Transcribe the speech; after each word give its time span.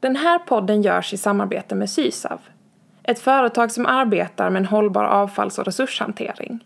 Den 0.00 0.16
här 0.16 0.38
podden 0.38 0.82
görs 0.82 1.12
i 1.12 1.16
samarbete 1.16 1.74
med 1.74 1.90
Sysav, 1.90 2.40
ett 3.02 3.18
företag 3.18 3.72
som 3.72 3.86
arbetar 3.86 4.50
med 4.50 4.60
en 4.60 4.66
hållbar 4.66 5.04
avfalls 5.04 5.58
och 5.58 5.64
resurshantering. 5.64 6.64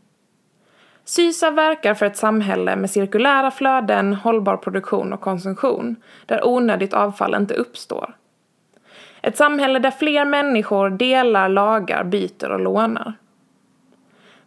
Sysav 1.04 1.54
verkar 1.54 1.94
för 1.94 2.06
ett 2.06 2.16
samhälle 2.16 2.76
med 2.76 2.90
cirkulära 2.90 3.50
flöden, 3.50 4.14
hållbar 4.14 4.56
produktion 4.56 5.12
och 5.12 5.20
konsumtion, 5.20 5.96
där 6.26 6.46
onödigt 6.46 6.94
avfall 6.94 7.34
inte 7.34 7.54
uppstår. 7.54 8.16
Ett 9.22 9.36
samhälle 9.36 9.78
där 9.78 9.90
fler 9.90 10.24
människor 10.24 10.90
delar, 10.90 11.48
lagar, 11.48 12.04
byter 12.04 12.50
och 12.50 12.60
lånar. 12.60 13.12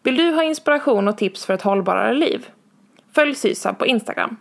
Vill 0.03 0.17
du 0.17 0.31
ha 0.31 0.43
inspiration 0.43 1.07
och 1.07 1.17
tips 1.17 1.45
för 1.45 1.53
ett 1.53 1.61
hållbarare 1.61 2.13
liv? 2.13 2.47
Följ 3.15 3.35
Sysav 3.35 3.73
på 3.73 3.85
Instagram. 3.85 4.37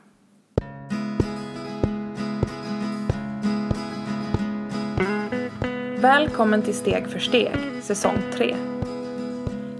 Välkommen 6.07 6.63
till 6.63 6.75
Steg 6.75 7.07
för 7.07 7.19
steg, 7.19 7.57
säsong 7.83 8.19
3. 8.35 8.57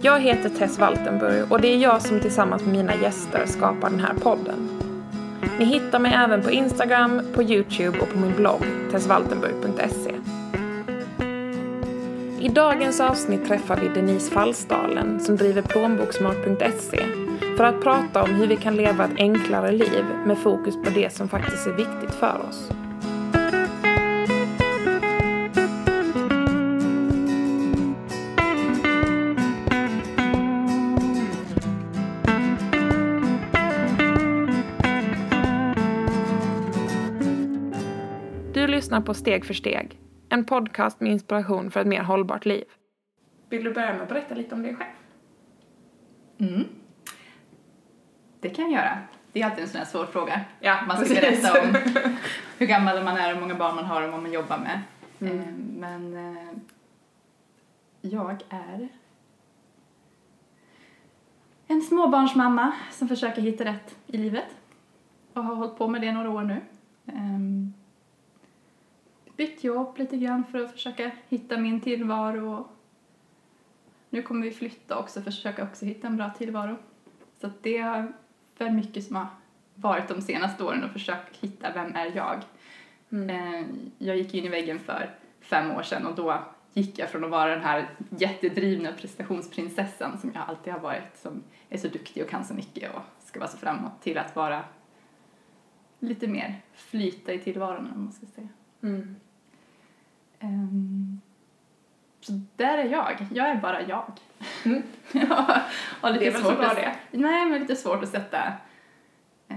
Jag 0.01 0.21
heter 0.21 0.49
Tess 0.49 0.79
Waltenburg 0.79 1.53
och 1.53 1.61
det 1.61 1.69
är 1.69 1.77
jag 1.77 2.03
som 2.03 2.21
tillsammans 2.21 2.63
med 2.63 2.73
mina 2.73 2.95
gäster 2.95 3.47
skapar 3.47 3.91
den 3.91 4.01
här 4.01 4.15
podden. 4.15 4.69
Ni 5.59 5.65
hittar 5.65 5.99
mig 5.99 6.13
även 6.15 6.43
på 6.43 6.51
Instagram, 6.51 7.23
på 7.35 7.43
Youtube 7.43 7.99
och 7.99 8.13
på 8.13 8.19
min 8.19 8.37
blogg 8.37 8.63
tessvaltenburg.se. 8.93 10.15
I 12.41 12.49
dagens 12.49 13.01
avsnitt 13.01 13.47
träffar 13.47 13.77
vi 13.77 13.89
Denise 13.89 14.31
Fallstalen 14.31 15.21
som 15.21 15.37
driver 15.37 15.63
plånboksmart.se 15.63 17.03
för 17.57 17.65
att 17.65 17.83
prata 17.83 18.23
om 18.23 18.31
hur 18.31 18.47
vi 18.47 18.57
kan 18.57 18.77
leva 18.77 19.05
ett 19.05 19.19
enklare 19.19 19.73
liv 19.73 20.05
med 20.25 20.39
fokus 20.39 20.75
på 20.85 20.91
det 20.95 21.13
som 21.13 21.29
faktiskt 21.29 21.67
är 21.67 21.73
viktigt 21.73 22.15
för 22.15 22.41
oss. 22.49 22.71
Du 38.67 38.73
lyssnar 38.73 39.01
på 39.01 39.15
Steg 39.15 39.45
för 39.45 39.55
steg, 39.55 40.01
en 40.29 40.45
podcast 40.45 41.01
med 41.01 41.13
inspiration 41.13 41.71
för 41.71 41.81
ett 41.81 41.87
mer 41.87 42.03
hållbart 42.03 42.47
liv. 42.47 42.65
Vill 43.49 43.65
du 43.65 43.73
börja 43.73 43.93
med 43.93 44.03
att 44.03 44.09
berätta 44.09 44.35
lite 44.35 44.55
om 44.55 44.63
dig 44.63 44.75
själv? 44.75 44.91
Mm. 46.39 46.65
Det 48.41 48.51
kan 48.51 48.65
jag 48.65 48.73
göra. 48.73 48.99
Det 49.33 49.43
är 49.43 49.45
alltid 49.47 49.65
en 49.65 49.69
sån 49.69 49.79
här 49.79 49.87
svår 49.87 50.07
fråga. 50.07 50.41
Ja, 50.61 50.79
man 50.87 50.97
ska 50.97 51.15
precis. 51.15 51.43
berätta 51.43 51.61
om 51.61 51.77
hur 52.59 52.67
gammal 52.67 53.05
man 53.05 53.17
är, 53.17 53.35
hur 53.35 53.41
många 53.41 53.55
barn 53.55 53.77
man 53.77 53.85
har 53.85 54.03
och 54.03 54.13
vad 54.13 54.23
man 54.23 54.33
jobbar 54.33 54.59
med. 54.59 54.81
Mm. 55.21 55.41
Eh, 55.41 55.47
Men 55.79 56.17
eh, 56.17 56.53
jag 58.01 58.43
är 58.49 58.89
en 61.67 61.83
småbarnsmamma 61.83 62.73
som 62.91 63.09
försöker 63.09 63.43
hitta 63.43 63.65
rätt 63.65 63.97
i 64.07 64.17
livet 64.17 64.57
och 65.33 65.45
har 65.45 65.55
hållit 65.55 65.79
på 65.79 65.89
med 65.89 66.01
det 66.01 66.13
några 66.13 66.31
år 66.31 66.43
nu. 66.43 66.61
Bytt 69.37 69.65
jobb 69.65 69.99
lite 69.99 70.17
grann 70.17 70.45
för 70.45 70.65
att 70.65 70.73
försöka 70.73 71.11
hitta 71.29 71.57
min 71.57 71.81
tillvaro. 71.81 72.69
Nu 74.11 74.23
kommer 74.23 74.47
vi 74.47 74.53
flytta 74.53 74.99
också 74.99 75.23
för 75.23 75.31
att 75.31 75.37
försöka 75.37 75.63
också 75.63 75.85
hitta 75.85 76.07
en 76.07 76.17
bra 76.17 76.31
tillvaro. 76.31 76.77
Så 77.41 77.51
det 77.63 77.77
är 77.77 78.13
väl 78.59 78.73
mycket 78.73 79.05
som 79.05 79.17
har 79.17 79.27
varit 79.75 80.09
de 80.09 80.21
senaste 80.21 80.65
åren 80.65 80.85
och 80.85 80.91
försökt 80.91 81.37
hitta 81.37 81.73
vem 81.73 81.95
är 81.95 82.17
jag. 82.17 82.43
Mm. 83.11 83.31
Eh, 83.31 83.67
Jag 83.99 84.17
gick 84.17 84.35
in 84.35 84.45
i 84.45 84.49
väggen 84.49 84.79
för 84.79 85.15
fem 85.41 85.71
år 85.71 85.83
sedan 85.83 86.07
och 86.07 86.15
då 86.15 86.43
gick 86.73 86.99
jag 86.99 87.11
från 87.11 87.25
att 87.25 87.31
vara 87.31 87.51
den 87.51 87.65
här 87.65 87.89
jättedrivna 88.09 88.93
prestationsprinsessan 88.93 90.19
som 90.19 90.33
jag 90.35 90.45
alltid 90.49 90.73
har 90.73 90.81
varit, 90.81 91.17
som 91.17 91.43
är 91.69 91.79
så 91.79 91.89
duktig 91.89 92.23
och 92.23 92.29
kan 92.29 92.45
så 92.45 92.55
mycket 92.55 92.95
och 92.95 93.03
ska 93.25 93.41
vara 93.41 93.51
så 93.51 93.59
framåt, 93.59 94.03
till 94.03 94.19
att 94.19 94.37
vara 94.37 94.65
lite 95.99 96.27
mer 96.27 96.55
flyta 96.75 97.33
i 97.33 97.39
tillvaron 97.39 97.93
om 97.95 98.05
man 98.05 98.13
ska 98.13 98.27
säga. 98.27 98.49
Mm. 98.83 99.17
Ehm, 100.47 101.21
så 102.21 102.41
där 102.57 102.79
är 102.79 102.85
jag. 102.85 103.27
Jag 103.33 103.49
är 103.49 103.57
bara 103.57 103.83
jag. 103.83 104.13
Mm. 104.65 104.83
har 106.01 106.11
lite 106.11 106.25
Det 106.25 106.27
är 106.27 106.33
väl 106.33 106.43
så 106.43 106.53
bra 106.53 106.67
att, 106.67 106.77
det. 106.77 106.97
Nej, 107.11 107.47
men 107.47 107.61
lite 107.61 107.77
svårt 107.77 108.03
att 108.03 108.09
sätta 108.09 108.47
eh, 109.49 109.57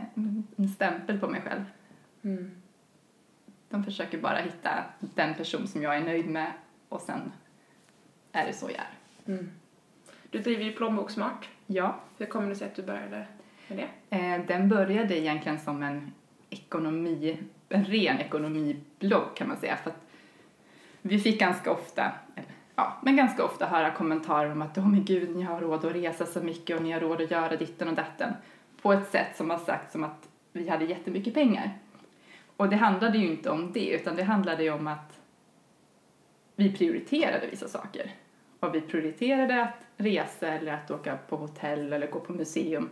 en 0.55 0.69
stämpel 0.75 1.19
på 1.19 1.27
mig 1.27 1.41
själv. 1.41 1.63
Mm. 2.21 2.51
De 3.69 3.83
försöker 3.83 4.17
bara 4.17 4.37
hitta 4.37 4.83
den 4.99 5.35
person 5.35 5.67
som 5.67 5.81
jag 5.81 5.97
är 5.97 6.01
nöjd 6.01 6.29
med 6.29 6.51
och 6.89 7.01
sen 7.01 7.31
är 8.31 8.47
det 8.47 8.53
så 8.53 8.69
jag 8.69 8.79
är. 8.79 9.33
Mm. 9.33 9.51
Du 10.29 10.39
driver 10.39 10.63
ju 10.63 10.71
Plånboksmart. 10.71 11.49
Ja, 11.65 11.99
Hur 12.17 12.25
kommer 12.25 12.49
det 12.49 12.55
sig 12.55 12.67
att 12.67 12.75
du 12.75 12.83
började 12.83 13.27
med 13.67 13.77
det? 14.09 14.17
eh, 14.17 14.45
den 14.45 14.69
började 14.69 15.19
egentligen 15.19 15.59
som 15.59 15.83
en 15.83 16.11
ekonomi, 16.49 17.37
en 17.69 17.85
ren 17.85 18.19
ekonomiblogg 18.19 19.35
kan 19.35 19.47
man 19.47 19.57
säga. 19.57 19.77
För 19.77 19.89
att 19.89 20.08
vi 21.01 21.19
fick 21.19 21.39
ganska 21.39 21.71
ofta, 21.71 22.11
ja, 22.75 22.97
men 23.03 23.15
ganska 23.15 23.43
ofta 23.43 23.65
höra 23.65 23.91
kommentarer 23.91 24.51
om 24.51 24.61
att 24.61 24.77
åh 24.77 24.87
men 24.87 25.05
gud, 25.05 25.35
ni 25.35 25.41
har 25.41 25.61
råd 25.61 25.85
att 25.85 25.95
resa 25.95 26.25
så 26.25 26.41
mycket 26.41 26.77
och 26.77 26.83
ni 26.83 26.91
har 26.91 26.99
råd 26.99 27.21
att 27.21 27.31
göra 27.31 27.55
ditten 27.55 27.87
och 27.87 27.95
datten. 27.95 28.33
På 28.81 28.93
ett 28.93 29.11
sätt 29.11 29.37
som 29.37 29.49
har 29.49 29.57
sagt 29.57 29.91
som 29.91 30.03
att 30.03 30.29
vi 30.53 30.69
hade 30.69 30.85
jättemycket 30.85 31.33
pengar. 31.33 31.77
Och 32.57 32.69
det 32.69 32.75
handlade 32.75 33.17
ju 33.17 33.27
inte 33.27 33.49
om 33.49 33.71
det, 33.71 33.89
utan 33.89 34.15
det 34.15 34.23
handlade 34.23 34.63
ju 34.63 34.69
om 34.71 34.87
att 34.87 35.19
vi 36.55 36.73
prioriterade 36.73 37.47
vissa 37.47 37.67
saker. 37.67 38.11
Och 38.59 38.75
vi 38.75 38.81
prioriterade 38.81 39.63
att 39.63 39.85
resa 39.97 40.47
eller 40.47 40.73
att 40.73 40.91
åka 40.91 41.17
på 41.29 41.35
hotell 41.35 41.93
eller 41.93 42.07
gå 42.07 42.19
på 42.19 42.33
museum. 42.33 42.89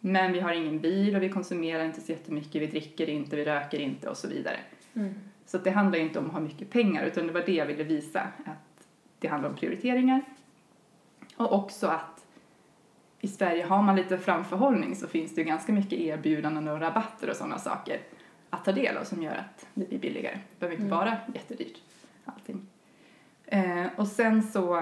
Men 0.00 0.32
vi 0.32 0.40
har 0.40 0.52
ingen 0.52 0.80
bil 0.80 1.16
och 1.16 1.22
vi 1.22 1.28
konsumerar 1.28 1.84
inte 1.84 2.00
så 2.00 2.12
jättemycket, 2.12 2.62
vi 2.62 2.66
dricker 2.66 3.08
inte, 3.08 3.36
vi 3.36 3.44
röker 3.44 3.78
inte 3.78 4.08
och 4.08 4.16
så 4.16 4.28
vidare. 4.28 4.56
Mm. 4.94 5.14
Så 5.52 5.58
det 5.58 5.70
handlar 5.70 5.98
inte 5.98 6.18
om 6.18 6.26
att 6.26 6.32
ha 6.32 6.40
mycket 6.40 6.70
pengar 6.70 7.04
utan 7.04 7.26
det 7.26 7.32
var 7.32 7.42
det 7.46 7.52
jag 7.52 7.66
ville 7.66 7.84
visa. 7.84 8.20
Att 8.44 8.86
det 9.18 9.28
handlar 9.28 9.48
om 9.50 9.56
prioriteringar. 9.56 10.22
Och 11.36 11.52
också 11.54 11.86
att 11.86 12.26
i 13.20 13.28
Sverige 13.28 13.64
har 13.64 13.82
man 13.82 13.96
lite 13.96 14.18
framförhållning 14.18 14.96
så 14.96 15.08
finns 15.08 15.34
det 15.34 15.40
ju 15.40 15.46
ganska 15.46 15.72
mycket 15.72 15.92
erbjudanden 15.92 16.68
och 16.68 16.80
rabatter 16.80 17.30
och 17.30 17.36
sådana 17.36 17.58
saker 17.58 18.00
att 18.50 18.64
ta 18.64 18.72
del 18.72 18.96
av 18.96 19.04
som 19.04 19.22
gör 19.22 19.34
att 19.34 19.66
det 19.74 19.88
blir 19.88 19.98
billigare. 19.98 20.34
Det 20.34 20.58
behöver 20.60 20.74
inte 20.76 20.86
Mm. 20.86 20.98
vara 20.98 21.16
jättedyrt 21.34 21.78
allting. 22.24 22.66
Eh, 23.46 23.86
och 23.96 24.08
sen 24.08 24.42
så 24.42 24.80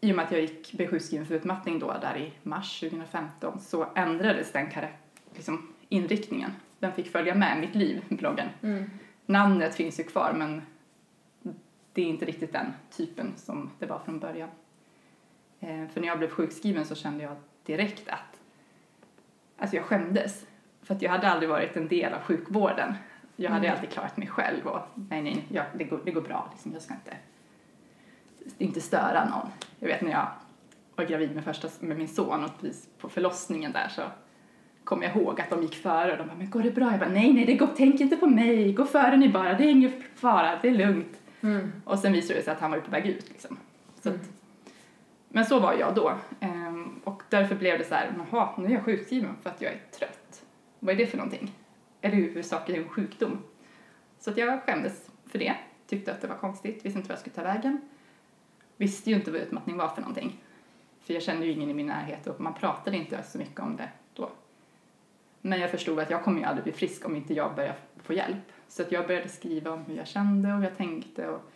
i 0.00 0.12
och 0.12 0.16
med 0.16 0.24
att 0.24 0.32
jag 0.32 0.40
gick 0.40 0.72
blev 0.72 0.88
sjukskriven 0.90 1.26
för 1.26 1.34
utmattning 1.34 1.78
då 1.78 1.86
där 2.00 2.16
i 2.16 2.32
mars 2.42 2.80
2015 2.80 3.60
så 3.60 3.86
ändrades 3.94 4.52
den 4.52 4.66
liksom, 5.34 5.72
inriktningen. 5.88 6.50
Den 6.78 6.92
fick 6.92 7.12
följa 7.12 7.34
med 7.34 7.60
mitt 7.60 7.74
liv, 7.74 8.04
bloggen. 8.08 8.48
Mm. 8.62 8.90
Namnet 9.30 9.74
finns 9.74 10.00
ju 10.00 10.04
kvar 10.04 10.32
men 10.32 10.62
det 11.92 12.02
är 12.02 12.06
inte 12.06 12.24
riktigt 12.24 12.52
den 12.52 12.72
typen 12.90 13.32
som 13.36 13.70
det 13.78 13.86
var 13.86 13.98
från 13.98 14.18
början. 14.18 14.48
Eh, 15.60 15.88
för 15.88 16.00
när 16.00 16.08
jag 16.08 16.18
blev 16.18 16.30
sjukskriven 16.30 16.84
så 16.84 16.94
kände 16.94 17.24
jag 17.24 17.36
direkt 17.64 18.08
att 18.08 18.40
alltså 19.58 19.76
jag 19.76 19.84
skämdes. 19.84 20.46
För 20.82 20.94
att 20.94 21.02
jag 21.02 21.10
hade 21.10 21.30
aldrig 21.30 21.48
varit 21.48 21.76
en 21.76 21.88
del 21.88 22.12
av 22.14 22.20
sjukvården. 22.20 22.94
Jag 23.36 23.50
hade 23.50 23.66
Mm. 23.66 23.76
alltid 23.76 23.90
klarat 23.90 24.16
mig 24.16 24.28
själv 24.28 24.66
och 24.66 24.80
nej, 24.94 25.22
nej, 25.22 25.46
jag, 25.48 25.64
det, 25.74 25.84
går, 25.84 26.00
det 26.04 26.10
går 26.10 26.20
bra. 26.20 26.48
Liksom, 26.52 26.72
jag 26.72 26.82
ska 26.82 26.94
inte, 26.94 27.16
inte 28.58 28.80
störa 28.80 29.24
någon. 29.24 29.48
Jag 29.78 29.88
vet 29.88 30.02
när 30.02 30.10
jag 30.10 30.28
var 30.94 31.04
gravid 31.04 31.34
med, 31.34 31.44
första, 31.44 31.68
med 31.80 31.98
min 31.98 32.08
son 32.08 32.44
och 32.44 32.60
precis 32.60 32.88
på 32.98 33.08
förlossningen 33.08 33.72
där 33.72 33.88
så 33.88 34.02
kommer 34.90 35.06
jag 35.06 35.16
ihåg 35.16 35.40
att 35.40 35.50
de 35.50 35.62
gick 35.62 35.74
före 35.74 36.12
och 36.12 36.18
de 36.18 36.26
bara, 36.26 36.36
men 36.36 36.50
går 36.50 36.62
det 36.62 36.70
bra? 36.70 36.90
Jag 36.90 37.00
bara, 37.00 37.08
nej, 37.08 37.32
nej, 37.32 37.44
det 37.44 37.54
går, 37.54 37.68
tänk 37.76 38.00
inte 38.00 38.16
på 38.16 38.26
mig, 38.26 38.72
gå 38.72 38.84
före 38.84 39.16
ni 39.16 39.28
bara, 39.28 39.54
det 39.54 39.64
är 39.64 39.70
ingen 39.70 40.02
fara, 40.14 40.58
det 40.62 40.68
är 40.68 40.74
lugnt. 40.74 41.20
Mm. 41.40 41.72
Och 41.84 41.98
sen 41.98 42.12
visade 42.12 42.38
det 42.38 42.44
sig 42.44 42.52
att 42.52 42.60
han 42.60 42.70
var 42.70 42.80
på 42.80 42.90
väg 42.90 43.06
ut 43.06 43.28
liksom. 43.28 43.56
Så 44.02 44.08
Mm. 44.08 44.20
att, 44.20 44.28
men 45.28 45.44
så 45.44 45.60
var 45.60 45.72
jag 45.74 45.94
då. 45.94 46.12
Ehm, 46.40 47.00
och 47.04 47.22
därför 47.28 47.54
blev 47.54 47.78
det 47.78 47.84
så 47.84 47.94
här, 47.94 48.12
jaha, 48.30 48.48
nu 48.58 48.66
är 48.66 48.70
jag 48.70 48.84
sjukskriven 48.84 49.36
för 49.42 49.50
att 49.50 49.60
jag 49.62 49.72
är 49.72 49.78
trött. 49.98 50.44
Vad 50.78 50.94
är 50.94 50.98
det 50.98 51.06
för 51.06 51.16
någonting? 51.16 51.52
Är 52.00 52.10
det 52.10 52.16
huvudsakligen 52.16 52.82
en 52.82 52.88
sjukdom? 52.88 53.38
Så 54.18 54.30
att 54.30 54.36
jag 54.36 54.62
skämdes 54.62 55.10
för 55.26 55.38
det, 55.38 55.54
tyckte 55.86 56.12
att 56.12 56.20
det 56.20 56.26
var 56.28 56.36
konstigt, 56.36 56.84
visste 56.84 56.98
inte 56.98 57.08
vad 57.08 57.12
jag 57.12 57.20
skulle 57.20 57.34
ta 57.36 57.42
vägen. 57.42 57.80
Visste 58.76 59.10
ju 59.10 59.16
inte 59.16 59.30
vad 59.30 59.40
utmattning 59.40 59.76
var 59.76 59.88
för 59.88 60.00
någonting. 60.00 60.40
För 61.00 61.14
jag 61.14 61.22
kände 61.22 61.46
ju 61.46 61.52
ingen 61.52 61.70
i 61.70 61.74
min 61.74 61.86
närhet 61.86 62.26
och 62.26 62.40
man 62.40 62.54
pratade 62.54 62.96
inte 62.96 63.22
så 63.22 63.38
mycket 63.38 63.60
om 63.60 63.76
det. 63.76 63.88
Men 65.40 65.60
jag 65.60 65.70
förstod 65.70 66.00
att 66.00 66.10
jag 66.10 66.24
kommer 66.24 66.40
ju 66.40 66.44
aldrig 66.46 66.64
bli 66.64 66.72
frisk 66.72 67.06
om 67.06 67.16
inte 67.16 67.34
jag 67.34 67.54
börjar 67.54 67.76
få 67.96 68.12
hjälp. 68.12 68.52
Så 68.68 68.82
att 68.82 68.92
jag 68.92 69.06
började 69.06 69.28
skriva 69.28 69.70
om 69.70 69.84
hur 69.84 69.96
jag 69.96 70.06
kände 70.06 70.48
och 70.48 70.56
hur 70.56 70.64
jag 70.64 70.76
tänkte 70.76 71.28
och 71.28 71.50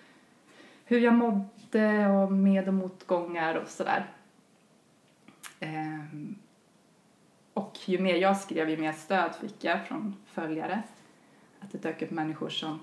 hur 0.84 0.98
jag 0.98 1.14
mådde 1.14 2.06
och 2.08 2.32
med 2.32 2.68
och 2.68 2.74
motgångar 2.74 3.54
och 3.54 3.68
sådär. 3.68 4.06
Ehm, 5.60 6.34
och 7.54 7.78
ju 7.84 7.98
mer 7.98 8.14
jag 8.14 8.36
skrev, 8.36 8.70
ju 8.70 8.76
mer 8.76 8.92
stöd 8.92 9.34
fick 9.34 9.64
jag 9.64 9.86
från 9.86 10.16
följare. 10.26 10.82
Att 11.60 11.72
det 11.72 11.82
dök 11.82 12.02
upp 12.02 12.10
människor 12.10 12.48
som 12.48 12.80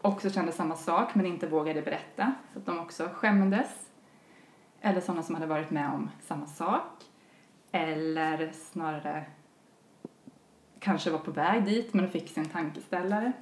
också 0.00 0.30
kände 0.30 0.52
samma 0.52 0.76
sak 0.76 1.14
men 1.14 1.26
inte 1.26 1.46
vågade 1.46 1.82
berätta. 1.82 2.34
Så 2.52 2.58
att 2.58 2.66
de 2.66 2.78
också 2.78 3.08
skämdes. 3.14 3.90
Eller 4.80 5.00
sådana 5.00 5.22
som 5.22 5.34
hade 5.34 5.46
varit 5.46 5.70
med 5.70 5.90
om 5.94 6.10
samma 6.20 6.46
sak. 6.46 7.04
Eller 7.72 8.52
snarare 8.52 9.24
kanske 10.80 11.10
var 11.10 11.18
på 11.18 11.30
väg 11.30 11.64
dit 11.64 11.94
men 11.94 12.10
fick 12.10 12.28
sin 12.28 12.48
tankeställare. 12.48 13.32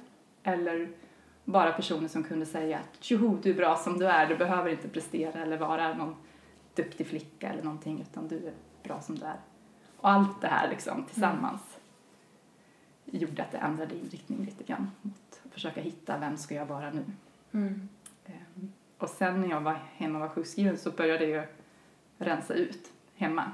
Eller 0.43 0.89
bara 1.45 1.71
personer 1.71 2.07
som 2.07 2.23
kunde 2.23 2.45
säga 2.45 2.77
att 2.77 3.03
tjoho, 3.03 3.37
du 3.43 3.49
är 3.49 3.53
bra 3.53 3.75
som 3.75 3.99
du 3.99 4.07
är, 4.07 4.27
du 4.27 4.37
behöver 4.37 4.69
inte 4.69 4.87
prestera 4.87 5.41
eller 5.41 5.57
vara 5.57 5.93
någon 5.93 6.15
duktig 6.75 7.07
flicka 7.07 7.49
eller 7.49 7.63
någonting 7.63 8.01
utan 8.01 8.27
du 8.27 8.47
är 8.47 8.53
bra 8.83 9.01
som 9.01 9.19
du 9.19 9.25
är. 9.25 9.39
Och 9.97 10.09
allt 10.09 10.41
det 10.41 10.47
här 10.47 10.69
liksom 10.69 11.03
tillsammans 11.03 11.61
mm. 13.05 13.21
gjorde 13.21 13.43
att 13.43 13.51
det 13.51 13.57
ändrade 13.57 13.95
inriktning 13.95 14.45
lite 14.45 14.63
grann 14.63 14.91
mot 15.01 15.41
att 15.45 15.53
försöka 15.53 15.81
hitta 15.81 16.17
vem 16.17 16.37
ska 16.37 16.55
jag 16.55 16.65
vara 16.65 16.91
nu. 16.91 17.05
Mm. 17.51 17.89
Um, 18.25 18.71
och 18.97 19.09
sen 19.09 19.41
när 19.41 19.49
jag 19.49 19.61
var 19.61 19.79
hemma 19.95 20.19
och 20.19 20.21
var 20.21 20.29
sjukskriven 20.29 20.77
så 20.77 20.91
började 20.91 21.25
jag 21.25 21.45
rensa 22.17 22.53
ut 22.53 22.91
hemma. 23.15 23.51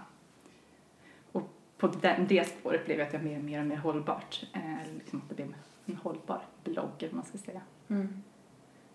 Och 1.84 1.92
på 1.92 2.00
den, 2.02 2.28
det 2.28 2.48
spåret 2.48 2.86
blev 2.86 3.02
att 3.02 3.14
jag 3.14 3.24
mer, 3.24 3.40
mer 3.40 3.60
och 3.60 3.66
mer 3.66 3.76
hållbart. 3.76 4.44
Eh, 4.54 4.94
liksom 4.98 5.22
att 5.22 5.30
det 5.30 5.36
blev 5.36 5.56
en 5.86 5.96
hållbar 5.96 6.42
blogg, 6.64 7.04
eller 7.04 7.14
man 7.14 7.26
ska 7.26 7.38
säga. 7.38 7.62
Mm. 7.88 8.24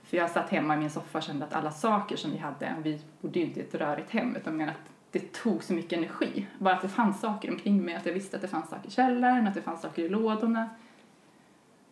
För 0.03 0.17
jag 0.17 0.31
satt 0.31 0.51
hemma 0.51 0.75
i 0.75 0.79
min 0.79 0.91
soffa 0.91 1.19
och 1.19 1.25
kände 1.25 1.45
att 1.45 1.53
alla 1.53 1.71
saker 1.71 2.17
som 2.17 2.31
vi 2.31 2.39
hade, 2.39 2.75
vi 2.83 3.01
bodde 3.21 3.39
ju 3.39 3.45
inte 3.45 3.61
i 3.61 3.63
ett 3.63 3.75
rörigt 3.75 4.11
hem, 4.11 4.37
utan 4.37 4.57
men 4.57 4.69
att 4.69 4.91
det 5.11 5.33
tog 5.33 5.65
så 5.65 5.73
mycket 5.73 5.93
energi. 5.93 6.47
Bara 6.59 6.75
att 6.75 6.83
det 6.83 6.89
fanns 6.89 7.21
saker 7.21 7.51
omkring 7.51 7.85
mig, 7.85 7.95
att 7.95 8.07
jag 8.07 8.13
visste 8.13 8.37
att 8.37 8.43
det 8.43 8.49
fanns 8.49 8.71
saker 8.71 8.89
i 8.89 8.91
källaren, 8.91 9.47
att 9.47 9.55
det 9.55 9.63
fanns 9.63 9.83
saker 9.83 10.03
i 10.03 10.09
lådorna. 10.09 10.69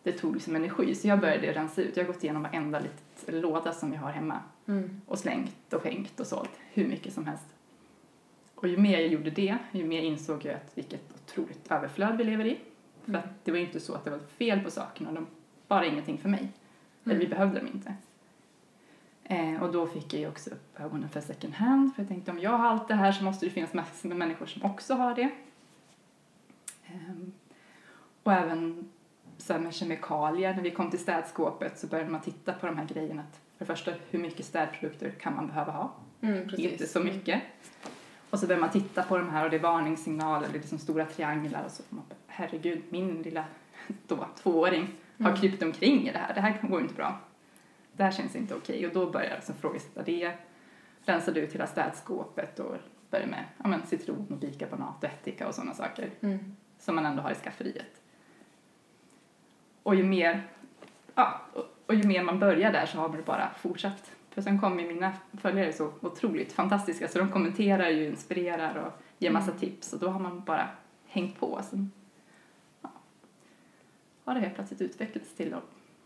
Det 0.03 0.11
tog 0.11 0.33
liksom 0.33 0.55
energi, 0.55 0.95
så 0.95 1.07
jag 1.07 1.19
började 1.19 1.53
rensa 1.53 1.81
ut. 1.81 1.97
Jag 1.97 2.03
har 2.03 2.13
gått 2.13 2.23
igenom 2.23 2.43
varenda 2.43 2.79
liten 2.79 3.41
låda 3.41 3.73
som 3.73 3.93
jag 3.93 4.01
har 4.01 4.11
hemma 4.11 4.39
mm. 4.67 5.01
och 5.05 5.19
slängt 5.19 5.73
och 5.73 5.81
skänkt 5.81 6.19
och 6.19 6.27
sålt 6.27 6.51
hur 6.73 6.87
mycket 6.87 7.13
som 7.13 7.25
helst. 7.25 7.56
Och 8.57 8.67
ju 8.67 8.77
mer 8.77 8.99
jag 8.99 9.07
gjorde 9.07 9.29
det, 9.29 9.57
ju 9.71 9.85
mer 9.85 10.01
insåg 10.01 10.45
jag 10.45 10.55
att 10.55 10.77
vilket 10.77 11.01
otroligt 11.15 11.71
överflöd 11.71 12.17
vi 12.17 12.23
lever 12.23 12.45
i. 12.45 12.57
För 13.05 13.13
att 13.13 13.45
det 13.45 13.51
var 13.51 13.57
ju 13.57 13.65
inte 13.65 13.79
så 13.79 13.93
att 13.93 14.05
det 14.05 14.11
var 14.11 14.19
fel 14.19 14.59
på 14.59 14.71
sakerna, 14.71 15.11
de 15.11 15.27
bara 15.67 15.85
ingenting 15.85 16.17
för 16.17 16.29
mig. 16.29 16.39
Mm. 16.39 16.51
Eller 17.03 17.19
vi 17.19 17.27
behövde 17.27 17.59
dem 17.59 17.67
inte. 17.67 17.93
Eh, 19.23 19.63
och 19.63 19.71
då 19.71 19.87
fick 19.87 20.13
jag 20.13 20.21
ju 20.21 20.27
också 20.27 20.49
upp 20.49 20.79
ögonen 20.79 21.09
för 21.09 21.21
second 21.21 21.53
hand, 21.53 21.95
för 21.95 22.01
jag 22.01 22.07
tänkte 22.07 22.31
om 22.31 22.39
jag 22.39 22.51
har 22.51 22.67
allt 22.67 22.87
det 22.87 22.93
här 22.93 23.11
så 23.11 23.23
måste 23.23 23.45
det 23.45 23.49
finnas 23.49 23.73
massor 23.73 24.09
med 24.09 24.17
människor 24.17 24.45
som 24.45 24.63
också 24.63 24.93
har 24.93 25.15
det. 25.15 25.29
Eh, 26.85 27.15
och 28.23 28.33
även 28.33 28.89
så 29.37 29.59
med 29.59 29.73
kemikalier, 29.73 30.53
när 30.53 30.61
vi 30.61 30.71
kom 30.71 30.89
till 30.89 30.99
städskåpet 30.99 31.79
så 31.79 31.87
började 31.87 32.09
man 32.09 32.21
titta 32.21 32.53
på 32.53 32.65
de 32.65 32.77
här 32.77 32.85
grejerna. 32.85 33.23
För 33.57 33.65
det 33.65 33.65
första, 33.65 33.91
hur 34.09 34.19
mycket 34.19 34.45
städprodukter 34.45 35.09
kan 35.09 35.35
man 35.35 35.47
behöva 35.47 35.71
ha? 35.71 35.93
Mm, 36.21 36.49
inte 36.57 36.87
så 36.87 36.99
mycket. 36.99 37.41
Och 38.29 38.39
så 38.39 38.47
börjar 38.47 38.61
man 38.61 38.69
titta 38.69 39.03
på 39.03 39.17
de 39.17 39.29
här 39.29 39.43
och 39.43 39.49
det 39.49 39.57
är 39.57 39.61
varningssignaler, 39.61 40.47
det 40.47 40.57
är 40.57 40.59
liksom 40.59 40.79
stora 40.79 41.05
trianglar 41.05 41.63
och 41.65 41.71
så. 41.71 41.83
Man 41.89 42.03
bara, 42.09 42.15
herregud, 42.27 42.83
min 42.89 43.21
lilla 43.21 43.45
då, 44.07 44.27
tvååring 44.35 44.87
har 45.17 45.29
mm. 45.29 45.41
krypt 45.41 45.63
omkring 45.63 46.07
i 46.07 46.11
det 46.11 46.17
här. 46.17 46.33
Det 46.33 46.41
här 46.41 46.61
går 46.61 46.81
inte 46.81 46.93
bra. 46.93 47.19
Det 47.93 48.03
här 48.03 48.11
känns 48.11 48.35
inte 48.35 48.55
okej. 48.55 48.87
Och 48.87 48.93
då 48.93 49.11
börjar 49.11 49.27
jag 49.27 49.35
liksom 49.35 49.55
ifrågasätta 49.55 50.03
det. 50.03 50.31
Rensade 51.05 51.39
ut 51.39 51.53
hela 51.53 51.67
städskåpet 51.67 52.59
och 52.59 52.75
började 53.09 53.31
med 53.31 53.43
ja, 53.57 53.67
men 53.67 53.85
citron 53.85 54.27
och 54.29 54.37
bikarbonat 54.37 55.03
och 55.03 55.09
ättika 55.09 55.47
och 55.47 55.55
sådana 55.55 55.73
saker. 55.73 56.09
Mm. 56.21 56.55
Som 56.79 56.95
man 56.95 57.05
ändå 57.05 57.21
har 57.21 57.31
i 57.31 57.35
skafferiet. 57.35 58.01
Och 59.83 59.95
ju 59.95 60.03
mer, 60.03 60.47
ja, 61.15 61.41
och, 61.53 61.65
och 61.85 61.95
ju 61.95 62.03
mer 62.03 62.23
man 62.23 62.39
börjar 62.39 62.71
där 62.71 62.85
så 62.85 62.97
har 62.97 63.09
man 63.09 63.23
bara 63.25 63.49
fortsatt. 63.59 64.11
För 64.37 64.41
sen 64.41 64.59
kommer 64.59 64.87
mina 64.87 65.13
följare 65.33 65.73
så 65.73 65.91
otroligt 66.01 66.53
fantastiska 66.53 67.07
så 67.07 67.19
de 67.19 67.31
kommenterar 67.31 67.89
ju, 67.89 68.05
inspirerar 68.05 68.75
och 68.75 68.91
ger 69.17 69.31
massa 69.31 69.51
mm. 69.51 69.59
tips 69.59 69.93
och 69.93 69.99
då 69.99 70.07
har 70.07 70.19
man 70.19 70.43
bara 70.43 70.69
hängt 71.05 71.39
på. 71.39 71.59
Sen, 71.63 71.91
ja, 72.81 72.89
har 74.23 74.33
det 74.33 74.39
helt 74.39 74.55
plötsligt 74.55 74.81
utvecklats 74.81 75.35
till 75.35 75.53
att 75.53 75.63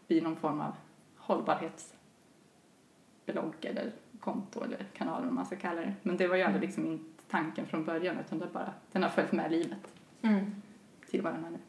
bli 0.07 0.21
någon 0.21 0.35
form 0.35 0.61
av 0.61 0.71
hållbarhetsblogg 1.15 3.55
eller 3.61 3.91
konto 4.19 4.63
eller 4.63 4.85
kanal 4.93 5.23
vad 5.23 5.33
man 5.33 5.45
ska 5.45 5.55
kalla 5.55 5.81
det. 5.81 5.93
Men 6.01 6.17
det 6.17 6.27
var 6.27 6.35
ju 6.35 6.41
aldrig 6.41 6.63
mm. 6.63 6.67
liksom 6.67 6.85
inte 6.85 7.23
tanken 7.29 7.65
från 7.65 7.85
början 7.85 8.19
utan 8.19 8.39
det 8.39 8.47
bara, 8.53 8.73
den 8.91 9.03
har 9.03 9.09
följt 9.09 9.31
med 9.31 9.51
livet 9.51 9.93
mm. 10.21 10.61
till 11.09 11.21
vad 11.21 11.33
den 11.33 11.45
är 11.45 11.49
nu. 11.49 11.59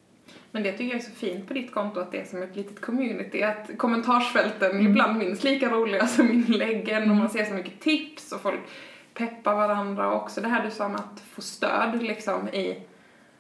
Men 0.51 0.63
det 0.63 0.73
tycker 0.73 0.85
jag 0.85 0.95
är 0.95 1.05
så 1.05 1.11
fint 1.11 1.49
på 1.49 1.55
ditt 1.55 1.73
konto 1.73 2.01
att 2.01 2.13
det 2.13 2.21
är 2.21 2.25
som 2.25 2.43
ett 2.43 2.57
litet 2.57 2.81
community, 2.81 3.43
att 3.43 3.71
kommentarsfälten 3.79 4.71
mm. 4.71 4.87
ibland 4.87 5.19
minst 5.19 5.45
lika 5.45 5.69
roliga 5.69 6.07
som 6.07 6.31
inläggen 6.31 7.11
och 7.11 7.17
man 7.17 7.31
ser 7.31 7.45
så 7.45 7.55
mycket 7.55 7.81
tips 7.81 8.33
och 8.33 8.41
folk 8.41 8.61
peppar 9.15 9.55
varandra 9.55 10.09
och 10.09 10.23
också 10.23 10.41
det 10.41 10.49
här 10.49 10.65
du 10.65 10.71
sa 10.71 10.87
om 10.87 10.95
att 10.95 11.23
få 11.35 11.41
stöd 11.41 12.03
liksom 12.03 12.49
i, 12.49 12.83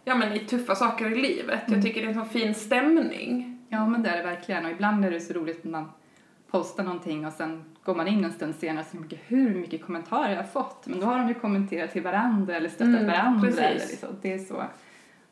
ja 0.04 0.14
men 0.14 0.32
i 0.32 0.38
tuffa 0.38 0.74
saker 0.74 1.12
i 1.12 1.22
livet. 1.22 1.68
Mm. 1.68 1.78
Jag 1.78 1.82
tycker 1.82 2.00
det 2.00 2.06
är 2.06 2.08
en 2.08 2.14
sån 2.14 2.28
fin 2.28 2.54
stämning. 2.54 3.58
Ja 3.68 3.86
men 3.86 4.02
det 4.02 4.08
är 4.10 4.16
det 4.16 4.22
verkligen 4.22 4.64
och 4.64 4.70
ibland 4.70 5.04
är 5.04 5.10
det 5.10 5.20
så 5.20 5.32
roligt 5.32 5.64
när 5.64 5.70
man 5.70 5.90
postar 6.50 6.84
någonting 6.84 7.26
och 7.26 7.32
sen 7.32 7.64
går 7.84 7.94
man 7.94 8.08
in 8.08 8.24
en 8.24 8.32
stund 8.32 8.54
senare 8.54 8.84
och 8.90 9.10
ser 9.10 9.18
hur 9.26 9.54
mycket 9.54 9.84
kommentarer 9.84 10.30
jag 10.30 10.36
har 10.36 10.48
fått. 10.48 10.86
Men 10.86 11.00
då 11.00 11.06
har 11.06 11.18
de 11.18 11.28
ju 11.28 11.34
kommenterat 11.34 11.92
till 11.92 12.02
varandra 12.02 12.56
eller 12.56 12.68
stöttat 12.68 13.00
mm, 13.00 13.06
varandra. 13.06 13.48
Eller 13.48 13.74
liksom. 13.74 14.08
Det 14.22 14.32
är 14.32 14.38
så 14.38 14.64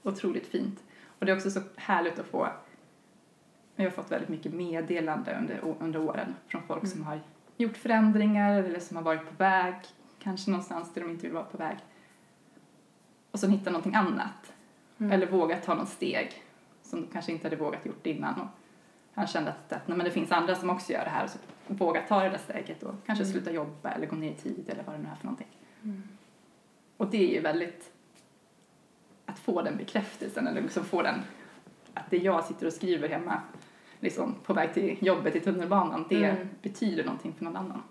otroligt 0.02 0.46
fint. 0.46 0.82
Och 1.20 1.26
det 1.26 1.32
är 1.32 1.36
också 1.36 1.50
så 1.50 1.60
härligt 1.76 2.18
att 2.18 2.26
få, 2.26 2.48
jag 3.76 3.84
har 3.84 3.90
fått 3.90 4.12
väldigt 4.12 4.28
mycket 4.28 4.52
meddelande 4.52 5.36
under, 5.38 5.76
under 5.80 6.00
åren 6.00 6.34
från 6.46 6.62
folk 6.62 6.82
mm. 6.82 6.90
som 6.90 7.04
har 7.04 7.20
gjort 7.56 7.76
förändringar 7.76 8.62
eller 8.62 8.80
som 8.80 8.96
har 8.96 9.04
varit 9.04 9.28
på 9.28 9.34
väg, 9.38 9.74
kanske 10.18 10.50
någonstans 10.50 10.94
där 10.94 11.00
de 11.00 11.10
inte 11.10 11.22
vill 11.22 11.32
vara 11.32 11.44
på 11.44 11.58
väg. 11.58 11.76
Och 13.30 13.40
så 13.40 13.48
hittar 13.48 13.70
någonting 13.70 13.94
annat. 13.94 14.52
Mm. 14.98 15.12
Eller 15.12 15.26
vågat 15.26 15.62
ta 15.62 15.74
något 15.74 15.88
steg 15.88 16.42
som 16.82 17.00
de 17.00 17.06
kanske 17.12 17.32
inte 17.32 17.46
hade 17.46 17.56
vågat 17.56 17.86
gjort 17.86 18.06
innan. 18.06 18.40
Och 18.40 18.46
han 19.14 19.26
kände 19.26 19.50
att, 19.50 19.72
att 19.72 19.88
nej, 19.88 19.96
men 19.96 20.04
det 20.04 20.10
finns 20.10 20.32
andra 20.32 20.54
som 20.54 20.70
också 20.70 20.92
gör 20.92 21.04
det 21.04 21.10
här 21.10 21.24
och 21.24 21.30
så 21.30 21.38
våga 21.66 22.02
ta 22.08 22.22
det 22.22 22.28
där 22.28 22.38
steget 22.38 22.82
och 22.82 22.94
kanske 23.06 23.24
mm. 23.24 23.32
sluta 23.32 23.52
jobba 23.52 23.90
eller 23.90 24.06
gå 24.06 24.16
ner 24.16 24.30
i 24.30 24.34
tid 24.34 24.64
eller 24.68 24.82
vad 24.82 24.94
det 24.94 24.98
nu 24.98 25.08
är 25.08 25.14
för 25.14 25.24
någonting. 25.24 25.48
Mm. 25.82 26.02
Och 26.96 27.10
det 27.10 27.30
är 27.30 27.34
ju 27.34 27.40
väldigt 27.40 27.92
att 29.30 29.38
få 29.38 29.62
den 29.62 29.76
bekräftelsen 29.76 30.46
eller 30.46 30.62
liksom 30.62 30.84
få 30.84 31.02
den 31.02 31.22
att 31.94 32.10
det 32.10 32.16
jag 32.16 32.44
sitter 32.44 32.66
och 32.66 32.72
skriver 32.72 33.08
hemma 33.08 33.40
liksom 34.00 34.34
på 34.44 34.54
väg 34.54 34.74
till 34.74 34.96
jobbet 35.00 35.36
i 35.36 35.40
tunnelbanan 35.40 36.06
det 36.08 36.24
mm. 36.24 36.48
betyder 36.62 37.04
någonting 37.04 37.34
för 37.38 37.44
någon 37.44 37.56
annan. 37.56 37.82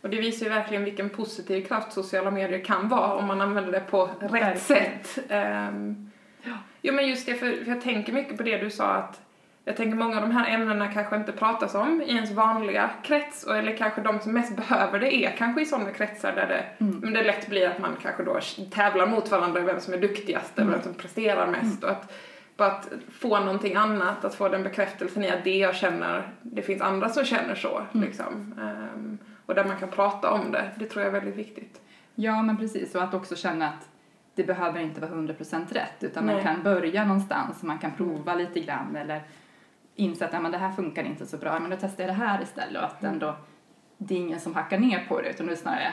Och 0.00 0.10
det 0.10 0.20
visar 0.20 0.46
ju 0.46 0.50
verkligen 0.50 0.84
vilken 0.84 1.10
positiv 1.10 1.66
kraft 1.66 1.92
sociala 1.92 2.30
medier 2.30 2.64
kan 2.64 2.88
vara 2.88 3.14
om 3.14 3.26
man 3.26 3.40
använder 3.40 3.72
det 3.72 3.80
på 3.80 4.10
rätt 4.20 4.32
verkligen. 4.32 4.58
sätt. 5.04 5.18
Um, 5.30 6.10
ja. 6.42 6.58
Jo 6.82 6.94
men 6.94 7.08
just 7.08 7.26
det, 7.26 7.34
för, 7.34 7.64
för 7.64 7.70
jag 7.70 7.80
tänker 7.80 8.12
mycket 8.12 8.36
på 8.36 8.42
det 8.42 8.58
du 8.58 8.70
sa 8.70 8.84
att 8.84 9.20
jag 9.64 9.76
tänker 9.76 9.96
många 9.96 10.16
av 10.16 10.22
de 10.22 10.30
här 10.30 10.54
ämnena 10.54 10.88
kanske 10.88 11.16
inte 11.16 11.32
pratas 11.32 11.74
om 11.74 12.02
i 12.02 12.14
ens 12.14 12.30
vanliga 12.30 12.90
krets, 13.02 13.44
och, 13.44 13.56
eller 13.56 13.76
kanske 13.76 14.00
de 14.00 14.20
som 14.20 14.32
mest 14.32 14.56
behöver 14.56 15.00
det 15.00 15.14
är 15.14 15.30
kanske 15.30 15.62
i 15.62 15.64
sådana 15.66 15.90
kretsar 15.90 16.32
där 16.32 16.46
det, 16.46 16.84
mm. 16.84 16.98
men 16.98 17.12
det 17.12 17.22
lätt 17.22 17.48
blir 17.48 17.68
att 17.68 17.78
man 17.78 17.96
kanske 18.02 18.22
då 18.22 18.38
tävlar 18.70 19.06
mot 19.06 19.30
varandra 19.30 19.60
vem 19.60 19.80
som 19.80 19.94
är 19.94 19.98
duktigast 19.98 20.58
mm. 20.58 20.68
eller 20.68 20.78
vem 20.78 20.84
som 20.84 20.94
presterar 20.94 21.46
mest. 21.46 21.82
Mm. 21.82 21.84
Och 21.84 21.90
att, 21.90 22.12
bara 22.56 22.70
att 22.70 22.88
få 23.12 23.40
någonting 23.40 23.74
annat, 23.74 24.24
att 24.24 24.34
få 24.34 24.48
den 24.48 24.62
bekräftelsen 24.62 25.24
i 25.24 25.30
att 25.30 25.44
det 25.44 25.58
jag 25.58 25.74
känner, 25.74 26.32
det 26.42 26.62
finns 26.62 26.82
andra 26.82 27.08
som 27.08 27.24
känner 27.24 27.54
så. 27.54 27.82
Mm. 27.94 28.06
Liksom. 28.06 28.54
Um, 28.60 29.18
och 29.46 29.54
där 29.54 29.64
man 29.64 29.76
kan 29.76 29.88
prata 29.88 30.30
om 30.30 30.52
det, 30.52 30.70
det 30.76 30.86
tror 30.86 31.04
jag 31.04 31.08
är 31.14 31.20
väldigt 31.20 31.36
viktigt. 31.38 31.80
Ja 32.14 32.42
men 32.42 32.56
precis, 32.56 32.94
och 32.94 33.02
att 33.02 33.14
också 33.14 33.36
känna 33.36 33.68
att 33.68 33.88
det 34.34 34.44
behöver 34.44 34.80
inte 34.80 35.00
vara 35.00 35.10
100% 35.10 35.74
rätt 35.74 35.96
utan 36.00 36.26
Nej. 36.26 36.34
man 36.34 36.44
kan 36.44 36.62
börja 36.62 37.04
någonstans, 37.04 37.62
man 37.62 37.78
kan 37.78 37.92
prova 37.92 38.34
lite 38.34 38.60
grann 38.60 38.96
eller 38.96 39.22
inse 40.00 40.24
att 40.24 40.52
det 40.52 40.58
här 40.58 40.72
funkar 40.72 41.04
inte 41.04 41.26
så 41.26 41.36
bra, 41.36 41.60
men 41.60 41.70
då 41.70 41.76
testar 41.80 42.04
jag 42.04 42.10
det 42.10 42.24
här 42.24 42.42
istället 42.42 42.82
och 42.82 42.88
att 42.88 43.04
ändå 43.04 43.36
det 43.98 44.14
är 44.14 44.18
ingen 44.18 44.40
som 44.40 44.54
hackar 44.54 44.78
ner 44.78 45.06
på 45.08 45.20
det 45.20 45.30
utan 45.30 45.46
det 45.46 45.52
är 45.52 45.56
snarare 45.56 45.92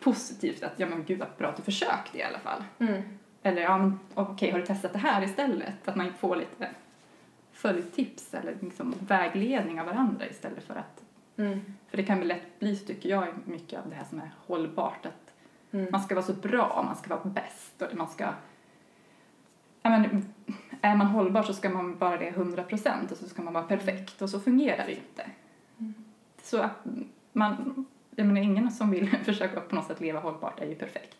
positivt 0.00 0.62
att 0.62 0.72
ja 0.76 0.86
men 0.86 1.04
gud 1.04 1.18
vad 1.18 1.28
bra 1.38 1.48
att 1.48 1.56
du 1.56 1.62
försökte 1.62 2.18
i 2.18 2.22
alla 2.22 2.38
fall. 2.38 2.64
Mm. 2.78 3.02
Eller 3.42 3.62
ja 3.62 3.78
men 3.78 4.00
okej 4.14 4.32
okay, 4.32 4.50
har 4.50 4.58
du 4.58 4.66
testat 4.66 4.92
det 4.92 4.98
här 4.98 5.22
istället? 5.22 5.88
Att 5.88 5.96
man 5.96 6.12
får 6.12 6.36
lite 6.36 6.68
följtips 7.52 8.34
eller 8.34 8.56
liksom 8.60 8.94
vägledning 9.00 9.80
av 9.80 9.86
varandra 9.86 10.26
istället 10.26 10.64
för 10.64 10.74
att 10.74 11.02
mm. 11.36 11.60
för 11.90 11.96
det 11.96 12.02
kan 12.02 12.18
väl 12.18 12.28
lätt 12.28 12.58
bli 12.58 12.76
tycker 12.76 13.08
jag 13.08 13.28
mycket 13.44 13.80
av 13.80 13.90
det 13.90 13.96
här 13.96 14.04
som 14.04 14.18
är 14.18 14.30
hållbart 14.46 15.06
att 15.06 15.34
mm. 15.70 15.88
man 15.92 16.00
ska 16.00 16.14
vara 16.14 16.24
så 16.24 16.32
bra, 16.32 16.82
man 16.86 16.96
ska 16.96 17.16
vara 17.16 17.24
bäst 17.24 17.82
och 17.82 17.96
man 17.96 18.08
ska 18.08 18.24
ja 19.82 19.90
men 19.90 20.34
är 20.80 20.96
man 20.96 21.06
hållbar 21.06 21.42
så 21.42 21.52
ska 21.54 21.70
man 21.70 21.98
vara 21.98 22.16
det 22.16 22.28
100 22.28 22.62
procent 22.62 23.12
och 23.12 23.18
så 23.18 23.28
ska 23.28 23.42
man 23.42 23.54
vara 23.54 23.64
perfekt 23.64 24.22
och 24.22 24.30
så 24.30 24.40
fungerar 24.40 24.86
det 24.86 24.92
inte. 24.92 25.26
Mm. 25.78 25.94
Så 26.42 26.62
att 26.62 26.86
man, 27.32 27.86
jag 28.16 28.26
menar 28.26 28.40
ingen 28.40 28.70
som 28.70 28.90
vill 28.90 29.10
försöka 29.24 29.60
på 29.60 29.74
något 29.74 29.86
sätt 29.86 30.00
leva 30.00 30.20
hållbart 30.20 30.60
är 30.60 30.66
ju 30.66 30.74
perfekt. 30.74 31.16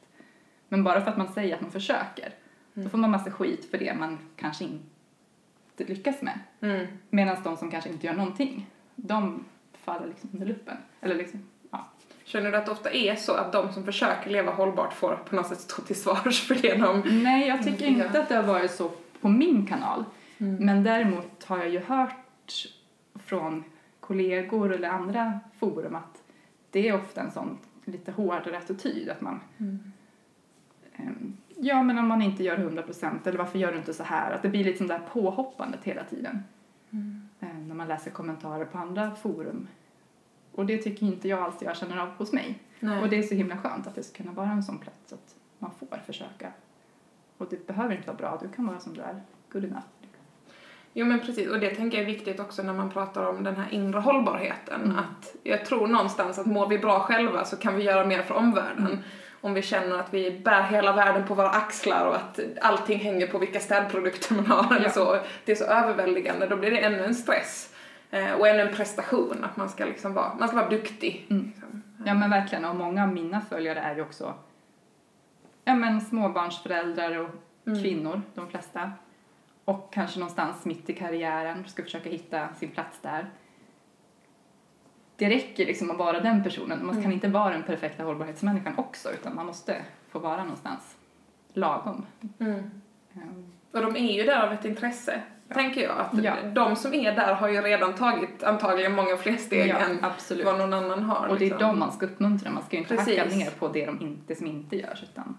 Men 0.69 0.85
bara 0.85 1.01
för 1.01 1.11
att 1.11 1.17
man 1.17 1.33
säger 1.33 1.55
att 1.55 1.61
man 1.61 1.71
försöker, 1.71 2.35
mm. 2.75 2.85
då 2.85 2.89
får 2.91 2.99
man 2.99 3.11
massa 3.11 3.31
skit 3.31 3.71
för 3.71 3.79
det 3.79 3.95
man 3.95 4.19
kanske 4.37 4.65
inte 4.65 5.85
lyckas 5.93 6.23
med. 6.23 6.39
Mm. 6.61 6.87
Medan 7.11 7.37
de 7.43 7.57
som 7.57 7.71
kanske 7.71 7.91
inte 7.91 8.07
gör 8.07 8.15
någonting, 8.15 8.67
de 8.97 9.45
faller 9.73 10.07
liksom 10.07 10.31
under 10.33 10.47
luppen. 10.47 10.77
Eller 11.01 11.15
liksom, 11.15 11.49
ja. 11.71 11.89
Känner 12.25 12.51
du 12.51 12.57
att 12.57 12.67
det 12.67 12.73
ofta 12.73 12.91
är 12.91 13.17
så 13.17 13.35
att 13.35 13.53
de 13.53 13.73
som 13.73 13.85
försöker 13.85 14.31
leva 14.31 14.53
hållbart 14.53 14.93
får 14.93 15.17
på 15.17 15.37
något 15.37 15.47
sätt 15.47 15.61
stå 15.61 15.83
till 15.83 15.97
svars 15.97 16.47
för 16.47 16.55
det 16.55 16.75
de... 16.75 17.03
Nej, 17.23 17.49
jag 17.49 17.63
tycker 17.63 17.87
Mm, 17.87 18.03
inte 18.03 18.21
att 18.21 18.29
det 18.29 18.35
har 18.35 18.43
varit 18.43 18.71
så 18.71 18.91
på 19.21 19.29
min 19.29 19.67
kanal. 19.67 20.05
Mm. 20.39 20.55
Men 20.67 20.83
däremot 20.83 21.45
har 21.45 21.59
jag 21.59 21.69
ju 21.69 21.79
hört 21.81 22.67
från 23.15 23.65
kollegor 24.01 24.75
eller 24.75 24.89
andra 24.89 25.41
forum 25.59 25.95
att 25.95 26.23
det 26.71 26.89
är 26.89 26.95
ofta 26.97 27.21
en 27.21 27.31
sån 27.31 27.59
lite 27.85 28.13
hårdare 28.13 28.59
attityd 28.59 29.09
att 29.11 29.21
man 29.21 29.41
Mm. 29.59 29.79
ehm, 30.97 31.37
Ja, 31.61 31.83
men 31.83 31.99
om 31.99 32.07
man 32.09 32.23
inte 32.23 32.45
gör 32.45 32.57
100% 32.59 33.27
eller 33.29 33.39
varför 33.39 33.59
gör 33.59 33.73
du 33.73 33.79
inte 33.79 33.95
så 33.95 34.03
här? 34.03 34.33
Att 34.33 34.43
det 34.43 34.49
blir 34.49 34.65
liksom 34.65 34.87
där 34.87 34.99
påhoppandet 35.13 35.85
hela 35.85 36.05
tiden. 36.05 36.43
Mm. 36.91 37.29
eh, 37.41 37.49
När 37.67 37.75
man 37.75 37.89
läser 37.89 38.11
kommentarer 38.11 38.65
på 38.65 38.79
andra 38.79 39.15
forum. 39.15 39.69
Och 40.53 40.67
det 40.67 40.79
tycker 40.79 41.07
inte 41.07 41.29
jag 41.29 41.39
alls 41.39 41.55
jag 41.63 41.77
känner 41.77 41.97
av 41.97 42.09
hos 42.09 42.33
mig. 42.33 42.59
Nej. 42.81 43.03
Och 43.03 43.09
det 43.09 43.19
är 43.19 43.23
så 43.23 43.35
himla 43.35 43.57
skönt 43.57 43.87
att 43.87 43.95
det 43.95 44.03
ska 44.03 44.17
kunna 44.23 44.33
vara 44.33 44.51
en 44.51 44.63
sån 44.63 44.79
plats 44.79 45.13
att 45.13 45.35
man 45.59 45.71
får 45.79 45.97
försöka. 46.07 46.53
Och 47.39 47.47
det 47.51 47.67
behöver 47.67 47.95
inte 47.95 48.07
vara 48.07 48.17
bra, 48.17 48.39
du 48.43 48.49
kan 48.49 48.67
vara 48.67 48.81
som 48.81 48.95
du 48.95 49.01
är, 49.01 49.23
good 49.53 49.65
enough. 49.65 49.87
Jo 50.93 51.07
men 51.07 51.21
precis, 51.21 51.49
och 51.49 51.61
det 51.61 51.71
tänker 51.75 51.99
jag 51.99 52.03
är 52.03 52.13
viktigt 52.15 52.41
också 52.41 52.63
när 52.63 52.73
man 52.73 52.91
pratar 52.91 53.27
om 53.27 53.45
den 53.45 53.57
här 53.57 53.67
inre 53.71 54.01
hållbarheten. 54.01 54.83
Mm. 54.83 54.99
Att 54.99 55.37
jag 55.43 55.65
tror 55.65 55.87
någonstans 55.87 56.39
att 56.39 56.47
mår 56.47 56.69
vi 56.69 56.79
bra 56.79 57.01
själva 57.01 57.45
så 57.45 57.57
kan 57.57 57.75
vi 57.75 57.83
göra 57.83 58.07
mer 58.07 58.23
för 58.23 58.35
omvärlden. 58.35 58.87
Mm. 58.87 58.99
Om 59.41 59.55
vi 59.55 59.63
känner 59.63 59.99
att 59.99 60.15
vi 60.15 60.41
bär 60.45 60.63
hela 60.63 60.93
världen 60.93 61.27
på 61.27 61.35
våra 61.35 61.51
axlar 61.51 62.07
och 62.07 62.17
att 62.17 62.41
allting 62.61 62.99
hänger 62.99 63.27
på 63.27 63.39
vilka 63.39 63.61
städprodukter 63.61 64.35
man 64.35 64.47
har 64.47 64.77
eller 64.77 64.85
Ja. 64.87 64.91
så. 64.91 65.19
Det 65.45 65.53
är 65.53 65.57
så 65.57 65.65
överväldigande, 65.65 66.47
då 66.47 66.57
blir 66.57 66.71
det 66.71 66.79
ännu 66.79 67.05
en 67.05 67.15
stress. 67.15 67.75
Eh, 68.11 68.33
och 68.33 68.49
ännu 68.49 68.61
en 68.61 68.75
prestation, 68.75 69.45
att 69.45 69.57
man 69.57 69.69
ska 69.69 69.85
liksom 69.85 70.15
vara, 70.15 70.35
man 70.39 70.49
ska 70.49 70.57
vara 70.57 70.69
duktig. 70.69 71.27
Mm. 71.31 71.45
Liksom. 71.45 71.83
Ja 72.05 72.15
men 72.15 72.31
verkligen, 72.31 72.65
och 72.65 72.77
många 72.77 73.03
av 73.03 73.13
mina 73.13 73.41
följare 73.41 73.81
är 73.81 73.95
ju 73.97 74.03
också 74.03 74.35
ja, 75.69 75.75
men 75.75 76.01
småbarnsföräldrar 76.01 77.19
och 77.19 77.29
Mm. 77.67 77.83
kvinnor, 77.83 78.23
de 78.35 78.49
flesta. 78.49 78.93
Och 79.65 79.93
kanske 79.93 80.19
någonstans 80.19 80.65
mitt 80.65 80.91
i 80.91 80.93
karriären, 80.95 81.65
ska 81.69 81.83
försöka 81.83 82.11
hitta 82.11 82.49
sin 82.55 82.69
plats 82.71 82.99
där. 83.03 83.31
Det 85.17 85.29
räcker 85.29 85.67
liksom 85.67 85.91
att 85.91 85.97
vara 85.97 86.21
den 86.21 86.43
personen, 86.43 86.79
man 86.87 86.95
kan 86.95 86.99
Mm. 87.05 87.13
inte 87.13 87.29
vara 87.29 87.51
den 87.53 87.63
perfekta 87.63 88.05
hållbarhetsmänniskan 88.05 88.75
också, 88.79 89.11
utan 89.13 89.35
man 89.35 89.47
måste 89.47 89.77
få 90.09 90.19
vara 90.19 90.43
någonstans 90.43 90.97
lagom. 91.53 92.07
Mm. 92.39 92.71
Ehm, 93.15 93.53
Och 93.73 93.81
de 93.83 93.97
är 93.97 94.13
ju 94.17 94.23
där 94.25 94.47
av 94.47 94.53
ett 94.53 94.65
intresse, 94.65 95.23
Ja. 95.49 95.55
tänker 95.55 95.83
jag. 95.83 95.99
Att 95.99 96.25
Ja. 96.25 96.35
de 96.55 96.77
som 96.77 96.95
är 96.95 97.13
där 97.13 97.35
har 97.35 97.49
ju 97.49 97.61
redan 97.61 97.95
tagit 97.95 98.43
antagligen 98.43 98.95
många 98.95 99.17
fler 99.17 99.37
steg 99.37 99.69
ja, 99.69 99.77
än 99.79 100.05
absolut. 100.05 100.45
vad 100.47 100.59
någon 100.59 100.73
annan 100.73 101.03
har. 101.03 101.27
Och 101.27 101.39
det 101.39 101.45
är 101.45 101.51
liksom. 101.51 101.69
dem 101.69 101.79
man 101.79 101.93
ska 101.93 102.07
uppmuntra, 102.07 102.51
man 102.51 102.63
ska 102.63 102.77
ju 102.77 102.83
inte 102.83 102.97
Precis. 102.97 103.19
hacka 103.19 103.31
ner 103.37 103.51
på 103.51 103.69
det, 103.69 103.87
de 103.87 104.01
inte, 104.01 104.35
som 104.35 104.47
inte 104.47 104.77
görs. 104.77 105.03
Utan, 105.03 105.39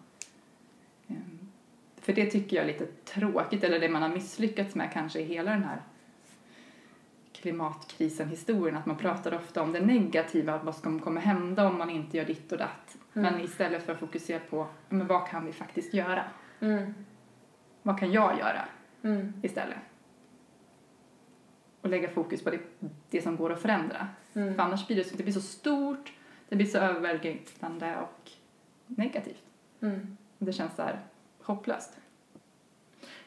för 2.09 2.15
det 2.15 2.25
tycker 2.31 2.55
jag 2.57 2.63
är 2.63 2.67
lite 2.67 2.85
tråkigt, 2.85 3.63
eller 3.63 3.79
det 3.79 3.89
man 3.89 4.01
har 4.01 4.09
misslyckats 4.09 4.75
med 4.75 4.93
kanske 4.93 5.19
i 5.19 5.23
hela 5.23 5.51
den 5.51 5.63
här 5.63 5.81
klimatkrisen-historien, 7.33 8.77
att 8.77 8.85
man 8.85 8.97
pratar 8.97 9.33
ofta 9.35 9.61
om 9.63 9.71
det 9.71 9.79
negativa, 9.79 10.57
vad 10.63 10.75
som 10.75 10.99
kommer 10.99 11.21
hända 11.21 11.67
om 11.67 11.77
man 11.77 11.89
inte 11.89 12.17
gör 12.17 12.25
ditt 12.25 12.51
och 12.51 12.57
datt. 12.57 12.97
Mm. 13.13 13.33
Men 13.33 13.41
istället 13.43 13.83
för 13.85 13.93
att 13.93 13.99
fokusera 13.99 14.39
på, 14.49 14.67
men 14.89 15.07
vad 15.07 15.27
kan 15.27 15.45
vi 15.45 15.51
faktiskt 15.53 15.93
göra? 15.93 16.23
Mm. 16.59 16.93
Vad 17.81 17.99
kan 17.99 18.11
jag 18.11 18.39
göra 18.39 18.65
Mm. 19.03 19.33
istället? 19.43 19.77
Och 21.81 21.89
lägga 21.89 22.09
fokus 22.09 22.43
på 22.43 22.49
det, 22.49 22.59
det 23.09 23.21
som 23.21 23.35
går 23.35 23.53
att 23.53 23.61
förändra. 23.61 24.07
Mm. 24.33 24.55
För 24.55 24.61
annars 24.63 24.87
blir 24.87 24.97
det, 24.97 25.03
så- 25.03 25.15
det 25.17 25.23
blir 25.23 25.33
så 25.33 25.41
stort, 25.41 26.13
det 26.49 26.55
blir 26.55 26.67
så 26.67 26.77
överväldigande 26.77 27.97
och 27.97 28.31
negativt. 28.87 29.43
Mm. 29.81 30.17
Det 30.37 30.53
känns 30.53 30.75
så 30.75 30.81
här 30.81 30.99
hopplöst. 31.43 31.98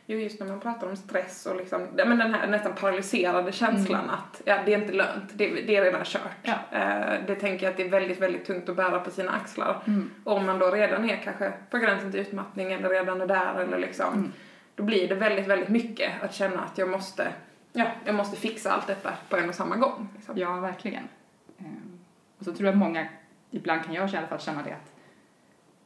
Jo, 0.06 0.18
just 0.18 0.40
när 0.40 0.46
man 0.46 0.60
pratar 0.60 0.88
om 0.88 0.96
stress 0.96 1.46
och 1.46 1.56
liksom, 1.56 1.86
men 1.96 2.18
den 2.18 2.34
här 2.34 2.46
nästan 2.46 2.74
paralyserade 2.74 3.52
känslan 3.52 4.10
att 4.10 4.42
ja, 4.44 4.58
det 4.66 4.74
är 4.74 4.78
inte 4.78 4.92
lönt, 4.92 5.24
det, 5.34 5.48
det 5.50 5.76
är 5.76 5.82
redan 5.84 6.04
kört. 6.04 6.22
Ja. 6.42 6.54
Eh, 6.70 7.26
det 7.26 7.34
tänker 7.34 7.64
jag 7.66 7.70
att 7.70 7.76
det 7.76 7.82
är 7.82 7.88
väldigt, 7.88 8.20
väldigt 8.20 8.44
tungt 8.44 8.68
att 8.68 8.76
bära 8.76 9.00
på 9.00 9.10
sina 9.10 9.32
axlar. 9.32 9.82
Mm. 9.86 10.10
Och 10.24 10.36
om 10.36 10.46
man 10.46 10.58
då 10.58 10.70
redan 10.70 11.10
är 11.10 11.16
kanske 11.16 11.52
på 11.70 11.78
gränsen 11.78 12.10
till 12.10 12.20
utmattning 12.20 12.72
eller 12.72 12.88
redan 12.88 13.20
är 13.20 13.26
där 13.26 13.54
eller 13.60 13.78
liksom, 13.78 14.14
Mm. 14.14 14.32
då 14.74 14.82
blir 14.82 15.08
det 15.08 15.14
väldigt, 15.14 15.46
väldigt 15.46 15.68
mycket 15.68 16.10
att 16.22 16.34
känna 16.34 16.60
att 16.60 16.78
jag 16.78 16.88
måste, 16.88 17.32
ja, 17.72 17.86
jag 18.04 18.14
måste 18.14 18.36
fixa 18.36 18.72
allt 18.72 18.86
detta 18.86 19.12
på 19.28 19.36
en 19.36 19.48
och 19.48 19.54
samma 19.54 19.76
gång. 19.76 20.08
Liksom. 20.16 20.38
Ja, 20.38 20.60
verkligen. 20.60 21.08
Ehm, 21.58 21.98
Och 22.38 22.44
så 22.44 22.52
tror 22.52 22.66
jag 22.66 22.72
att 22.72 22.78
många, 22.78 23.06
ibland 23.50 23.84
kan 23.84 23.94
jag 23.94 24.10
i 24.12 24.16
alla 24.16 24.26
fall 24.26 24.40
känna 24.40 24.62
det 24.62 24.70
att 24.72 24.92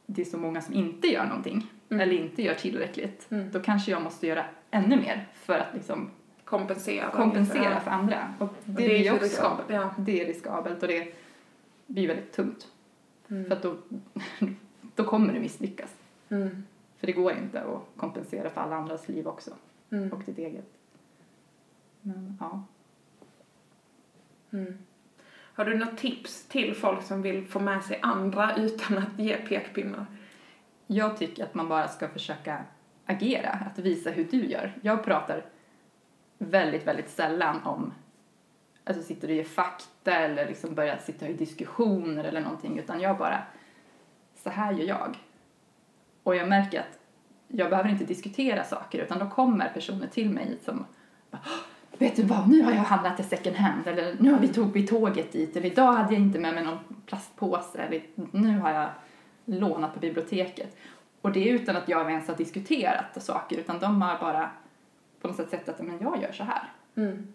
det 0.05 0.21
är 0.21 0.25
så 0.25 0.37
många 0.37 0.61
som 0.61 0.73
inte 0.73 1.07
gör 1.07 1.25
någonting 1.25 1.67
Mm. 1.89 2.01
eller 2.01 2.13
inte 2.13 2.41
gör 2.43 2.53
tillräckligt. 2.53 3.27
Mm. 3.31 3.51
Då 3.51 3.59
kanske 3.59 3.91
jag 3.91 4.01
måste 4.01 4.27
göra 4.27 4.45
ännu 4.71 4.95
mer 4.95 5.27
för 5.33 5.59
att 5.59 5.73
liksom 5.73 6.09
Kompensera. 6.43 7.11
kompensera 7.11 7.69
lite. 7.69 7.81
för 7.81 7.91
andra. 7.91 8.33
Och 8.39 8.47
Och 8.47 8.53
det, 8.65 8.71
det 8.73 8.83
är 8.83 8.87
blir 8.89 9.03
ju 9.03 9.11
också 9.11 9.23
riskabelt. 9.23 9.69
Ja. 9.69 9.93
det 9.97 10.21
är 10.21 10.25
riskabelt 10.25 10.81
och 10.81 10.87
det 10.87 11.13
blir 11.87 12.07
väldigt 12.07 12.31
tungt. 12.33 12.67
Mm. 13.27 13.45
För 13.45 13.55
att 13.55 13.61
då, 13.63 13.75
då 14.95 15.03
kommer 15.03 15.33
det 15.33 15.39
misslyckas. 15.39 15.95
Mm. 16.29 16.63
För 16.97 17.07
det 17.07 17.13
går 17.13 17.31
inte 17.31 17.61
att 17.61 17.81
kompensera 17.97 18.49
för 18.49 18.61
alla 18.61 18.75
andras 18.75 19.07
liv 19.09 19.27
också. 19.27 19.51
Mm. 19.89 20.13
Och 20.13 20.21
ditt 20.25 20.37
eget. 20.37 20.69
Men 22.01 22.37
ja. 22.39 22.63
Mm. 24.51 24.77
Har 25.53 25.65
du 25.65 25.77
något 25.77 25.97
tips 25.97 26.45
till 26.45 26.75
folk 26.75 27.03
som 27.03 27.21
vill 27.21 27.45
få 27.47 27.59
med 27.59 27.83
sig 27.83 27.99
andra 28.01 28.55
utan 28.55 28.97
att 28.97 29.19
ge 29.19 29.37
pekpinnar? 29.37 30.05
Jag 30.87 31.17
tycker 31.17 31.43
att 31.43 31.53
man 31.53 31.69
bara 31.69 31.87
ska 31.87 32.07
försöka 32.07 32.63
agera, 33.05 33.49
att 33.49 33.79
visa 33.79 34.09
hur 34.09 34.27
du 34.31 34.45
gör. 34.45 34.73
Jag 34.81 35.03
pratar 35.03 35.45
väldigt, 36.37 36.87
väldigt 36.87 37.09
sällan 37.09 37.63
om 37.63 37.93
alltså 38.87 39.03
sitter 39.03 39.27
och 39.27 39.33
ger 39.33 39.43
fakta 39.43 40.11
eller 40.11 40.47
liksom 40.47 40.75
börjar 40.75 40.97
sitta 40.97 41.27
i 41.27 41.33
diskussioner 41.33 42.23
eller 42.23 42.41
någonting 42.41 42.79
utan 42.79 43.01
jag 43.01 43.17
bara 43.17 43.43
så 44.35 44.49
här 44.49 44.73
gör 44.73 44.87
jag. 44.87 45.17
Och 46.23 46.35
jag 46.35 46.49
märker 46.49 46.79
att 46.79 46.99
jag 47.47 47.69
behöver 47.69 47.89
inte 47.89 48.05
diskutera 48.05 48.63
saker 48.63 49.03
utan 49.03 49.19
då 49.19 49.29
kommer 49.29 49.69
personer 49.69 50.07
till 50.07 50.29
mig 50.29 50.57
som 50.65 50.85
bara, 51.31 51.41
vet 51.97 52.15
du 52.15 52.23
vad, 52.23 52.49
nu 52.49 52.61
har 52.61 52.71
jag 52.71 52.79
handlat 52.79 53.19
i 53.19 53.23
second 53.23 53.55
hand 53.55 53.87
eller 53.87 54.15
nu 54.19 54.31
har 54.31 54.39
vi 54.39 54.47
tog 54.47 54.73
vi 54.73 54.87
tåget 54.87 55.31
dit 55.31 55.55
eller 55.55 55.67
idag 55.71 55.93
hade 55.93 56.13
jag 56.13 56.21
inte 56.21 56.39
med 56.39 56.53
mig 56.53 56.63
någon 56.63 56.79
plastpåse 57.05 57.79
eller 57.81 58.01
nu 58.31 58.59
har 58.59 58.71
jag 58.71 58.89
lånat 59.47 59.93
på 59.93 59.99
biblioteket. 59.99 60.77
Och 61.21 61.31
det 61.31 61.49
är 61.49 61.53
utan 61.53 61.75
att 61.75 61.89
jag 61.89 62.09
ens 62.09 62.27
har 62.27 62.35
diskuterat 62.35 63.23
saker 63.23 63.57
utan 63.57 63.79
de 63.79 64.01
har 64.01 64.19
bara 64.19 64.49
på 65.21 65.27
något 65.27 65.37
sätt 65.37 65.49
sett 65.49 65.69
att 65.69 65.81
men 65.81 65.99
jag 66.01 66.21
gör 66.21 66.31
så 66.31 66.43
här. 66.43 66.63
Mm. 66.95 67.33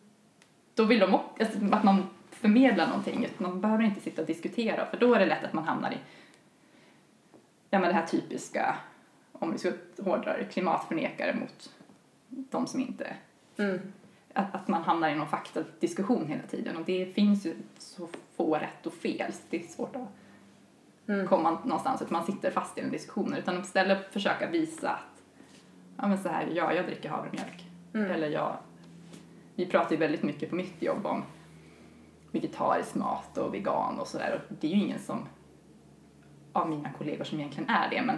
Då 0.74 0.84
vill 0.84 1.00
de 1.00 1.14
också, 1.14 1.44
alltså, 1.44 1.58
att 1.72 1.84
man 1.84 2.06
förmedlar 2.30 2.86
någonting. 2.86 3.28
Man 3.38 3.60
behöver 3.60 3.84
inte 3.84 4.00
sitta 4.00 4.20
och 4.20 4.26
diskutera 4.26 4.86
för 4.86 4.96
då 4.96 5.14
är 5.14 5.18
det 5.18 5.26
lätt 5.26 5.44
att 5.44 5.52
man 5.52 5.64
hamnar 5.64 5.90
i 5.90 5.96
ja, 7.70 7.78
men 7.78 7.88
det 7.88 7.94
här 7.94 8.06
typiska, 8.06 8.76
om 9.32 9.52
vi 9.52 9.58
ska 9.58 9.72
hårdra 10.02 10.36
det, 10.36 10.44
klimatförnekare 10.44 11.34
mot 11.34 11.70
de 12.28 12.66
som 12.66 12.80
inte 12.80 13.16
Mm. 13.58 13.80
att, 14.32 14.54
att 14.54 14.68
man 14.68 14.82
hamnar 14.82 15.10
i 15.10 15.14
någon 15.14 15.28
faktadiskussion 15.28 16.26
hela 16.26 16.42
tiden 16.42 16.76
och 16.76 16.84
det 16.84 17.14
finns 17.14 17.46
ju 17.46 17.54
så 17.78 18.08
få 18.36 18.54
rätt 18.54 18.86
och 18.86 18.94
fel 18.94 19.32
så 19.32 19.38
det 19.50 19.64
är 19.64 19.68
svårt 19.68 19.96
att 19.96 20.08
Mm. 21.08 21.26
komma 21.28 21.50
någonstans 21.64 22.02
att 22.02 22.10
man 22.10 22.24
sitter 22.26 22.50
fast 22.50 22.78
i 22.78 22.80
en 22.80 22.90
diskussion 22.90 23.34
utan 23.34 23.60
istället 23.60 24.12
försöka 24.12 24.50
visa 24.50 24.90
att 24.90 25.22
ja 25.96 26.08
men 26.08 26.18
så 26.18 26.28
här, 26.28 26.46
ja 26.54 26.72
jag 26.72 26.86
dricker 26.86 27.08
havremjölk 27.10 27.68
Mm. 27.94 28.10
eller 28.10 28.28
jag 28.28 28.56
vi 29.54 29.66
pratar 29.66 29.90
ju 29.90 29.96
väldigt 29.96 30.22
mycket 30.22 30.50
på 30.50 30.56
mitt 30.56 30.82
jobb 30.82 31.06
om 31.06 31.22
vegetarisk 32.30 32.94
mat 32.94 33.38
och 33.38 33.54
vegan 33.54 33.98
och 33.98 34.06
sådär 34.06 34.34
och 34.48 34.54
det 34.60 34.66
är 34.66 34.70
ju 34.76 34.82
ingen 34.82 34.98
som 34.98 35.18
av 36.52 36.68
mina 36.70 36.88
kollegor 36.98 37.24
som 37.24 37.38
egentligen 37.40 37.70
är 37.70 37.90
det 37.90 38.02
men 38.02 38.16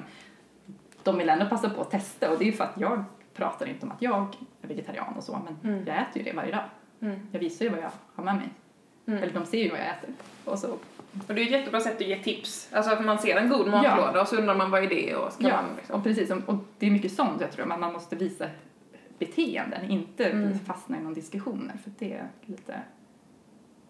de 1.03 1.19
vill 1.19 1.29
ändå 1.29 1.47
passa 1.47 1.71
på 1.71 1.81
att 1.81 1.91
testa 1.91 2.31
och 2.33 2.39
det 2.39 2.45
är 2.45 2.47
ju 2.47 2.53
för 2.53 2.65
att 2.65 2.81
jag 2.81 3.05
pratar 3.35 3.67
inte 3.67 3.87
om 3.87 3.93
att 3.93 4.03
jag 4.03 4.37
är 4.63 4.69
vegetarian 4.69 5.15
och 5.17 5.23
så 5.25 5.39
men 5.45 5.73
Mm. 5.73 5.87
jag 5.87 5.97
äter 5.97 6.19
ju 6.19 6.23
det 6.23 6.33
varje 6.37 6.53
dag. 6.53 6.65
Mm. 7.01 7.21
Jag 7.33 7.41
visar 7.41 7.65
ju 7.65 7.71
vad 7.71 7.81
jag 7.81 7.91
har 8.15 8.25
med 8.25 8.37
mig. 8.37 8.49
Mm. 9.07 9.23
Eller 9.23 9.33
de 9.33 9.47
ser 9.47 9.59
ju 9.59 9.71
vad 9.71 9.79
jag 9.81 9.87
äter. 9.87 10.11
Och 10.45 10.59
så, 10.59 10.77
Och 11.29 11.35
det 11.35 11.41
är 11.41 11.45
ett 11.45 11.51
jättebra 11.51 11.81
sätt 11.81 11.95
att 11.95 12.07
ge 12.07 12.23
tips. 12.23 12.69
Alltså 12.73 12.93
att 12.93 13.05
man 13.05 13.19
ser 13.19 13.37
en 13.37 13.49
god 13.49 13.69
matlåda 13.69 14.21
och 14.21 14.29
så 14.29 14.37
undrar 14.37 14.55
man 14.55 14.71
vad 14.71 14.85
är 14.85 14.89
det 14.89 15.17
och 15.17 15.33
ska 15.33 15.49
ja, 15.49 15.63
man 15.63 15.77
liksom... 15.77 15.97
och 15.97 16.03
precis. 16.03 16.31
Och 16.31 16.57
det 16.79 16.87
är 16.87 16.91
mycket 16.91 17.13
sånt 17.13 17.41
jag 17.41 17.53
tror, 17.53 17.67
men 17.67 17.81
man 17.81 17.93
måste 17.93 18.17
visa 18.17 18.47
beteenden, 19.19 19.91
inte 19.91 20.25
Mm. 20.25 20.59
fastna 20.59 20.99
i 20.99 21.01
någon 21.01 21.15
diskussion. 21.15 21.73
För 21.83 21.93
det 21.99 22.13
är 22.13 22.29
lite, 22.43 22.81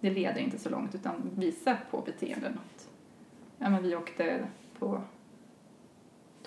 det 0.01 0.11
leder 0.11 0.41
inte 0.41 0.59
så 0.59 0.71
långt, 0.71 0.95
utan 0.95 1.31
visa 1.37 1.77
på 1.91 2.01
beteenden. 2.01 2.53
Att, 2.53 2.89
ja, 3.59 3.71
men 3.71 3.83
vi 3.83 3.97
åkte 3.97 4.39
på 4.79 5.01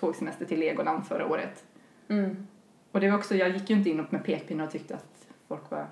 tågsemester 0.00 0.44
till 0.44 0.60
Legoland 0.60 1.06
förra 1.06 1.26
året. 1.26 1.64
Mm. 2.08 2.46
Och 2.92 3.00
det 3.00 3.10
var 3.10 3.18
också, 3.18 3.34
jag 3.34 3.48
gick 3.48 3.70
ju 3.70 3.76
inte 3.76 3.90
in 3.90 4.06
med 4.10 4.24
pekpinnar 4.24 4.64
och 4.64 4.70
tyckte 4.70 4.94
att 4.94 5.26
folk 5.48 5.70
var 5.70 5.86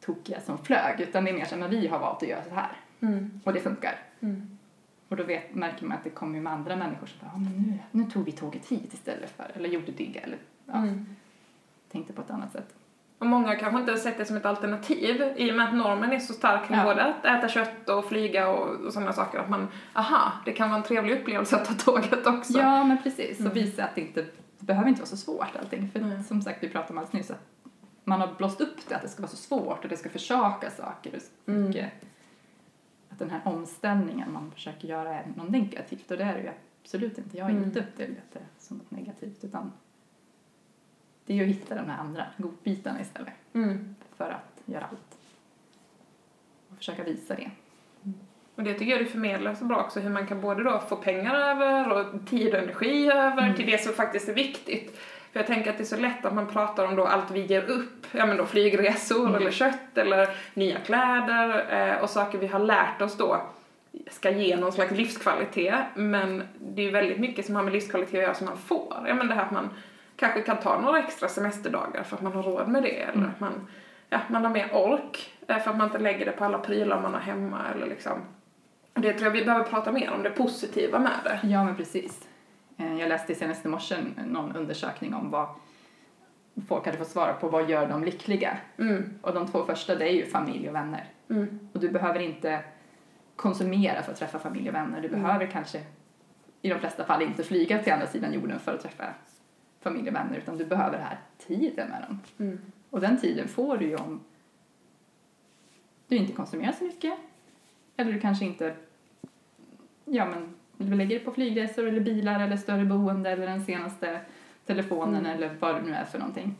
tokiga 0.00 0.40
som 0.40 0.58
flög 0.58 1.00
utan 1.00 1.24
det 1.24 1.30
är 1.30 1.34
mer 1.34 1.44
som 1.44 1.62
att 1.62 1.70
vi 1.70 1.86
har 1.86 1.98
valt 1.98 2.22
att 2.22 2.28
göra 2.28 2.44
så 2.44 2.54
här 2.54 2.76
Mm. 3.06 3.40
och 3.44 3.52
det 3.52 3.60
funkar. 3.60 3.98
Mm. 4.20 4.58
Och 5.08 5.16
då 5.16 5.22
vet, 5.22 5.54
märker 5.54 5.84
man 5.86 5.96
att 5.98 6.04
det 6.04 6.10
kommer 6.10 6.40
med 6.40 6.52
andra 6.52 6.76
människor 6.76 7.06
som 7.06 7.18
bara, 7.20 7.30
ja, 7.34 7.38
men 7.38 7.52
nu, 7.62 7.78
nu 7.90 8.10
tog 8.10 8.24
vi 8.24 8.32
tåget 8.32 8.66
hit 8.66 8.94
istället 8.94 9.30
för, 9.30 9.50
eller 9.54 9.68
gjorde 9.68 9.92
det, 9.92 10.16
eller 10.22 10.38
ja, 10.66 10.72
Mm. 10.74 11.06
tänkte 11.92 12.12
på 12.12 12.22
ett 12.22 12.30
annat 12.30 12.52
sätt. 12.52 12.74
Och 13.18 13.26
många 13.26 13.54
kanske 13.56 13.80
inte 13.80 13.92
har 13.92 13.98
sett 13.98 14.18
det 14.18 14.24
som 14.24 14.36
ett 14.36 14.46
alternativ 14.46 15.22
i 15.36 15.52
och 15.52 15.56
med 15.56 15.68
att 15.68 15.74
normen 15.74 16.12
är 16.12 16.18
så 16.18 16.32
stark 16.32 16.68
kring 16.68 16.76
Ja. 16.78 16.84
både 16.84 17.04
att 17.04 17.24
äta 17.24 17.48
kött 17.48 17.88
och 17.88 18.04
flyga 18.04 18.48
och, 18.48 18.86
och 18.86 18.92
sådana 18.92 19.12
saker. 19.12 19.38
Att 19.38 19.50
man, 19.50 19.68
aha, 19.94 20.32
det 20.44 20.52
kan 20.52 20.68
vara 20.70 20.78
en 20.78 20.84
trevlig 20.86 21.20
upplevelse 21.20 21.56
att 21.56 21.64
ta 21.64 21.74
tåget 21.92 22.26
också. 22.26 22.58
Ja, 22.58 22.84
men 22.84 23.02
precis. 23.02 23.40
Mm. 23.40 23.50
Och 23.50 23.56
visa 23.56 23.84
att 23.84 23.94
det 23.94 24.00
inte 24.00 24.22
det 24.58 24.66
behöver 24.66 24.88
inte 24.88 25.00
vara 25.00 25.08
så 25.08 25.16
svårt 25.16 25.56
allting. 25.60 25.90
För 25.90 26.00
Nej. 26.00 26.22
som 26.24 26.42
sagt, 26.42 26.62
vi 26.62 26.68
pratade 26.68 26.92
om 26.92 26.98
alldeles 26.98 27.12
nyss 27.12 27.30
att 27.30 27.72
man 28.04 28.20
har 28.20 28.28
blåst 28.38 28.60
upp 28.60 28.88
det, 28.88 28.94
att 28.96 29.02
det 29.02 29.08
ska 29.08 29.22
vara 29.22 29.30
så 29.30 29.36
svårt 29.36 29.82
och 29.84 29.88
det 29.90 29.96
ska 29.96 30.08
försaka 30.08 30.70
saker. 30.70 31.14
Och 31.16 31.22
så 31.22 31.50
Mm. 31.50 31.72
Att 33.16 33.20
den 33.20 33.30
här 33.30 33.40
omställningen 33.44 34.32
man 34.32 34.50
försöker 34.50 34.88
göra 34.88 35.14
är 35.14 35.26
något 35.36 35.50
negativt 35.50 36.10
och 36.10 36.16
det 36.18 36.24
är 36.24 36.34
det 36.34 36.42
ju 36.42 36.50
absolut 36.82 37.18
inte. 37.18 37.36
Jag 37.36 37.44
har 37.44 37.50
Mm. 37.50 37.62
inte 37.64 37.80
upplevt 37.80 38.32
det 38.32 38.40
som 38.58 38.76
något 38.76 38.90
negativt 38.90 39.44
utan 39.44 39.72
det 41.26 41.32
är 41.32 41.36
ju 41.36 41.42
att 41.42 41.48
hitta 41.48 41.74
de 41.74 41.88
här 41.90 41.98
andra 41.98 42.26
godbitarna 42.36 43.00
istället 43.00 43.32
Mm. 43.52 43.94
för 44.16 44.30
att 44.30 44.62
göra 44.64 44.84
allt. 44.84 45.18
Och 46.70 46.76
försöka 46.76 47.02
visa 47.04 47.34
det. 47.34 47.50
Och 48.54 48.62
det 48.62 48.74
tycker 48.74 48.92
jag 48.92 49.00
du 49.00 49.06
förmedlar 49.06 49.54
så 49.54 49.64
bra 49.64 49.80
också, 49.84 50.00
hur 50.00 50.10
man 50.10 50.26
kan 50.26 50.40
både 50.40 50.62
då 50.62 50.80
få 50.88 50.96
pengar 50.96 51.34
över 51.34 51.92
och 51.92 52.26
tid 52.28 52.54
och 52.54 52.60
energi 52.60 53.06
över 53.10 53.42
Mm. 53.42 53.54
till 53.56 53.66
det 53.66 53.78
som 53.84 53.92
faktiskt 53.92 54.28
är 54.28 54.34
viktigt. 54.34 54.98
För 55.36 55.40
jag 55.40 55.46
tänker 55.46 55.70
att 55.70 55.76
det 55.78 55.82
är 55.82 55.96
så 55.96 55.96
lätt 55.96 56.24
att 56.24 56.34
man 56.34 56.46
pratar 56.46 56.84
om 56.84 56.96
då 56.96 57.04
allt 57.04 57.30
vi 57.30 57.40
ger 57.40 57.70
upp, 57.70 58.06
ja 58.12 58.26
men 58.26 58.36
då 58.36 58.46
flygresor 58.46 59.20
Mm. 59.28 59.34
eller 59.34 59.50
kött 59.50 59.98
eller 59.98 60.28
nya 60.54 60.78
kläder 60.78 61.66
eh, 61.70 62.02
och 62.02 62.10
saker 62.10 62.38
vi 62.38 62.46
har 62.46 62.58
lärt 62.58 63.02
oss 63.02 63.16
då 63.16 63.40
ska 64.10 64.30
ge 64.30 64.56
någon 64.56 64.72
slags 64.72 64.90
livskvalitet, 64.92 65.74
men 65.94 66.48
det 66.60 66.82
är 66.82 66.86
ju 66.86 66.90
väldigt 66.92 67.18
mycket 67.18 67.46
som 67.46 67.56
har 67.56 67.62
med 67.62 67.72
livskvalitet 67.72 68.14
att 68.14 68.22
göra 68.22 68.34
som 68.34 68.46
man 68.46 68.56
får. 68.58 69.04
Ja 69.08 69.14
men 69.14 69.28
det 69.28 69.34
här 69.34 69.42
att 69.44 69.50
man 69.50 69.68
kanske 70.16 70.40
kan 70.42 70.56
ta 70.56 70.80
några 70.80 70.98
extra 70.98 71.28
semesterdagar 71.28 72.02
för 72.02 72.16
att 72.16 72.22
man 72.22 72.32
har 72.32 72.42
råd 72.42 72.68
med 72.68 72.82
det 72.82 73.00
eller 73.02 73.12
Mm. 73.14 73.28
att 73.30 73.40
man, 73.40 73.66
ja, 74.08 74.18
man 74.28 74.44
har 74.44 74.52
mer 74.52 74.68
ork 74.72 75.32
eh, 75.48 75.58
för 75.58 75.70
att 75.70 75.76
man 75.76 75.86
inte 75.86 75.98
lägger 75.98 76.24
det 76.26 76.32
på 76.32 76.44
alla 76.44 76.58
prylar 76.58 77.00
man 77.00 77.14
har 77.14 77.20
hemma 77.20 77.58
eller 77.74 77.86
liksom 77.86 78.18
det 78.94 79.12
tror 79.12 79.24
jag 79.24 79.30
vi 79.30 79.44
behöver 79.44 79.64
prata 79.64 79.92
mer 79.92 80.10
om, 80.14 80.22
det 80.22 80.30
positiva 80.30 80.98
med 80.98 81.12
det. 81.24 81.40
Ja, 81.48 81.64
men 81.64 81.76
precis. 81.76 82.28
Eh, 82.76 82.94
Jag 83.00 83.08
läste 83.08 83.34
senast 83.34 83.64
i 83.64 83.68
morse 83.68 83.96
någon 84.26 84.56
undersökning 84.56 85.14
om 85.14 85.30
vad 85.30 85.48
folk 86.68 86.86
hade 86.86 86.98
fått 86.98 87.08
svara 87.08 87.32
på 87.32 87.48
vad 87.48 87.70
gör 87.70 87.88
dem 87.88 88.04
lyckliga. 88.04 88.58
Mm, 88.78 89.14
Och 89.22 89.34
de 89.34 89.46
två 89.46 89.64
första 89.64 89.94
det 89.94 90.08
är 90.08 90.12
ju 90.12 90.26
familj 90.26 90.68
och 90.68 90.74
vänner. 90.74 91.04
mm, 91.30 91.68
Och 91.72 91.80
du 91.80 91.88
behöver 91.88 92.20
inte 92.20 92.64
konsumera 93.36 94.02
för 94.02 94.12
att 94.12 94.18
träffa 94.18 94.38
familj 94.38 94.68
och 94.68 94.74
vänner. 94.74 95.00
Du 95.00 95.08
Mm. 95.08 95.22
behöver 95.22 95.46
kanske 95.46 95.82
i 96.62 96.68
de 96.68 96.78
flesta 96.78 97.04
fall 97.04 97.22
inte 97.22 97.44
flyga 97.44 97.82
till 97.82 97.92
andra 97.92 98.06
sidan 98.06 98.32
jorden 98.32 98.58
för 98.58 98.74
att 98.74 98.80
träffa 98.80 99.14
familj 99.80 100.08
och 100.08 100.14
vänner 100.14 100.38
utan 100.38 100.56
du 100.58 100.64
behöver 100.64 100.98
det 100.98 101.04
här 101.04 101.18
tiden 101.38 101.88
med 101.90 102.02
dem. 102.08 102.20
mm, 102.38 102.58
Och 102.90 103.00
den 103.00 103.20
tiden 103.20 103.48
får 103.48 103.76
du 103.76 103.86
ju 103.86 103.96
om 103.96 104.20
du 106.08 106.16
inte 106.16 106.32
konsumerar 106.32 106.72
så 106.72 106.84
mycket 106.84 107.18
eller 107.96 108.12
du 108.12 108.20
kanske 108.20 108.44
inte 108.44 108.74
ja 110.04 110.24
men 110.26 110.54
du 110.78 110.94
lägger 110.94 111.18
det 111.18 111.24
på 111.24 111.32
flygresor 111.32 111.86
eller 111.88 112.00
bilar 112.00 112.40
eller 112.40 112.56
större 112.56 112.84
boende 112.84 113.30
eller 113.30 113.46
den 113.46 113.64
senaste 113.64 114.20
telefonen 114.66 115.26
Mm. 115.26 115.32
eller 115.36 115.54
vad 115.60 115.74
det 115.74 115.82
nu 115.82 115.92
är 115.94 116.04
för 116.04 116.18
någonting. 116.18 116.54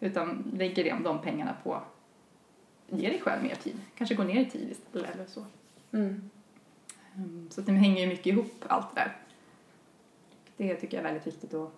Utan 0.00 0.50
lägger 0.54 0.84
det 0.84 0.92
om 0.92 1.02
de 1.02 1.18
pengarna 1.22 1.54
på 1.64 1.82
ge 2.88 3.08
dig 3.08 3.20
själv 3.20 3.42
mer 3.42 3.54
tid. 3.54 3.80
Kanske 3.94 4.14
gå 4.14 4.22
ner 4.22 4.40
i 4.40 4.50
tid 4.50 4.70
istället 4.70 5.14
eller 5.14 5.26
så. 5.26 5.44
mm, 5.92 6.30
Mm, 7.14 7.48
Så 7.50 7.60
det 7.60 7.72
hänger 7.72 8.00
ju 8.02 8.06
mycket 8.06 8.26
ihop 8.26 8.64
allt 8.66 8.94
det 8.94 9.00
där. 9.00 9.16
Det 10.56 10.74
tycker 10.76 10.96
jag 10.96 11.04
är 11.06 11.12
väldigt 11.12 11.26
viktigt 11.26 11.54
att 11.54 11.70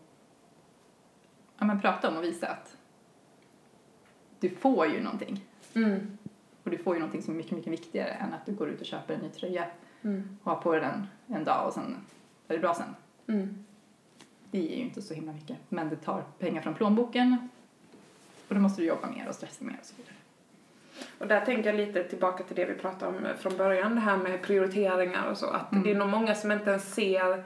ja, 1.59 1.65
men 1.65 1.81
prata 1.81 2.09
om 2.09 2.17
och 2.17 2.25
visa 2.25 2.47
att 2.49 2.77
du 4.41 4.51
får 4.51 4.87
ju 4.87 5.01
någonting. 5.03 5.41
mm, 5.75 6.19
Och 6.63 6.71
du 6.71 6.79
får 6.79 6.95
ju 6.95 7.01
någonting 7.01 7.23
som 7.23 7.35
är 7.35 7.39
mycket, 7.39 7.53
mycket 7.57 7.73
viktigare 7.73 8.09
än 8.11 8.33
att 8.35 8.47
du 8.47 8.53
går 8.53 8.69
ut 8.69 8.81
och 8.81 8.87
köper 8.87 9.15
en 9.15 9.21
ny 9.21 9.29
tröja 9.29 9.67
mm, 10.03 10.39
och 10.43 10.51
har 10.53 10.61
på 10.63 10.73
dig 10.73 10.81
den 10.81 11.07
en 11.39 11.45
dag 11.45 11.67
och 11.67 11.73
sen 11.73 11.97
är 12.49 12.55
det 12.55 12.61
bra 12.61 12.75
sen. 12.75 12.95
mm. 13.27 13.65
Det 14.51 14.59
ger 14.59 14.77
ju 14.77 14.83
inte 14.83 15.03
så 15.03 15.15
himla 15.15 15.33
mycket. 15.33 15.57
Men 15.69 15.89
det 15.89 15.97
tar 15.97 16.23
pengar 16.39 16.63
från 16.63 16.75
plånboken 16.75 17.49
och 18.49 18.55
då 18.55 18.61
måste 18.61 18.83
du 18.83 18.87
jobba 18.89 19.07
mer 19.11 19.29
och 19.29 19.35
stressa 19.35 19.65
mer 19.65 19.77
och 19.81 19.87
så 19.87 19.95
vidare. 19.97 20.15
Och 21.19 21.27
där 21.27 21.41
tänker 21.45 21.71
jag 21.73 21.87
lite 21.87 22.05
tillbaka 22.05 22.45
till 22.45 22.57
det 22.57 22.65
vi 22.65 22.75
pratade 22.75 23.17
om 23.19 23.27
från 23.39 23.57
början, 23.57 23.95
det 23.95 24.01
här 24.01 24.17
med 24.17 24.43
prioriteringar 24.43 25.31
och 25.31 25.39
så. 25.39 25.47
Att 25.47 25.73
Mm. 25.73 25.85
det 25.85 25.91
är 25.91 25.95
nog 25.95 26.09
många 26.09 26.35
som 26.35 26.53
inte 26.53 26.71
ens 26.71 26.95
ser, 26.95 27.45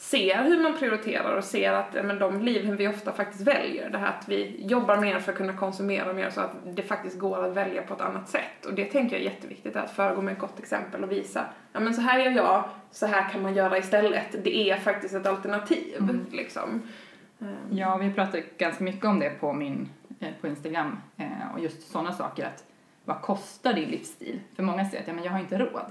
ser 0.00 0.42
hur 0.44 0.62
man 0.62 0.78
prioriterar 0.78 1.36
och 1.36 1.44
ser 1.44 1.72
att 1.72 1.92
men 1.94 2.18
de 2.18 2.40
liven 2.40 2.76
vi 2.76 2.88
ofta 2.88 3.12
faktiskt 3.12 3.40
väljer, 3.46 3.90
det 3.90 3.98
här 3.98 4.08
att 4.08 4.28
vi 4.28 4.66
jobbar 4.66 4.96
mer 4.96 5.18
för 5.20 5.32
att 5.32 5.38
kunna 5.38 5.52
konsumera 5.56 6.12
mer 6.12 6.30
så 6.30 6.40
att 6.40 6.50
det 6.64 6.82
faktiskt 6.82 7.18
går 7.18 7.44
att 7.44 7.54
välja 7.56 7.82
på 7.82 7.94
ett 7.94 8.00
annat 8.00 8.28
sätt. 8.28 8.66
Och 8.66 8.74
det 8.74 8.84
tänker 8.84 9.16
jag 9.16 9.26
är 9.26 9.30
jätteviktigt, 9.30 9.76
att 9.76 9.90
föregå 9.90 10.22
med 10.22 10.32
ett 10.32 10.38
gott 10.38 10.58
exempel 10.58 11.04
och 11.04 11.12
visa, 11.12 11.44
ja 11.72 11.80
men 11.80 11.94
så 11.94 12.00
här 12.00 12.18
gör 12.18 12.30
jag, 12.30 12.64
så 12.90 13.06
här 13.06 13.28
kan 13.28 13.42
man 13.42 13.54
göra 13.54 13.78
istället. 13.78 14.44
Det 14.44 14.70
är 14.70 14.76
faktiskt 14.76 15.14
ett 15.14 15.26
alternativ, 15.26 15.94
Mm. 15.98 16.26
liksom. 16.32 16.82
Ehm, 17.40 17.48
Ja, 17.70 17.96
vi 17.96 18.12
pratar 18.12 18.42
ganska 18.58 18.84
mycket 18.84 19.04
om 19.04 19.18
det 19.18 19.30
på 19.30 19.52
min 19.52 19.88
eh, 20.20 20.28
på 20.40 20.46
Instagram 20.46 20.96
eh, 21.16 21.26
och 21.54 21.60
just 21.60 21.90
sådana 21.90 22.12
saker 22.12 22.46
att 22.46 22.64
vad 23.04 23.22
kostar 23.22 23.72
din 23.72 23.88
livsstil? 23.88 24.40
För 24.56 24.62
många 24.62 24.84
säger 24.84 25.02
att 25.02 25.08
ja, 25.08 25.14
men 25.14 25.24
jag 25.24 25.32
har 25.32 25.38
inte 25.38 25.58
råd. 25.58 25.84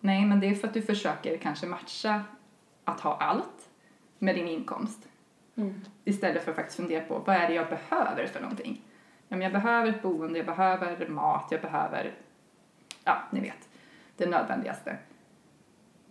Nej, 0.00 0.24
men 0.26 0.40
det 0.40 0.46
är 0.46 0.54
för 0.54 0.68
att 0.68 0.74
du 0.74 0.82
försöker 0.82 1.36
kanske 1.36 1.66
matcha 1.66 2.22
att 2.90 3.00
ha 3.00 3.16
allt 3.16 3.68
med 4.18 4.34
din 4.34 4.48
inkomst 4.48 5.08
Mm. 5.60 5.80
istället 6.04 6.44
för 6.44 6.50
att 6.50 6.56
faktiskt 6.56 6.76
fundera 6.76 7.04
på 7.04 7.18
vad 7.18 7.36
är 7.36 7.48
det 7.48 7.54
jag 7.54 7.68
behöver 7.68 8.26
för 8.26 8.40
någonting? 8.40 8.80
Ja, 9.28 9.36
men 9.36 9.40
jag 9.40 9.52
behöver 9.52 9.88
ett 9.88 10.02
boende, 10.02 10.38
jag 10.38 10.46
behöver 10.46 11.08
mat, 11.08 11.48
jag 11.50 11.60
behöver, 11.60 12.14
ja, 13.04 13.22
ni 13.30 13.40
vet, 13.40 13.68
det 14.16 14.26
nödvändigaste. 14.26 14.96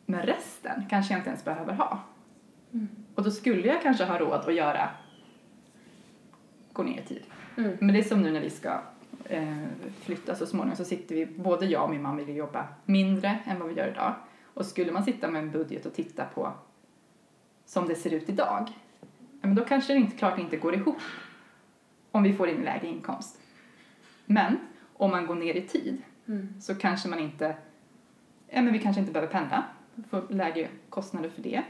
Men 0.06 0.22
resten 0.22 0.86
kanske 0.90 1.14
jag 1.14 1.20
inte 1.20 1.30
ens 1.30 1.46
behöver 1.46 1.74
ha. 1.74 2.00
Mm. 2.74 2.88
Och 3.16 3.24
då 3.24 3.32
skulle 3.32 3.68
jag 3.68 3.82
kanske 3.82 4.06
ha 4.06 4.20
råd 4.20 4.50
att 4.50 4.56
göra, 4.56 4.90
gå 6.74 6.84
ner 6.84 7.00
i 7.00 7.06
tid. 7.06 7.24
Mm. 7.58 7.78
Men 7.80 7.94
det 7.94 8.00
är 8.00 8.04
som 8.04 8.22
nu 8.22 8.32
när 8.32 8.42
vi 8.42 8.50
ska 8.50 8.82
eh, 9.24 9.66
flytta 10.02 10.36
så 10.36 10.46
småningom 10.46 10.76
så 10.76 10.86
sitter 10.86 11.16
vi, 11.16 11.26
både 11.26 11.66
jag 11.66 11.84
och 11.84 11.90
min 11.90 12.02
man 12.02 12.18
vill 12.18 12.36
jobba 12.36 12.68
mindre 12.86 13.40
än 13.46 13.60
vad 13.60 13.70
vi 13.70 13.76
gör 13.76 13.88
idag. 13.88 14.16
Och 14.44 14.66
skulle 14.66 14.92
man 14.92 15.04
sitta 15.04 15.28
med 15.28 15.44
en 15.44 15.52
budget 15.52 15.86
och 15.86 15.94
titta 15.94 16.26
på 16.26 16.54
som 17.70 17.88
det 17.88 17.96
ser 17.96 18.14
ut 18.14 18.30
idag, 18.30 18.70
men 19.42 19.56
då 19.56 19.66
kanske 19.66 19.94
det 19.94 20.00
inte 20.00 20.18
klart 20.18 20.40
inte 20.40 20.58
går 20.58 20.76
ihop 20.76 21.02
om 22.12 22.24
vi 22.24 22.34
får 22.34 22.50
in 22.50 22.62
lägre 22.62 22.88
inkomst. 22.88 23.40
Men 24.26 24.58
om 24.94 25.12
man 25.12 25.26
går 25.28 25.36
ner 25.36 25.54
i 25.54 25.62
tid 25.62 26.02
Mm. 26.30 26.62
så 26.62 26.76
kanske 26.76 27.10
man 27.10 27.20
inte, 27.20 27.56
ja 28.48 28.62
men 28.62 28.74
vi 28.74 28.80
kanske 28.80 29.00
inte 29.00 29.12
behöver 29.12 29.34
pendla, 29.34 29.64
får 30.10 30.24
lägre 30.30 30.68
kostnader 30.90 31.30
för 31.30 31.42
det. 31.42 31.64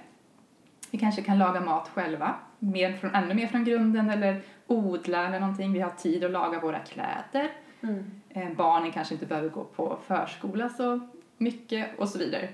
Vi 0.91 0.97
kanske 0.97 1.21
kan 1.21 1.37
laga 1.37 1.61
mat 1.61 1.89
själva, 1.93 2.35
mer 2.59 2.93
från, 2.93 3.15
ännu 3.15 3.33
mer 3.33 3.47
från 3.47 3.63
grunden 3.63 4.09
eller 4.09 4.41
odla 4.67 5.27
eller 5.27 5.39
någonting. 5.39 5.73
Vi 5.73 5.79
har 5.79 5.89
tid 5.89 6.23
att 6.23 6.31
laga 6.31 6.59
våra 6.59 6.79
kläder. 6.79 7.51
Mm. 7.81 8.21
Eh, 8.29 8.49
barnen 8.57 8.91
kanske 8.91 9.13
inte 9.13 9.25
behöver 9.25 9.49
gå 9.49 9.63
på 9.63 9.97
förskola 10.07 10.69
så 10.69 10.99
mycket 11.37 11.99
och 11.99 12.09
så 12.09 12.19
vidare. 12.19 12.49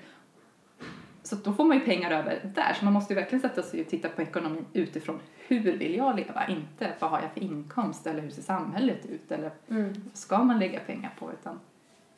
Så 1.25 1.35
då 1.35 1.53
får 1.53 1.63
man 1.63 1.77
ju 1.79 1.85
pengar 1.85 2.11
över 2.11 2.51
där. 2.55 2.73
Så 2.73 2.85
man 2.85 2.93
måste 2.93 3.13
ju 3.13 3.19
verkligen 3.19 3.41
sätta 3.41 3.63
sig 3.63 3.81
och 3.81 3.87
titta 3.87 4.09
på 4.09 4.21
ekonomin 4.21 4.65
utifrån 4.73 5.19
hur 5.47 5.59
vill 5.59 5.95
jag 5.95 6.15
leva? 6.15 6.47
Inte 6.47 6.93
vad 6.99 7.09
har 7.09 7.21
jag 7.21 7.31
för 7.31 7.43
inkomst 7.43 8.07
eller 8.07 8.21
hur 8.21 8.29
ser 8.29 8.41
samhället 8.41 9.05
ut 9.05 9.31
eller 9.31 9.51
Mm. 9.69 9.93
vad 10.05 10.17
ska 10.17 10.43
man 10.43 10.59
lägga 10.59 10.79
pengar 10.79 11.13
på? 11.19 11.31
Utan 11.33 11.59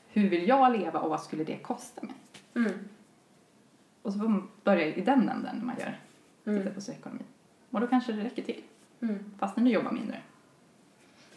hur 0.10 0.30
vill 0.30 0.48
jag 0.48 0.78
leva 0.80 1.00
och 1.00 1.10
vad 1.10 1.22
skulle 1.22 1.44
det 1.44 1.58
kosta 1.58 2.02
mig? 2.02 2.16
Mm. 2.56 2.72
Och 4.02 4.14
så 4.14 4.20
får 4.20 4.28
man 4.28 4.48
börja 4.64 4.86
i 4.86 5.02
den 5.02 5.30
änden 5.30 5.56
när 5.58 5.66
man 5.66 5.76
gör, 5.80 5.98
tittar 6.44 6.62
Mm. 6.62 6.74
på 6.74 6.82
sin 6.82 6.94
ekonomi. 6.96 7.24
Och 7.72 7.82
då 7.82 7.88
kanske 7.88 8.12
det 8.12 8.24
räcker 8.24 8.42
till, 8.44 8.62
Mm. 9.02 9.20
fast 9.40 9.58
när 9.58 9.64
du 9.64 9.70
jobbar 9.70 9.92
mindre. 9.92 10.18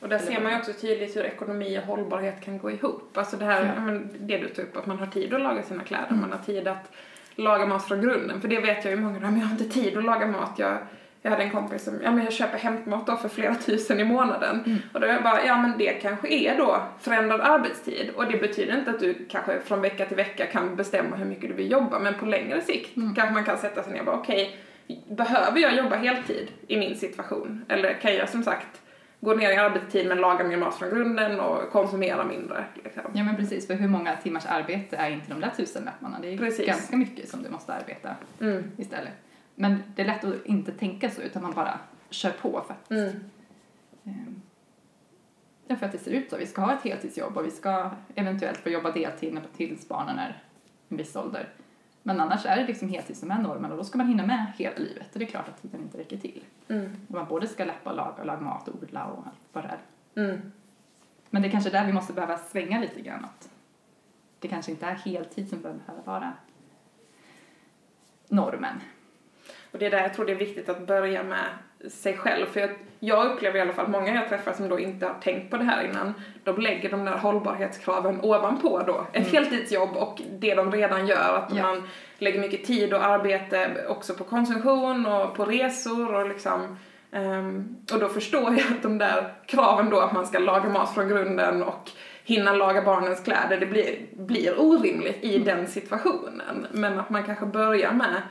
Och 0.01 0.09
där 0.09 0.17
Eller 0.19 0.27
ser 0.33 0.41
man 0.43 0.53
ju 0.53 0.59
också 0.59 0.73
tydligt 0.73 1.17
hur 1.17 1.23
ekonomi 1.23 1.79
och 1.79 1.83
hållbarhet 1.83 2.41
kan 2.41 2.59
gå 2.59 2.71
ihop. 2.71 3.17
Alltså 3.17 3.37
det 3.37 3.45
här, 3.45 3.65
Ja. 3.93 3.99
det 4.21 4.39
du 4.39 4.49
tog 4.49 4.65
upp, 4.65 4.77
att 4.77 4.87
man 4.87 4.99
har 4.99 5.07
tid 5.07 5.35
att 5.35 5.41
laga 5.41 5.63
sina 5.63 5.85
kläder, 5.85 6.11
man 6.17 6.33
har 6.33 6.39
tid 6.39 6.69
att 6.69 6.93
laga 7.40 7.66
mat 7.66 7.88
från 7.88 8.00
grunden. 8.00 8.40
För 8.40 8.48
det 8.48 8.61
vet 8.61 8.85
jag 8.85 8.94
ju 8.94 9.00
många, 9.00 9.18
men 9.20 9.40
jag 9.40 9.46
har 9.46 9.53
inte 9.53 9.68
tid 9.68 9.98
att 9.98 10.05
laga 10.05 10.26
mat. 10.26 10.53
Jag, 10.57 10.79
jag 11.22 11.31
hade 11.31 11.42
en 11.42 11.50
kompis 11.50 11.85
som, 11.85 12.00
ja 12.03 12.11
men 12.11 12.24
jag 12.24 12.33
köper 12.33 12.59
hämtmat 12.59 13.07
då 13.07 13.16
för 13.16 13.29
flera 13.29 13.55
tusen 13.66 14.00
i 14.00 14.05
månaden. 14.05 14.62
Mm. 14.66 14.79
Och 14.92 15.00
då 15.00 15.07
är 15.07 15.12
jag 15.12 15.22
bara, 15.22 15.46
ja 15.46 15.57
men 15.59 15.79
det 15.79 15.90
kanske 15.90 16.29
är 16.29 16.59
då 16.59 16.83
förändrad 17.00 17.40
arbetstid. 17.40 18.11
Och 18.16 18.26
det 18.26 18.38
betyder 18.38 18.79
inte 18.79 18.90
att 18.90 19.00
du 19.00 19.26
kanske 19.31 19.61
från 19.61 19.81
vecka 19.81 20.07
till 20.07 20.16
vecka 20.16 20.46
kan 20.46 20.76
bestämma 20.76 21.16
hur 21.16 21.24
mycket 21.26 21.48
du 21.48 21.55
vill 21.55 21.70
jobba, 21.70 21.98
men 21.98 22.14
på 22.14 22.26
längre 22.26 22.61
sikt 22.61 22.96
Mm. 22.96 23.14
kanske 23.14 23.35
man 23.35 23.44
kan 23.44 23.59
sätta 23.59 23.83
sig 23.83 23.92
ner 23.92 24.00
och 24.00 24.07
bara, 24.07 24.16
okej, 24.16 24.57
behöver 25.09 25.61
jag 25.61 25.76
jobba 25.76 25.96
heltid 25.96 26.48
i 26.66 26.76
min 26.76 26.96
situation? 26.96 27.64
Eller 27.68 27.92
kan 27.94 28.14
jag 28.14 28.29
som 28.29 28.42
sagt 28.42 28.80
gå 29.21 29.35
ner 29.35 29.51
i 29.53 29.57
arbetstid 29.57 30.09
men 30.09 30.19
laga 30.19 30.45
mer 30.45 30.57
mat 30.57 30.75
från 30.75 30.91
grunden 30.91 31.41
och 31.41 31.71
konsumera 31.71 32.25
mindre. 32.25 32.65
Liksom. 32.85 33.03
Ja 33.15 33.25
men 33.25 33.37
precis, 33.37 33.67
för 33.67 33.75
hur 33.75 33.89
många 33.89 34.17
timmars 34.17 34.47
arbete 34.47 34.97
är 34.97 35.11
inte 35.11 35.29
de 35.31 35.41
där 35.41 35.51
tusenlapparna? 35.57 36.19
Det 36.23 36.29
är 36.35 36.39
Precis. 36.39 36.67
ganska 36.67 36.97
mycket 36.97 37.29
som 37.29 37.43
du 37.43 37.51
måste 37.51 37.73
arbeta 37.75 38.15
Mm. 38.41 38.71
istället. 38.77 39.13
Men 39.55 39.83
det 39.97 40.03
är 40.03 40.07
lätt 40.07 40.25
att 40.25 40.47
inte 40.47 40.73
tänka 40.73 41.11
så 41.11 41.23
utan 41.23 41.43
man 41.43 41.53
bara 41.53 41.79
kör 42.11 42.31
på 42.31 42.63
för 42.67 42.75
att, 42.75 42.91
Mm. 42.91 43.11
ehm, 44.05 44.43
ja, 45.67 45.77
för 45.77 45.87
att 45.87 45.93
det 45.93 45.99
ser 45.99 46.11
ut 46.11 46.31
så. 46.31 46.37
Vi 46.37 46.47
ska 46.47 46.61
ha 46.63 46.75
ett 46.75 46.83
heltidsjobb 46.85 47.37
och 47.37 47.47
vi 47.47 47.51
ska 47.51 47.91
eventuellt 48.15 48.59
få 48.59 48.69
jobba 48.71 48.91
deltid 48.91 49.41
tills 49.57 49.89
barnen 49.89 50.19
är 50.19 50.43
en 50.89 50.97
viss 50.97 51.17
ålder. 51.17 51.49
Men 52.03 52.21
annars 52.21 52.47
är 52.47 52.57
det 52.57 52.67
liksom 52.67 52.89
heltid 52.89 53.17
som 53.17 53.31
är 53.31 53.39
normen 53.39 53.71
och 53.71 53.77
då 53.77 53.85
ska 53.85 53.99
man 53.99 54.07
hinna 54.07 54.27
med 54.27 54.53
hela 54.57 54.77
livet 54.77 55.13
och 55.13 55.19
det 55.19 55.25
är 55.25 55.31
klart 55.31 55.49
att 55.49 55.63
tiden 55.63 55.81
inte 55.81 55.99
räcker 55.99 56.17
till. 56.17 56.45
Mm. 56.69 56.97
Och 57.09 57.15
man 57.15 57.29
både 57.29 57.47
ska 57.47 57.65
lappa 57.65 57.91
och 57.91 57.97
laga 57.97 58.21
och 58.21 58.27
laga 58.27 58.41
mat 58.41 58.69
och 58.69 58.75
odla 58.83 59.05
och 59.05 59.27
allt 59.27 59.41
vad 59.53 59.65
det 59.65 59.69
är. 59.69 60.25
Mm. 60.25 60.53
Men 61.31 61.43
det 61.43 61.49
är 61.49 61.53
kanske 61.53 61.71
där 61.71 61.87
vi 61.87 61.93
måste 61.93 62.13
behöva 62.13 62.39
svänga 62.39 62.81
lite 62.81 63.01
grann. 63.01 63.25
Att 63.25 63.51
det 64.39 64.49
kanske 64.49 64.71
inte 64.71 64.87
är 64.87 64.95
heltid 64.95 65.49
som 65.49 65.61
behöver 65.63 66.03
vara 66.05 66.33
normen. 68.29 68.81
Och 69.73 69.79
det 69.79 69.87
är 69.87 69.91
där 69.91 70.03
jag 70.03 70.15
tror 70.15 70.27
det 70.27 70.33
är 70.33 70.37
viktigt 70.37 70.69
att 70.69 70.87
börja 70.87 71.23
med 71.23 71.47
sig 71.88 72.16
själv. 72.16 72.47
För 72.47 72.61
jag, 72.61 72.71
jag 73.01 73.27
upplever 73.27 73.59
i 73.59 73.62
alla 73.62 73.73
fall 73.73 73.88
många 73.88 74.14
jag 74.14 74.29
träffar 74.29 74.53
som 74.53 74.69
då 74.69 74.79
inte 74.79 75.07
har 75.07 75.14
tänkt 75.14 75.51
på 75.51 75.57
det 75.57 75.64
här 75.64 75.85
innan, 75.85 76.14
de 76.45 76.59
lägger 76.61 76.90
de 76.90 77.05
där 77.05 77.16
hållbarhetskraven 77.19 78.21
ovanpå 78.23 78.83
då. 78.87 79.07
Ett 79.12 79.29
Mm. 79.33 79.45
heltidsjobb 79.45 79.97
och 79.97 80.21
det 80.38 80.55
de 80.55 80.73
redan 80.73 81.07
gör, 81.07 81.35
att 81.37 81.53
Ja. 81.57 81.62
man 81.62 81.88
lägger 82.19 82.40
mycket 82.40 82.64
tid 82.64 82.95
och 82.95 83.05
arbete 83.05 83.71
också 83.88 84.14
på 84.14 84.25
konsumtion 84.25 85.07
och 85.07 85.35
på 85.35 85.45
resor 85.45 86.14
och 86.14 86.29
liksom 86.29 86.77
ehm, 87.12 87.77
och 87.93 87.99
då 88.01 88.09
förstår 88.09 88.43
jag 88.53 88.61
att 88.77 88.83
de 88.83 88.99
där 88.99 89.35
kraven 89.47 89.90
då 89.90 90.01
att 90.01 90.12
man 90.12 90.27
ska 90.27 90.38
laga 90.38 90.69
mat 90.69 90.95
från 90.95 91.09
grunden 91.09 91.62
och 91.62 91.90
hinna 92.25 92.53
laga 92.53 92.83
barnens 92.83 93.21
kläder, 93.25 93.57
det 93.61 93.66
blir, 93.66 93.97
blir 94.12 94.61
orimligt 94.61 95.25
i 95.25 95.38
den 95.38 95.66
situationen. 95.66 96.66
Men 96.73 96.99
att 96.99 97.11
man 97.11 97.25
kanske 97.25 97.47
börjar 97.47 97.93
med 97.93 98.23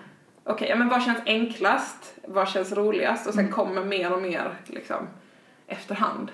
Okej, 0.49 0.69
ja, 0.69 0.75
men 0.75 0.89
vad 0.89 1.03
känns 1.03 1.19
enklast? 1.25 2.15
Vad 2.27 2.49
känns 2.49 2.71
roligast? 2.73 3.27
Och 3.27 3.33
sen 3.33 3.43
Mm. 3.43 3.53
kommer 3.53 3.83
mer 3.83 4.13
och 4.13 4.21
mer 4.21 4.53
liksom 4.67 5.07
efterhand. 5.67 6.31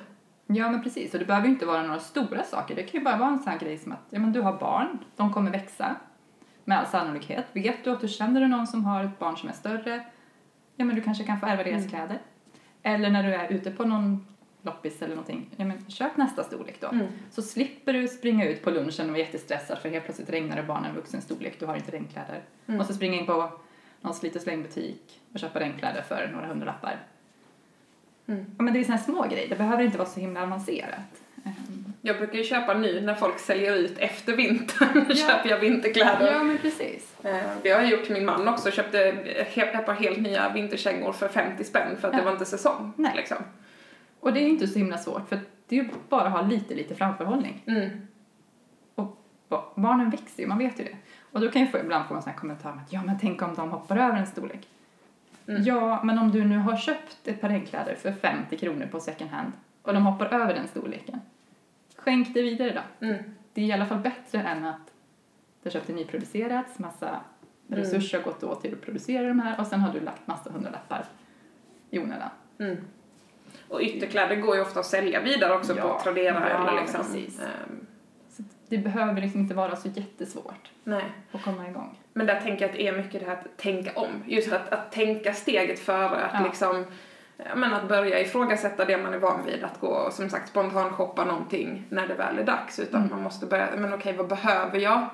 Ja, 0.48 0.70
men 0.72 0.84
precis. 0.84 1.14
Och 1.14 1.20
det 1.20 1.26
behöver 1.26 1.48
ju 1.48 1.54
inte 1.54 1.66
vara 1.66 1.82
några 1.84 2.00
stora 2.00 2.44
saker. 2.44 2.76
Det 2.76 2.84
kan 2.84 3.00
ju 3.00 3.04
bara 3.06 3.18
vara 3.18 3.30
en 3.30 3.40
sån 3.40 3.52
här 3.52 3.60
grej 3.60 3.78
som 3.78 3.92
att 3.92 4.06
ja, 4.10 4.20
men 4.20 4.32
du 4.34 4.42
har 4.42 4.54
barn, 4.54 5.00
de 5.16 5.34
kommer 5.34 5.52
växa 5.52 5.96
med 6.66 6.80
all 6.80 6.86
sannolikhet. 6.86 7.46
Vet 7.54 7.84
du 7.84 7.90
att 7.92 8.02
du 8.02 8.08
känner 8.08 8.42
du 8.42 8.48
någon 8.48 8.68
som 8.68 8.86
har 8.86 9.04
ett 9.04 9.20
barn 9.20 9.38
som 9.38 9.50
är 9.50 9.54
större, 9.54 10.04
ja 10.76 10.86
men 10.86 10.96
du 10.96 11.02
kanske 11.02 11.24
kan 11.24 11.40
få 11.40 11.46
ärva 11.46 11.64
deras 11.64 11.78
Mm. 11.78 11.90
kläder. 11.90 12.20
Eller 12.84 13.10
när 13.10 13.24
du 13.24 13.34
är 13.36 13.48
ute 13.52 13.72
på 13.72 13.86
någon 13.86 14.26
loppis 14.62 15.02
eller 15.02 15.16
någonting, 15.16 15.50
ja 15.56 15.66
men 15.66 15.86
köp 15.90 16.18
nästa 16.18 16.44
storlek 16.44 16.82
då. 16.82 16.88
Mm. 16.88 17.08
Så 17.32 17.42
slipper 17.42 17.94
du 17.94 18.08
springa 18.08 18.46
ut 18.46 18.64
på 18.64 18.70
lunchen 18.72 19.06
och 19.06 19.12
vara 19.12 19.20
jättestressad 19.20 19.78
för 19.78 19.90
helt 19.90 20.06
plötsligt 20.06 20.30
regnar 20.30 20.56
det 20.56 20.64
barnen 20.64 20.90
en 20.90 20.96
vuxen 20.96 21.22
storlek, 21.22 21.60
du 21.60 21.66
har 21.66 21.76
inte 21.76 21.92
regnkläder. 21.92 22.44
Mm. 22.68 22.80
Och 22.80 22.86
så 22.86 22.94
springa 22.94 23.18
in 23.20 23.26
på 23.26 23.50
någon 24.06 24.14
slit 24.14 24.36
och 24.36 24.42
slängbutik 24.42 25.22
och 25.34 25.40
köpa 25.40 25.60
regnkläder 25.60 26.02
för 26.02 26.30
några 26.34 26.48
hundralappar. 26.48 26.98
Mm. 28.28 28.46
Ja, 28.58 28.64
men 28.64 28.74
det 28.74 28.80
är 28.80 28.86
här 28.86 28.98
små 28.98 29.24
grejer, 29.28 29.50
det 29.50 29.56
behöver 29.56 29.84
inte 29.84 29.98
vara 29.98 30.08
så 30.08 30.20
himla 30.20 30.44
avancerat. 30.44 31.22
Ehm, 31.46 31.94
Jag 32.02 32.18
brukar 32.18 32.38
ju 32.38 32.44
köpa 32.44 32.74
nu 32.74 33.02
när 33.02 33.16
folk 33.16 33.40
säljer 33.40 33.76
ut 33.76 33.98
efter 33.98 34.36
vintern, 34.36 35.06
Ja. 35.10 35.16
köper 35.16 35.50
jag 35.50 35.60
vinterkläder. 35.60 36.32
Ja, 36.34 36.44
men 36.44 36.58
precis. 36.58 37.16
Eh, 37.24 37.36
Det 37.64 37.70
har 37.70 37.82
jag 37.82 37.90
gjort 37.92 38.04
till 38.04 38.14
min 38.14 38.26
man 38.26 38.48
också, 38.48 38.72
köpte 38.72 39.00
ett 39.56 39.86
par 39.86 39.94
helt 39.94 40.20
nya 40.22 40.54
vinterkängor 40.54 41.12
för 41.12 41.28
50 41.28 41.64
spänn 41.64 41.98
för 41.98 42.08
att 42.08 42.14
Ja. 42.14 42.20
det 42.20 42.26
var 42.26 42.32
inte 42.32 42.46
säsong. 42.46 42.94
Nej. 42.98 43.12
Liksom. 43.16 43.38
Och 44.20 44.34
det 44.34 44.40
är 44.40 44.44
ju 44.44 44.50
inte 44.50 44.68
så 44.68 44.80
himla 44.80 44.98
svårt, 44.98 45.30
för 45.30 45.40
det 45.68 45.80
är 45.80 45.84
ju 45.84 45.90
bara 46.10 46.22
att 46.22 46.32
ha 46.32 46.42
lite, 46.42 46.76
lite 46.76 46.96
framförhållning. 46.96 47.64
Mm. 47.68 47.90
Och 48.96 49.22
ba- 49.50 49.64
barnen 49.76 50.10
växer 50.10 50.42
ju, 50.44 50.48
man 50.48 50.58
vet 50.58 50.80
ju 50.80 50.84
det. 50.84 50.96
Och 51.36 51.42
då 51.42 51.52
kan 51.52 51.62
jag 51.62 51.72
få, 51.72 51.78
ibland 51.78 52.08
få 52.08 52.16
en 52.16 52.22
sån 52.22 52.32
här 52.32 52.38
kommentar 52.40 52.72
om 52.72 52.78
att 52.80 52.94
ja, 52.94 53.04
men 53.04 53.20
tänk 53.20 53.42
om 53.42 53.56
de 53.56 53.72
hoppar 53.72 53.98
över 53.98 54.18
en 54.18 54.28
storlek. 54.28 54.68
Mm. 55.48 55.64
Ja, 55.64 56.04
men 56.04 56.20
om 56.20 56.32
du 56.32 56.44
nu 56.46 56.58
har 56.58 56.78
köpt 56.78 57.28
ett 57.28 57.42
par 57.42 57.50
regnkläder 57.50 57.96
för 57.96 58.12
50 58.12 58.58
kronor 58.58 58.86
på 58.92 59.00
second 59.00 59.30
hand 59.32 59.52
och 59.82 59.94
de 59.94 60.06
hoppar 60.06 60.26
över 60.26 60.54
den 60.54 60.68
storleken, 60.68 61.22
skänk 61.96 62.34
det 62.34 62.42
vidare 62.42 62.82
då. 63.00 63.06
Mm. 63.06 63.24
Det 63.54 63.62
är 63.62 63.66
i 63.66 63.72
alla 63.72 63.86
fall 63.86 64.00
bättre 64.00 64.42
än 64.42 64.66
att 64.66 64.92
det 65.64 65.70
köpte 65.72 65.94
nyproducerats, 65.94 66.80
massa 66.80 67.20
Mm. 67.68 67.80
resurser 67.80 68.18
har 68.18 68.26
gått 68.26 68.44
åt 68.44 68.62
till 68.62 68.74
att 68.74 68.82
producera 68.82 69.28
de 69.28 69.40
här 69.40 69.60
och 69.60 69.68
sen 69.68 69.80
har 69.80 69.94
du 69.94 70.00
lagt 70.00 70.28
massa 70.28 70.50
hundralappar 70.52 71.06
i 71.90 72.00
onödan. 72.00 72.30
Mm. 72.60 72.78
Och 73.68 73.82
ytterkläder 73.82 74.36
går 74.36 74.56
ju 74.56 74.62
ofta 74.62 74.80
att 74.80 74.86
sälja 74.86 75.22
vidare 75.22 75.54
också 75.54 75.78
Ja, 75.78 75.82
på 75.98 76.04
Tradera 76.04 76.50
ja, 76.50 76.70
eller 76.70 76.82
liksom. 76.82 77.02
precis. 77.02 77.38
Så 77.38 77.44
det 78.70 78.78
behöver 78.78 79.22
liksom 79.22 79.40
inte 79.42 79.54
vara 79.54 79.76
så 79.76 79.88
jättesvårt 79.88 80.72
nej. 80.84 81.04
att 81.32 81.42
komma 81.44 81.68
igång. 81.70 82.00
Men 82.14 82.26
där 82.28 82.40
tänker 82.42 82.62
jag 82.62 82.70
att 82.70 82.76
det 82.78 82.88
är 82.88 82.98
mycket 82.98 83.20
det 83.22 83.26
här 83.28 83.34
att 83.34 83.58
tänka 83.58 83.92
om. 84.00 84.08
Just 84.26 84.54
att, 84.54 84.70
att 84.74 84.92
tänka 84.92 85.34
steget 85.34 85.80
före, 85.80 86.26
att 86.26 86.34
Ja. 86.34 86.44
liksom 86.46 86.86
men 87.56 87.74
att 87.74 87.88
börja 87.88 88.20
ifrågasätta 88.20 88.86
det 88.86 88.98
man 88.98 89.14
är 89.14 89.18
van 89.18 89.46
vid, 89.46 89.64
att 89.64 89.80
gå 89.80 89.88
och 89.88 90.14
som 90.14 90.30
sagt 90.30 90.50
spontanshoppa 90.50 91.26
någonting 91.26 91.86
när 91.90 92.08
det 92.08 92.14
väl 92.14 92.40
är 92.40 92.44
dags. 92.44 92.80
Utan 92.80 93.02
Mm. 93.02 93.12
man 93.16 93.24
måste 93.24 93.46
börja, 93.46 93.68
men 93.78 93.94
okej 93.94 94.14
vad 94.18 94.28
behöver 94.28 94.80
jag? 94.80 95.06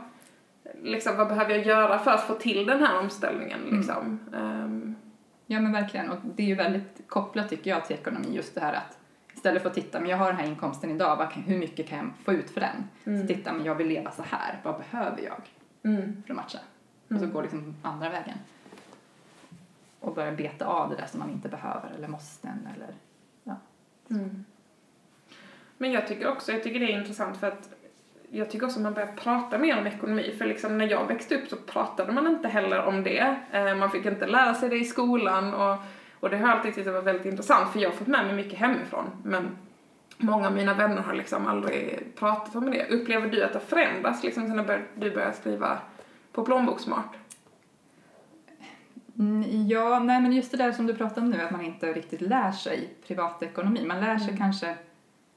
Liksom 0.84 1.18
vad 1.18 1.28
behöver 1.28 1.56
jag 1.56 1.66
göra 1.66 2.00
för 2.00 2.12
att 2.12 2.24
få 2.28 2.34
till 2.34 2.66
den 2.66 2.80
här 2.84 3.00
omställningen 3.00 3.60
Mm. 3.64 3.78
liksom? 3.78 4.20
Ehm, 4.36 4.96
Ja 5.46 5.60
men 5.60 5.72
verkligen 5.72 6.10
och 6.10 6.18
det 6.36 6.44
är 6.44 6.48
ju 6.48 6.56
väldigt 6.56 7.02
kopplat 7.08 7.50
tycker 7.50 7.70
jag 7.70 7.86
till 7.86 7.96
ekonomi 7.96 8.28
just 8.32 8.56
det 8.56 8.62
här 8.62 8.74
att 8.74 8.98
istället 9.42 9.62
för 9.62 9.70
att 9.70 9.76
titta 9.76 10.00
men 10.00 10.10
jag 10.10 10.18
har 10.18 10.28
den 10.28 10.36
här 10.36 10.46
inkomsten 10.48 10.92
idag, 10.92 11.16
vad 11.18 11.32
kan, 11.32 11.44
hur 11.44 11.58
mycket 11.58 11.88
kan 11.88 11.98
jag 11.98 12.08
få 12.26 12.34
ut 12.34 12.50
för 12.50 12.62
den? 12.62 12.90
Mm. 13.06 13.22
Så 13.22 13.34
titta 13.34 13.54
men 13.54 13.66
jag 13.66 13.76
vill 13.76 13.88
leva 13.88 14.12
så 14.12 14.24
här, 14.24 14.60
vad 14.64 14.78
behöver 14.78 15.22
jag 15.22 15.42
mm, 15.84 16.24
för 16.26 16.34
att 16.34 16.38
matcha? 16.38 16.60
Och 17.06 17.12
Mm. 17.12 17.24
så 17.24 17.34
går 17.34 17.42
liksom 17.42 17.76
andra 17.82 18.10
vägen. 18.10 18.38
Och 20.00 20.14
börja 20.16 20.32
beta 20.32 20.66
av 20.66 20.90
det 20.90 20.96
där 20.96 21.06
som 21.06 21.20
man 21.20 21.30
inte 21.30 21.50
behöver 21.50 21.90
eller 21.98 22.08
måste 22.08 22.48
eller 22.76 22.94
mm. 24.10 24.46
Men 25.78 25.92
jag 25.92 26.08
tycker 26.08 26.28
också, 26.28 26.52
jag 26.52 26.64
tycker 26.64 26.80
det 26.80 26.94
är 26.94 27.00
intressant 27.00 27.38
för 27.38 27.48
att 27.48 27.70
jag 28.30 28.50
tycker 28.52 28.66
också 28.66 28.80
man 28.80 28.94
börjar 28.94 29.12
prata 29.12 29.58
mer 29.58 29.80
om 29.80 29.88
ekonomi, 29.88 30.36
för 30.38 30.46
liksom 30.46 30.78
när 30.78 30.88
jag 30.88 31.08
växte 31.08 31.36
upp 31.36 31.48
så 31.50 31.56
pratade 31.56 32.12
man 32.12 32.28
inte 32.28 32.48
heller 32.48 32.84
om 32.86 33.04
det. 33.04 33.36
Eh, 33.52 33.76
Man 33.76 33.92
fick 33.92 34.06
inte 34.06 34.28
lära 34.28 34.54
sig 34.54 34.70
det 34.70 34.78
i 34.78 34.86
skolan 34.86 35.54
och, 35.54 35.78
och 36.22 36.30
det 36.30 36.38
har 36.38 36.48
jag 36.48 36.58
alltid 36.58 36.76
tyckt 36.76 36.88
var 36.88 37.02
väldigt 37.02 37.26
intressant 37.26 37.72
för 37.74 37.80
jag 37.80 37.90
har 37.90 37.96
fått 37.96 38.08
med 38.08 38.26
mig 38.26 38.36
mycket 38.36 38.60
hemifrån. 38.60 39.06
Men 39.24 39.58
många 40.18 40.48
av 40.48 40.54
mina 40.56 40.74
vänner 40.74 41.02
har 41.02 41.14
liksom 41.14 41.48
aldrig 41.48 42.00
pratat 42.16 42.56
om 42.56 42.72
det. 42.72 42.88
Upplever 42.90 43.28
du 43.30 43.44
att 43.44 43.54
det 43.54 43.60
har 43.60 43.66
förändrats 43.66 44.24
liksom 44.24 44.48
sen 44.48 44.56
när 44.56 44.86
du 44.96 45.12
började 45.12 45.34
skriva 45.34 45.80
på 46.32 46.44
plånboksmart? 46.46 47.16
Mm, 49.20 49.68
Ja, 49.68 50.00
nej 50.00 50.22
men 50.22 50.32
just 50.34 50.52
det 50.52 50.58
där 50.58 50.72
som 50.72 50.88
du 50.88 50.94
pratade 50.94 51.22
om 51.22 51.30
nu, 51.30 51.42
att 51.42 51.52
man 51.52 51.62
inte 51.62 51.94
riktigt 51.94 52.22
lär 52.22 52.52
sig 52.52 52.94
privatekonomi. 53.08 53.86
Man 53.86 54.00
lär 54.00 54.18
sig 54.18 54.28
Mm. 54.28 54.38
kanske, 54.38 54.66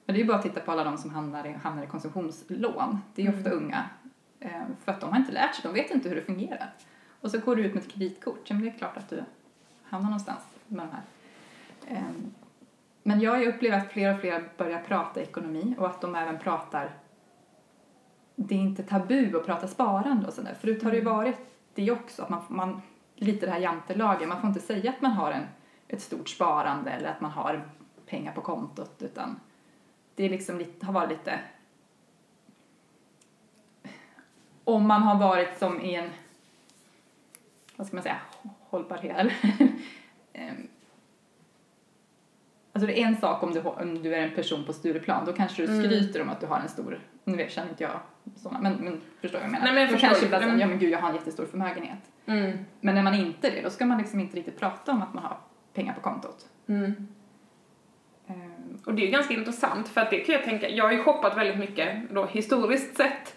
men 0.06 0.14
det 0.14 0.14
är 0.14 0.18
ju 0.18 0.24
bara 0.24 0.36
att 0.36 0.42
titta 0.42 0.60
på 0.60 0.72
alla 0.72 0.84
de 0.84 0.98
som 0.98 1.10
hamnar 1.10 1.46
i, 1.46 1.52
hamnar 1.62 1.82
i 1.82 1.86
konsumtionslån. 1.86 2.98
Det 3.14 3.22
är 3.22 3.26
ju 3.26 3.38
ofta 3.38 3.50
Mm. 3.50 3.64
unga. 3.64 3.84
Eh, 4.40 4.50
för 4.84 4.92
att 4.92 5.00
de 5.00 5.10
har 5.10 5.18
inte 5.18 5.32
lärt 5.32 5.54
sig, 5.54 5.62
de 5.62 5.72
vet 5.74 5.90
inte 5.90 6.08
hur 6.08 6.16
det 6.16 6.22
fungerar. 6.22 6.72
Och 7.20 7.30
så 7.30 7.38
går 7.38 7.56
du 7.56 7.62
ut 7.64 7.74
med 7.74 7.82
ett 7.82 7.92
kreditkort, 7.92 8.40
ja, 8.44 8.54
men 8.54 8.62
det 8.64 8.68
är 8.70 8.78
klart 8.78 8.96
att 8.96 9.10
du 9.10 9.24
hamnar 9.84 10.10
någonstans 10.10 10.38
med 10.68 10.86
de 10.86 10.90
här. 10.90 11.02
Eh, 11.96 12.14
men 13.02 13.20
jag 13.20 13.46
upplever 13.46 13.78
att 13.78 13.92
fler 13.92 14.14
och 14.14 14.20
fler 14.20 14.48
börjar 14.56 14.82
prata 14.82 15.22
ekonomi 15.22 15.74
och 15.78 15.86
att 15.86 16.00
de 16.00 16.14
även 16.14 16.38
pratar 16.38 16.90
det 18.36 18.54
är 18.54 18.58
inte 18.58 18.82
tabu 18.82 19.36
att 19.36 19.46
prata 19.46 19.68
sparande 19.68 20.26
och 20.26 20.32
sådär. 20.32 20.54
Förut 20.60 20.82
har 20.82 20.90
det 20.90 20.96
ju 20.96 21.02
Mm. 21.02 21.14
varit 21.14 21.38
det 21.74 21.90
också, 21.90 22.22
att 22.22 22.28
man, 22.28 22.42
man 22.48 22.82
lite 23.14 23.46
det 23.46 23.52
här 23.52 23.58
jantelagen, 23.58 24.28
man 24.28 24.40
får 24.40 24.48
inte 24.48 24.60
säga 24.60 24.90
att 24.90 25.00
man 25.00 25.12
har 25.12 25.32
en, 25.32 25.46
ett 25.88 26.02
stort 26.02 26.28
sparande 26.28 26.90
eller 26.90 27.08
att 27.08 27.20
man 27.20 27.30
har 27.30 27.68
pengar 28.06 28.32
på 28.32 28.40
kontot 28.40 29.02
utan 29.02 29.40
det 30.14 30.24
är 30.24 30.30
liksom 30.30 30.58
lite, 30.58 30.86
har 30.86 30.92
varit 30.92 31.10
lite 31.10 31.40
om 34.64 34.86
man 34.86 35.02
har 35.02 35.18
varit 35.18 35.58
som 35.58 35.80
i 35.80 35.94
en 35.94 36.10
vad 37.76 37.86
ska 37.86 37.96
man 37.96 38.02
säga, 38.02 38.20
hållbarhet 38.70 39.16
eller 39.16 39.34
Ehm, 39.62 39.78
Alltså 42.72 42.86
det 42.86 43.00
är 43.02 43.06
en 43.06 43.16
sak 43.16 43.42
om 43.42 43.52
du, 43.54 43.60
om 43.60 44.02
du 44.02 44.14
är 44.14 44.18
en 44.22 44.34
person 44.34 44.64
på 44.64 44.72
Stureplan, 44.72 45.24
då 45.24 45.32
kanske 45.32 45.62
du 45.66 45.72
Mm. 45.72 45.84
skryter 45.84 46.22
om 46.22 46.28
att 46.28 46.40
du 46.40 46.46
har 46.46 46.58
en 46.60 46.68
stor, 46.68 47.00
nu 47.24 47.36
vet- 47.36 47.52
känner 47.52 47.68
inte 47.70 47.82
jag 47.82 48.00
sådana, 48.36 48.60
men, 48.60 48.72
men 48.84 49.00
förstår 49.20 49.38
vad 49.38 49.44
jag 49.46 49.52
menar? 49.52 49.64
Nej, 49.64 49.72
men 49.74 49.82
jag 49.82 49.90
då 49.90 49.92
förstår. 49.92 50.08
kanske 50.08 50.24
ibland 50.26 50.44
Mm. 50.44 50.60
ja 50.60 50.66
men 50.66 50.78
gud 50.78 50.90
jag 50.90 50.98
har 50.98 51.08
en 51.08 51.14
jättestor 51.14 51.46
förmögenhet. 51.46 51.98
Mm. 52.26 52.58
Men 52.80 52.94
när 52.94 53.02
man 53.02 53.14
inte 53.14 53.48
är 53.48 53.52
det, 53.54 53.62
då 53.62 53.70
ska 53.70 53.86
man 53.86 53.98
liksom 53.98 54.20
inte 54.20 54.36
riktigt 54.36 54.58
prata 54.60 54.92
om 54.92 55.02
att 55.02 55.14
man 55.14 55.24
har 55.24 55.36
pengar 55.74 55.94
på 55.94 56.00
kontot. 56.00 56.46
Mm. 56.66 57.08
Ehm, 58.26 58.78
Och 58.86 58.94
det 58.94 59.02
är 59.02 59.06
ju 59.06 59.12
ganska 59.12 59.34
intressant 59.34 59.88
för 59.88 60.00
att 60.00 60.10
det 60.10 60.20
kan 60.20 60.34
jag 60.34 60.44
tänka, 60.44 60.68
jag 60.68 60.84
har 60.84 60.92
ju 60.92 61.02
shoppat 61.02 61.36
väldigt 61.36 61.58
mycket 61.58 62.10
då 62.10 62.26
historiskt 62.26 62.96
sett 62.96 63.34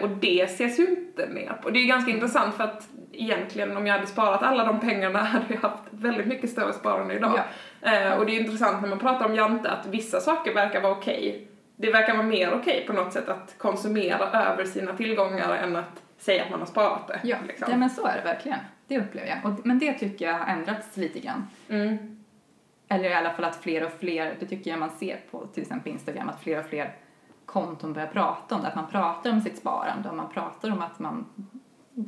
och 0.00 0.08
det 0.08 0.42
ses 0.42 0.78
ju 0.78 0.86
inte 0.86 1.26
ner 1.26 1.52
på. 1.62 1.70
Det 1.70 1.78
är 1.78 1.80
ju 1.80 1.88
ganska 1.88 2.10
intressant 2.10 2.54
för 2.54 2.64
att 2.64 2.88
egentligen 3.12 3.76
om 3.76 3.86
jag 3.86 3.94
hade 3.94 4.06
sparat 4.06 4.42
alla 4.42 4.64
de 4.64 4.80
pengarna 4.80 5.18
hade 5.22 5.44
jag 5.48 5.60
haft 5.60 5.82
väldigt 5.90 6.26
mycket 6.26 6.50
större 6.50 6.72
sparande 6.72 7.14
idag. 7.14 7.40
Ja. 7.80 7.92
Eh, 7.92 8.18
och 8.18 8.26
det 8.26 8.36
är 8.36 8.40
intressant 8.40 8.82
när 8.82 8.88
man 8.88 8.98
pratar 8.98 9.26
om 9.26 9.34
Jante 9.34 9.70
att 9.70 9.86
vissa 9.86 10.20
saker 10.20 10.54
verkar 10.54 10.80
vara 10.80 10.92
okej. 10.92 11.48
Det 11.76 11.92
verkar 11.92 12.14
vara 12.14 12.26
mer 12.26 12.54
okej 12.54 12.84
på 12.86 12.92
något 12.92 13.12
sätt 13.12 13.28
att 13.28 13.54
konsumera 13.58 14.30
över 14.30 14.64
sina 14.64 14.96
tillgångar 14.96 15.56
än 15.56 15.76
att 15.76 16.02
säga 16.18 16.44
att 16.44 16.50
man 16.50 16.60
har 16.60 16.66
sparat 16.66 17.08
det. 17.08 17.20
Ja, 17.22 17.36
liksom. 17.46 17.66
ja 17.70 17.76
men 17.76 17.90
så 17.90 18.06
är 18.06 18.16
det 18.16 18.22
verkligen. 18.24 18.58
Det 18.86 18.98
upplever 18.98 19.28
jag. 19.28 19.52
Och, 19.52 19.66
men 19.66 19.78
det 19.78 19.92
tycker 19.92 20.26
jag 20.26 20.34
har 20.34 20.46
ändrats 20.46 20.96
lite 20.96 21.18
grann. 21.18 21.46
Mm. 21.68 22.24
Eller 22.88 23.10
i 23.10 23.14
alla 23.14 23.30
fall 23.30 23.44
att 23.44 23.56
fler 23.56 23.84
och 23.84 23.92
fler, 24.00 24.36
det 24.40 24.46
tycker 24.46 24.70
jag 24.70 24.80
man 24.80 24.90
ser 24.90 25.16
på 25.30 25.46
till 25.46 25.62
exempel 25.62 25.92
Instagram, 25.92 26.28
att 26.28 26.42
fler 26.42 26.58
och 26.58 26.66
fler 26.66 26.92
konton 27.48 27.92
börjar 27.92 28.08
prata 28.08 28.54
om 28.54 28.62
det. 28.62 28.68
Att 28.68 28.74
man 28.74 28.86
pratar 28.90 29.32
om 29.32 29.40
sitt 29.40 29.58
sparande 29.58 30.08
och 30.10 30.16
man 30.16 30.28
pratar 30.28 30.70
om 30.70 30.82
att 30.82 30.98
man 30.98 31.26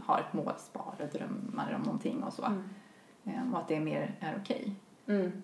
har 0.04 0.18
ett 0.18 0.32
mål, 0.32 0.52
sparar, 0.58 1.10
drömmar 1.12 1.74
om 1.74 1.82
någonting 1.82 2.22
och 2.22 2.32
så. 2.32 2.44
Mm. 2.44 2.62
Ehm, 3.24 3.54
och 3.54 3.60
att 3.60 3.68
det 3.68 3.80
mer 3.80 4.14
är 4.20 4.38
okej. 4.42 4.74
Mm. 5.06 5.42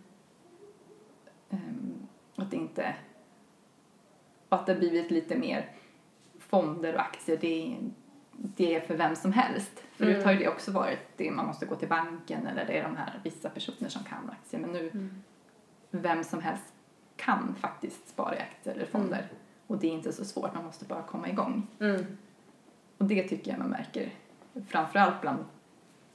Ehm, 1.50 1.94
att 2.36 2.50
det 2.50 2.56
inte... 2.56 2.94
Och 4.48 4.58
att 4.58 4.66
det 4.66 4.72
har 4.72 4.78
blivit 4.78 5.10
lite 5.10 5.36
mer 5.36 5.70
fonder 6.38 6.94
och 6.94 7.00
aktier, 7.00 7.38
det 7.40 7.72
är, 7.72 7.78
det 8.32 8.74
är 8.74 8.80
för 8.80 8.96
vem 8.96 9.16
som 9.16 9.32
helst. 9.32 9.82
Förut 9.92 10.14
Mm. 10.14 10.24
har 10.24 10.32
ju 10.32 10.38
det 10.38 10.48
också 10.48 10.72
varit 10.72 11.00
det 11.16 11.30
man 11.30 11.46
måste 11.46 11.66
gå 11.66 11.74
till 11.76 11.88
banken 11.88 12.46
eller 12.46 12.66
det 12.66 12.78
är 12.78 12.82
de 12.82 12.96
här 12.96 13.20
vissa 13.24 13.50
personer 13.50 13.88
som 13.90 14.04
kan 14.04 14.30
aktier. 14.30 14.60
Men 14.60 14.72
nu, 14.72 14.90
Mm. 14.94 15.22
vem 15.90 16.24
som 16.24 16.40
helst 16.42 16.74
kan 17.16 17.54
faktiskt 17.54 18.08
spara 18.08 18.36
i 18.36 18.40
aktier 18.40 18.74
eller 18.74 18.86
fonder. 18.86 19.28
Och 19.66 19.78
det 19.78 19.86
är 19.86 19.92
inte 19.92 20.12
så 20.12 20.24
svårt, 20.24 20.54
man 20.54 20.64
måste 20.64 20.84
bara 20.84 21.02
komma 21.02 21.28
igång. 21.28 21.66
Mm. 21.80 22.04
Och 22.98 23.04
det 23.04 23.22
tycker 23.22 23.50
jag 23.50 23.58
man 23.58 23.70
märker 23.70 24.10
framförallt 24.68 25.20
bland 25.20 25.44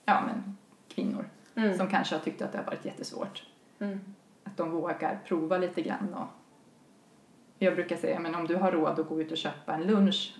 ja, 0.05 0.23
men, 0.27 0.57
kvinnor 0.87 1.25
Mm. 1.55 1.77
som 1.77 1.87
kanske 1.87 2.15
har 2.15 2.21
tyckt 2.21 2.41
att 2.41 2.51
det 2.51 2.57
har 2.57 2.65
varit 2.65 2.85
jättesvårt. 2.85 3.43
Mm. 3.79 3.99
Att 4.43 4.57
de 4.57 4.71
vågar 4.71 5.19
prova 5.25 5.57
lite 5.57 5.81
grann. 5.81 6.13
Och 6.13 6.27
jag 7.57 7.75
brukar 7.75 7.97
säga, 7.97 8.19
men 8.19 8.35
om 8.35 8.47
du 8.47 8.55
har 8.55 8.71
råd 8.71 8.99
att 8.99 9.09
gå 9.09 9.21
ut 9.21 9.31
och 9.31 9.37
köpa 9.37 9.73
en 9.73 9.83
lunch 9.83 10.35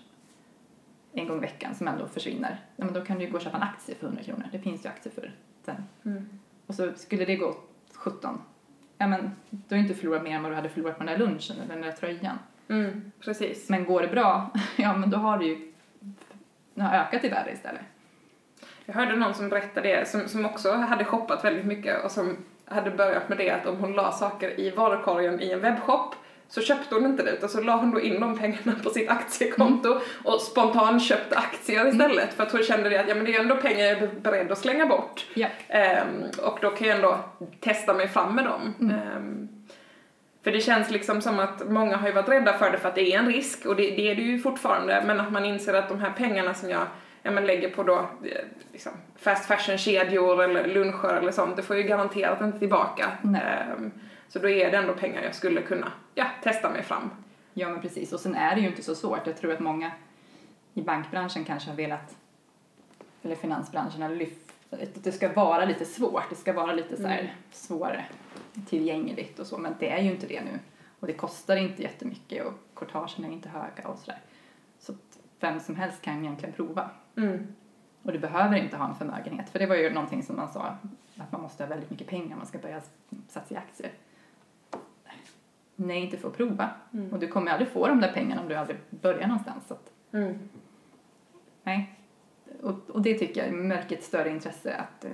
en 1.12 1.28
gång 1.28 1.36
i 1.36 1.40
veckan 1.40 1.74
som 1.74 1.88
ändå 1.88 2.06
försvinner, 2.06 2.60
ja, 2.76 2.84
men 2.84 2.94
då 2.94 3.04
kan 3.04 3.18
du 3.18 3.24
ju 3.24 3.30
gå 3.30 3.36
och 3.36 3.42
köpa 3.42 3.56
en 3.56 3.62
aktie 3.62 3.94
för 3.94 4.06
100 4.06 4.22
kronor. 4.22 4.48
Det 4.52 4.58
finns 4.58 4.84
ju 4.84 4.88
aktier 4.88 5.12
för 5.12 5.34
den. 5.64 5.84
Mm. 6.04 6.38
Och 6.66 6.74
så 6.74 6.92
skulle 6.96 7.24
det 7.24 7.36
gå 7.36 7.46
åt 7.46 7.68
17, 7.94 8.38
ja 8.98 9.06
men 9.06 9.30
då 9.50 9.74
har 9.74 9.76
du 9.76 9.78
inte 9.78 9.94
förlorat 9.94 10.22
mer 10.22 10.36
än 10.36 10.42
vad 10.42 10.52
du 10.52 10.56
hade 10.56 10.68
förlorat 10.68 10.98
på 10.98 11.04
den 11.04 11.18
där 11.18 11.26
lunchen 11.26 11.56
eller 11.56 11.74
den 11.74 11.82
där 11.82 11.92
tröjan. 11.92 12.38
Mm. 12.72 13.12
Precis. 13.20 13.68
Men 13.68 13.84
går 13.84 14.02
det 14.02 14.08
bra, 14.08 14.50
ja 14.76 14.96
men 14.96 15.10
då 15.10 15.18
har 15.18 15.38
du 15.38 15.46
ju 15.46 15.72
det 16.74 16.82
har 16.82 16.98
ökat 16.98 17.24
i 17.24 17.28
värde 17.28 17.52
istället. 17.52 17.82
Jag 18.84 18.94
hörde 18.94 19.16
någon 19.16 19.34
som 19.34 19.48
berättade 19.48 19.88
det, 19.88 20.08
som, 20.08 20.28
som 20.28 20.46
också 20.46 20.72
hade 20.72 21.04
shoppat 21.04 21.44
väldigt 21.44 21.64
mycket 21.64 22.04
och 22.04 22.10
som 22.10 22.36
hade 22.64 22.90
börjat 22.90 23.28
med 23.28 23.38
det 23.38 23.50
att 23.50 23.66
om 23.66 23.76
hon 23.76 23.92
la 23.92 24.12
saker 24.12 24.60
i 24.60 24.70
varukorgen 24.70 25.40
i 25.40 25.50
en 25.50 25.60
webbshop 25.60 26.14
så 26.48 26.60
köpte 26.60 26.94
hon 26.94 27.06
inte 27.06 27.22
det 27.22 27.30
utan 27.30 27.48
så 27.48 27.60
la 27.60 27.76
hon 27.76 27.90
då 27.90 28.00
in 28.00 28.20
de 28.20 28.38
pengarna 28.38 28.74
på 28.82 28.90
sitt 28.90 29.10
aktiekonto 29.10 30.00
och 30.24 30.40
spontant 30.40 31.02
köpte 31.02 31.36
aktier 31.36 31.88
istället 31.88 32.34
för 32.34 32.42
att 32.42 32.52
hon 32.52 32.62
kände 32.62 32.88
det 32.88 33.00
att 33.00 33.08
ja 33.08 33.14
men 33.14 33.24
det 33.24 33.36
är 33.36 33.40
ändå 33.40 33.56
pengar 33.56 33.84
jag 33.84 34.02
är 34.02 34.10
beredd 34.22 34.52
att 34.52 34.58
slänga 34.58 34.86
bort. 34.86 35.26
Ja. 35.34 35.48
Ehm, 35.68 36.24
och 36.42 36.58
då 36.60 36.70
kan 36.70 36.88
jag 36.88 36.96
ändå 36.96 37.18
testa 37.60 37.94
mig 37.94 38.08
fram 38.08 38.34
med 38.34 38.44
dem. 38.44 38.74
Mm. 38.80 38.94
Ehm, 38.94 39.48
för 40.42 40.52
det 40.52 40.60
känns 40.60 40.90
liksom 40.90 41.22
som 41.22 41.38
att 41.38 41.68
många 41.70 41.96
har 41.96 42.08
ju 42.08 42.14
varit 42.14 42.28
rädda 42.28 42.52
för 42.52 42.70
det 42.70 42.78
för 42.78 42.88
att 42.88 42.94
det 42.94 43.12
är 43.14 43.18
en 43.18 43.32
risk 43.32 43.66
och 43.66 43.76
det, 43.76 43.82
det 43.82 44.10
är 44.10 44.14
det 44.14 44.22
ju 44.22 44.38
fortfarande 44.38 45.02
men 45.06 45.20
att 45.20 45.32
man 45.32 45.44
inser 45.44 45.74
att 45.74 45.88
de 45.88 46.00
här 46.00 46.12
pengarna 46.12 46.54
som 46.54 46.70
jag 46.70 46.86
ja, 47.22 47.30
men 47.30 47.46
lägger 47.46 47.70
på 47.70 47.82
då 47.82 47.98
eh, 47.98 48.44
liksom 48.72 48.92
fast 49.16 49.46
fashion-kedjor 49.46 50.42
eller 50.42 50.66
luncher 50.66 51.14
eller 51.14 51.32
sånt, 51.32 51.56
det 51.56 51.62
får 51.62 51.76
ju 51.76 51.82
garanterat 51.82 52.40
inte 52.40 52.58
tillbaka. 52.58 53.12
Ehm, 53.24 53.90
så 54.28 54.38
då 54.38 54.48
är 54.48 54.70
det 54.70 54.76
ändå 54.76 54.92
pengar 54.92 55.22
jag 55.22 55.34
skulle 55.34 55.62
kunna 55.62 55.92
ja, 56.14 56.26
testa 56.42 56.70
mig 56.70 56.82
fram. 56.82 57.10
Ja, 57.54 57.68
men 57.68 57.80
precis. 57.80 58.12
Och 58.12 58.20
sen 58.20 58.34
är 58.34 58.54
det 58.54 58.60
ju 58.60 58.66
inte 58.66 58.82
så 58.82 58.94
svårt. 58.94 59.26
Jag 59.26 59.36
tror 59.36 59.52
att 59.52 59.60
många 59.60 59.90
i 60.74 60.82
bankbranschen 60.82 61.44
kanske 61.44 61.70
har 61.70 61.76
velat, 61.76 62.16
eller 63.22 63.36
finansbranschen, 63.36 64.02
har 64.02 64.08
lyft, 64.08 64.41
att 64.72 65.04
det 65.04 65.12
ska 65.12 65.32
vara 65.32 65.64
lite 65.64 65.84
svårt. 65.84 66.30
Det 66.30 66.36
ska 66.36 66.52
vara 66.52 66.72
lite 66.72 66.96
så 66.96 67.06
här 67.06 67.18
Mm. 67.20 67.32
svårare 67.50 68.04
tillgängligt 68.68 69.38
och 69.38 69.46
så, 69.46 69.58
men 69.58 69.74
det 69.78 69.90
är 69.90 70.02
ju 70.02 70.10
inte 70.12 70.26
det 70.26 70.40
nu. 70.44 70.58
Och 71.00 71.06
det 71.06 71.12
kostar 71.12 71.56
inte 71.56 71.82
jättemycket 71.82 72.46
och 72.46 72.52
courtagen 72.74 73.24
är 73.24 73.30
inte 73.32 73.48
höga 73.48 73.88
och 73.88 73.98
sådär. 73.98 74.20
Så 74.78 74.92
att 74.92 75.18
vem 75.40 75.60
som 75.60 75.76
helst 75.76 76.02
kan 76.02 76.18
egentligen 76.24 76.52
prova. 76.54 76.90
Mm. 77.16 77.46
Och 78.02 78.12
du 78.12 78.18
behöver 78.18 78.56
inte 78.56 78.76
ha 78.76 78.88
en 78.88 78.94
förmögenhet, 78.94 79.50
för 79.50 79.58
det 79.58 79.66
var 79.66 79.76
ju 79.76 79.90
någonting 79.90 80.22
som 80.22 80.36
man 80.36 80.52
sa, 80.52 80.76
att 81.16 81.32
man 81.32 81.40
måste 81.42 81.62
ha 81.62 81.68
väldigt 81.68 81.90
mycket 81.90 82.06
pengar 82.06 82.32
om 82.32 82.38
man 82.38 82.46
ska 82.46 82.58
börja 82.58 82.80
satsa 83.28 83.54
i 83.54 83.56
aktier. 83.58 83.90
Nej, 85.76 86.00
inte 86.04 86.16
för 86.16 86.28
att 86.28 86.36
prova. 86.36 86.70
Mm. 86.92 87.12
Och 87.12 87.18
du 87.18 87.28
kommer 87.28 87.50
aldrig 87.50 87.68
få 87.70 87.88
de 87.88 88.00
där 88.00 88.12
pengarna 88.12 88.40
om 88.42 88.48
du 88.48 88.54
aldrig 88.54 88.78
börjar 88.90 89.26
någonstans. 89.26 89.66
Så 89.66 89.74
att, 89.74 89.90
Mm. 90.12 90.38
nej. 91.62 91.98
Och, 92.62 92.90
och 92.90 93.02
det 93.02 93.18
tycker 93.18 93.44
jag 93.44 93.52
märker 93.52 93.96
ett 93.96 94.04
större 94.04 94.30
intresse 94.30 94.76
att 94.76 95.04
eh, 95.04 95.10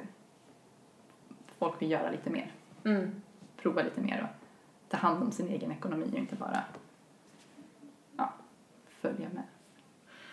folk 1.58 1.82
vill 1.82 1.90
göra 1.90 2.11
lite 2.11 2.30
mer. 2.30 2.52
Mm. 2.84 3.11
Prova 3.62 3.82
lite 3.82 4.00
mer 4.00 4.22
och 4.30 4.44
ta 4.88 4.96
hand 4.96 5.22
om 5.22 5.32
sin 5.32 5.48
egen 5.48 5.72
ekonomi 5.72 6.08
och 6.12 6.18
inte 6.18 6.37
bara 6.37 6.64
ja, 8.16 8.32
följa 9.00 9.28
med. 9.34 9.42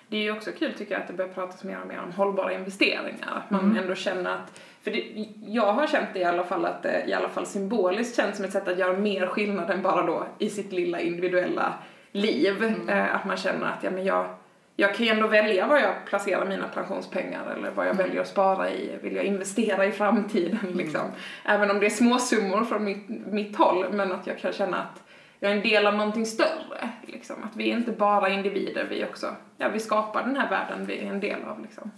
Det 0.08 0.18
är 0.18 0.22
ju 0.22 0.32
också 0.32 0.52
kul 0.52 0.74
tycker 0.74 0.94
jag 0.94 1.02
att 1.02 1.08
det 1.08 1.14
börjar 1.14 1.34
pratas 1.34 1.64
mer 1.64 1.82
och 1.82 1.88
mer 1.88 2.00
om 2.00 2.12
hållbara 2.12 2.54
investeringar. 2.54 3.44
Att 3.46 3.52
man 3.52 3.62
Mm. 3.66 3.78
ändå 3.78 3.96
känner 3.96 4.32
att, 4.32 4.62
för 4.82 4.92
det, 4.92 5.26
jag 5.46 5.74
har 5.74 5.88
känt 5.88 6.10
det 6.14 6.20
i 6.20 6.24
alla 6.24 6.44
fall 6.44 6.66
att 6.66 6.84
det 6.84 7.06
i 7.08 7.14
alla 7.14 7.30
fall 7.30 7.46
symboliskt 7.46 8.16
känns 8.16 8.36
som 8.36 8.46
ett 8.46 8.52
sätt 8.52 8.68
att 8.68 8.80
göra 8.80 8.98
mer 8.98 9.28
skillnad 9.28 9.70
än 9.70 9.82
bara 9.82 10.06
då 10.06 10.28
i 10.40 10.50
sitt 10.50 10.72
lilla 10.72 11.00
individuella 11.00 11.74
liv. 12.12 12.64
Mm. 12.64 12.90
Eh, 12.90 13.16
att 13.16 13.26
man 13.26 13.38
känner 13.38 13.66
att 13.66 13.84
ja, 13.84 13.92
men 13.92 14.06
jag, 14.06 14.36
jag 14.76 14.96
kan 14.96 15.06
ju 15.06 15.12
ändå 15.12 15.28
välja 15.28 15.68
var 15.68 15.80
jag 15.80 16.06
placerar 16.06 16.46
mina 16.46 16.68
pensionspengar 16.68 17.52
eller 17.52 17.72
vad 17.72 17.86
jag 17.88 17.94
Mm. 17.96 18.06
väljer 18.08 18.22
att 18.22 18.28
spara 18.28 18.70
i. 18.70 18.98
Vill 19.02 19.16
jag 19.16 19.26
investera 19.26 19.86
i 19.86 19.92
framtiden 19.92 20.72
liksom? 20.74 21.02
Även 21.46 21.72
om 21.72 21.80
det 21.80 21.86
är 21.86 21.90
småsummor 21.90 22.64
från 22.64 22.84
mitt, 22.84 23.10
mitt 23.10 23.56
håll 23.56 23.86
men 23.94 24.12
att 24.12 24.28
jag 24.28 24.38
kan 24.40 24.54
känna 24.54 24.78
att 24.78 25.04
jag 25.40 25.52
är 25.52 25.56
en 25.56 25.62
del 25.62 25.88
av 25.88 25.94
någonting 25.96 26.26
större. 26.26 26.90
Liksom. 27.08 27.36
Att 27.44 27.56
vi 27.56 27.72
är 27.72 27.78
inte 27.78 27.92
bara 27.92 28.30
individer, 28.30 28.88
vi 28.90 29.06
också, 29.06 29.36
ja 29.58 29.70
vi 29.70 29.80
skapar 29.80 30.24
den 30.24 30.36
här 30.36 30.50
världen 30.50 30.86
vi 30.86 31.00
är 31.00 31.10
en 31.10 31.20
del 31.20 31.44
av 31.44 31.62
liksom. 31.62 31.92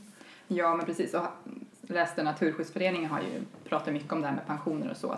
Ja, 0.48 0.76
men 0.76 0.86
precis. 0.86 1.14
Och 1.14 1.24
läste 1.82 2.24
Naturskyddsföreningen 2.24 3.10
har 3.10 3.20
ju 3.20 3.42
pratat 3.70 3.94
mycket 3.94 4.12
om 4.12 4.22
det 4.22 4.28
här 4.28 4.36
med 4.36 4.48
pensioner 4.48 4.92
och 4.92 4.98
så. 4.98 5.18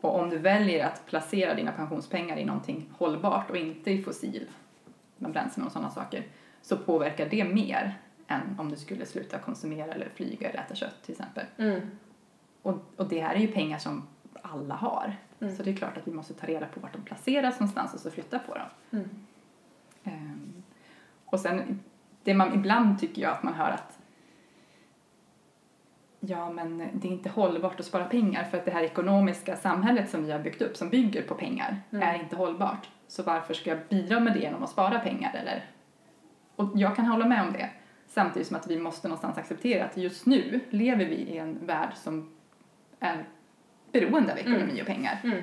Och 0.00 0.18
om 0.20 0.30
du 0.30 0.38
väljer 0.38 0.86
att 0.86 1.06
placera 1.06 1.54
dina 1.54 1.72
pensionspengar 1.72 2.36
i 2.36 2.44
någonting 2.44 2.90
hållbart 2.98 3.50
och 3.50 3.56
inte 3.56 3.90
i 3.90 4.02
fossil 4.02 4.46
med 5.16 5.32
bränslen 5.32 5.66
och 5.66 5.72
sådana 5.72 5.90
saker 5.90 6.22
så 6.62 6.76
påverkar 6.76 7.28
det 7.28 7.44
mer 7.44 7.98
än 8.26 8.56
om 8.58 8.70
du 8.70 8.76
skulle 8.76 9.06
sluta 9.06 9.38
konsumera 9.38 9.92
eller 9.92 10.08
flyga 10.14 10.48
eller 10.50 10.60
äta 10.60 10.74
kött 10.74 11.02
till 11.02 11.12
exempel. 11.12 11.44
Mm. 11.56 11.80
Och, 12.62 12.74
och 12.96 13.08
det 13.08 13.20
här 13.20 13.34
är 13.34 13.38
ju 13.38 13.48
pengar 13.48 13.78
som 13.78 14.06
alla 14.42 14.74
har. 14.74 15.16
Mm. 15.40 15.56
Så 15.56 15.62
det 15.62 15.70
är 15.70 15.76
klart 15.76 15.96
att 15.96 16.08
vi 16.08 16.12
måste 16.12 16.34
ta 16.34 16.46
reda 16.46 16.66
på 16.66 16.80
vart 16.80 16.92
de 16.92 17.02
placeras 17.02 17.60
någonstans 17.60 17.94
och 17.94 18.00
så 18.00 18.10
flytta 18.10 18.38
på 18.38 18.54
dem. 18.54 19.00
Ehm, 20.04 20.62
och 21.24 21.40
sen, 21.40 21.80
det 22.22 22.34
man 22.34 22.54
ibland 22.54 23.00
tycker 23.00 23.22
jag 23.22 23.32
att 23.32 23.42
man 23.42 23.54
hör 23.54 23.70
att 23.70 23.98
ja, 26.20 26.50
men 26.50 26.78
det 26.92 27.08
är 27.08 27.12
inte 27.12 27.28
hållbart 27.28 27.80
att 27.80 27.86
spara 27.86 28.04
pengar 28.04 28.44
för 28.44 28.58
att 28.58 28.64
det 28.64 28.70
här 28.70 28.82
ekonomiska 28.82 29.56
samhället 29.56 30.10
som 30.10 30.24
vi 30.24 30.32
har 30.32 30.38
byggt 30.38 30.62
upp 30.62 30.76
som 30.76 30.88
bygger 30.90 31.22
på 31.22 31.34
pengar 31.34 31.80
Mm. 31.90 32.08
är 32.08 32.14
inte 32.18 32.36
hållbart. 32.36 32.88
Så 33.06 33.22
varför 33.22 33.54
ska 33.54 33.70
jag 33.70 33.78
bidra 33.88 34.20
med 34.20 34.32
det 34.32 34.38
genom 34.38 34.62
att 34.62 34.70
spara 34.70 34.98
pengar 34.98 35.34
eller? 35.34 35.64
Och 36.58 36.68
jag 36.74 36.96
kan 36.96 37.06
hålla 37.06 37.26
med 37.26 37.42
om 37.46 37.52
det. 37.52 37.70
Samtidigt 38.08 38.48
som 38.48 38.56
att 38.56 38.66
vi 38.66 38.78
måste 38.78 39.08
någonstans 39.08 39.38
acceptera 39.38 39.84
att 39.84 39.96
just 39.96 40.26
nu 40.26 40.60
lever 40.70 41.04
vi 41.04 41.14
i 41.14 41.38
en 41.38 41.66
värld 41.66 41.92
som 41.96 42.30
är 43.00 43.24
beroende 43.92 44.32
av 44.32 44.38
ekonomi 44.38 44.62
Mm. 44.62 44.80
och 44.80 44.86
pengar. 44.86 45.20
Mm. 45.24 45.42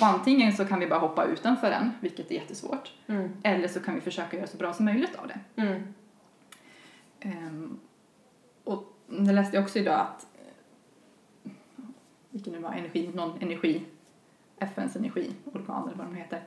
Och 0.00 0.06
antingen 0.06 0.52
så 0.52 0.64
kan 0.64 0.80
vi 0.80 0.86
bara 0.86 0.98
hoppa 1.00 1.24
utanför 1.24 1.70
den, 1.70 1.90
vilket 2.00 2.30
är 2.30 2.34
jättesvårt, 2.34 2.92
Mm. 3.06 3.30
eller 3.42 3.68
så 3.68 3.80
kan 3.80 3.94
vi 3.94 4.00
försöka 4.00 4.36
göra 4.36 4.46
så 4.46 4.56
bra 4.56 4.72
som 4.72 4.84
möjligt 4.84 5.16
av 5.16 5.28
det. 5.28 5.62
Mm. 5.62 5.82
Ehm, 7.20 7.78
och 8.64 8.84
jag 9.06 9.34
läste 9.34 9.58
också 9.58 9.78
idag 9.78 10.00
att, 10.00 10.26
vilken 12.30 12.52
nu 12.52 12.58
var 12.58 12.72
energi, 12.72 13.10
någon 13.14 13.38
energi, 13.42 13.82
FNs 14.58 14.96
energiorgan 14.96 15.88
eller 15.88 15.96
vad 15.96 16.06
de 16.06 16.14
heter, 16.14 16.42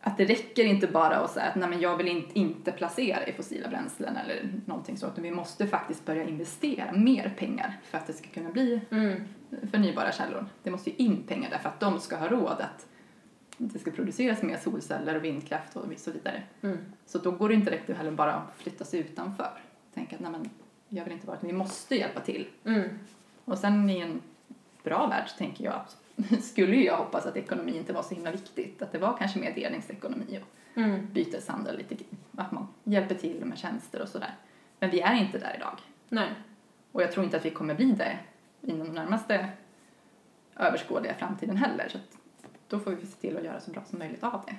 att 0.00 0.16
det 0.16 0.24
räcker 0.24 0.64
inte 0.64 0.86
bara 0.86 1.16
att 1.16 1.30
säga 1.30 1.46
att 1.46 1.54
nej 1.56 1.68
men 1.68 1.80
jag 1.80 1.96
vill 1.96 2.08
inte, 2.08 2.38
inte 2.38 2.72
placera 2.72 3.26
i 3.26 3.32
fossila 3.32 3.68
bränslen 3.68 4.16
eller 4.16 4.52
någonting 4.66 4.96
så, 4.96 5.06
utan 5.06 5.22
vi 5.24 5.30
måste 5.30 5.66
faktiskt 5.66 6.04
börja 6.06 6.24
investera 6.24 6.92
mer 6.92 7.34
pengar 7.38 7.80
för 7.84 7.98
att 7.98 8.06
det 8.06 8.12
ska 8.12 8.28
kunna 8.28 8.50
bli 8.50 8.80
Mm. 8.90 9.20
förnybara 9.70 10.12
källor. 10.12 10.46
Det 10.62 10.70
måste 10.70 10.90
ju 10.90 10.96
in 10.96 11.22
pengar 11.22 11.50
därför 11.50 11.68
att 11.68 11.80
de 11.80 12.00
ska 12.00 12.16
ha 12.16 12.28
råd 12.28 12.60
att 12.60 12.86
det 13.56 13.78
ska 13.78 13.90
produceras 13.90 14.42
mer 14.42 14.56
solceller 14.56 15.14
och 15.14 15.24
vindkraft 15.24 15.76
och 15.76 15.84
så 15.96 16.10
vidare. 16.10 16.42
Mm. 16.62 16.78
Så 17.06 17.18
då 17.18 17.30
går 17.30 17.48
det 17.48 17.54
inte 17.54 17.70
direkt 17.70 17.90
heller 17.90 18.10
bara 18.10 18.34
att 18.34 18.56
flytta 18.56 18.84
sig 18.84 19.00
utanför. 19.00 19.50
Tänka 19.94 20.16
att 20.16 20.22
nej 20.22 20.30
men, 20.30 20.50
jag 20.88 21.04
vill 21.04 21.12
inte 21.12 21.26
vara 21.26 21.38
det, 21.40 21.46
vi 21.46 21.52
måste 21.52 21.94
hjälpa 21.96 22.20
till. 22.20 22.48
Mm. 22.64 22.88
Och 23.44 23.58
sen 23.58 23.90
i 23.90 23.98
en 23.98 24.20
bra 24.82 25.06
värld 25.06 25.28
tänker 25.38 25.64
jag 25.64 25.74
att 25.74 25.96
skulle 26.42 26.76
ju 26.76 26.84
jag 26.84 26.96
hoppas 26.96 27.26
att 27.26 27.36
ekonomi 27.36 27.76
inte 27.76 27.92
var 27.92 28.02
så 28.02 28.14
himla 28.14 28.30
viktigt. 28.30 28.82
Att 28.82 28.92
det 28.92 28.98
var 28.98 29.16
kanske 29.18 29.38
mer 29.38 29.54
delningsekonomi 29.54 30.38
och 30.42 30.48
Mm. 30.74 31.06
byteshandel, 31.12 31.76
lite, 31.78 32.04
att 32.36 32.52
man 32.52 32.68
hjälper 32.84 33.14
till 33.14 33.44
med 33.44 33.58
tjänster 33.58 34.02
och 34.02 34.08
sådär. 34.08 34.34
Men 34.78 34.90
vi 34.90 35.00
är 35.00 35.14
inte 35.14 35.38
där 35.38 35.54
idag. 35.56 35.78
Nej. 36.08 36.28
Och 36.92 37.02
jag 37.02 37.12
tror 37.12 37.24
inte 37.24 37.36
att 37.36 37.44
vi 37.44 37.50
kommer 37.50 37.74
bli 37.74 37.92
det 37.92 38.18
inom 38.62 38.86
den 38.86 38.94
närmaste 38.94 39.48
överskådliga 40.56 41.14
framtiden 41.14 41.56
heller. 41.56 41.88
Så 41.88 41.98
då 42.68 42.78
får 42.78 42.90
vi 42.90 43.06
se 43.06 43.16
till 43.20 43.36
att 43.36 43.44
göra 43.44 43.60
så 43.60 43.70
bra 43.70 43.82
som 43.84 43.98
möjligt 43.98 44.24
av 44.24 44.42
det. 44.46 44.54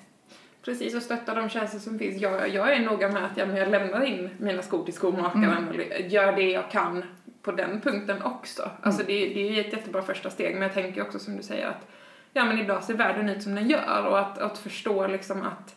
Precis, 0.61 0.95
och 0.95 1.01
stötta 1.01 1.35
de 1.35 1.49
tjänster 1.49 1.79
som 1.79 1.99
finns. 1.99 2.21
Jag, 2.21 2.49
jag 2.49 2.73
är 2.75 2.79
noga 2.85 3.09
med 3.11 3.25
att 3.25 3.37
jag, 3.37 3.57
jag 3.57 3.69
lämnar 3.69 4.01
in 4.03 4.29
mina 4.39 4.61
skor 4.61 4.85
till 4.85 4.93
skomakaren 4.93 5.57
Mm. 5.57 5.67
och 5.67 6.01
gör 6.11 6.31
det 6.35 6.51
jag 6.51 6.71
kan 6.71 7.03
på 7.41 7.51
den 7.51 7.81
punkten 7.81 8.21
också. 8.21 8.69
Alltså 8.81 9.03
det, 9.03 9.13
det 9.13 9.47
är 9.47 9.51
ju 9.51 9.61
ett 9.61 9.73
jättebra 9.73 10.01
första 10.01 10.29
steg, 10.29 10.53
men 10.53 10.61
jag 10.61 10.73
tänker 10.73 11.01
också 11.01 11.19
som 11.19 11.37
du 11.37 11.43
säger 11.43 11.67
att 11.67 11.87
ja 12.33 12.45
men 12.45 12.59
idag 12.59 12.83
ser 12.83 12.93
världen 12.93 13.29
ut 13.29 13.43
som 13.43 13.55
den 13.55 13.69
gör 13.69 14.05
och 14.05 14.19
att, 14.19 14.37
att 14.37 14.57
förstå 14.57 15.07
liksom 15.07 15.41
att 15.41 15.75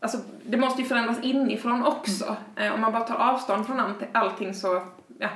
Alltså 0.00 0.18
det 0.42 0.56
måste 0.56 0.82
ju 0.82 0.88
förändras 0.88 1.22
inifrån 1.22 1.84
också. 1.84 2.36
Eh, 2.56 2.74
om 2.74 2.80
man 2.80 2.92
bara 2.92 3.04
tar 3.04 3.16
avstånd 3.16 3.66
från 3.66 3.80
allt, 3.80 3.96
allting 4.12 4.54
så, 4.54 4.82
ja, 5.18 5.28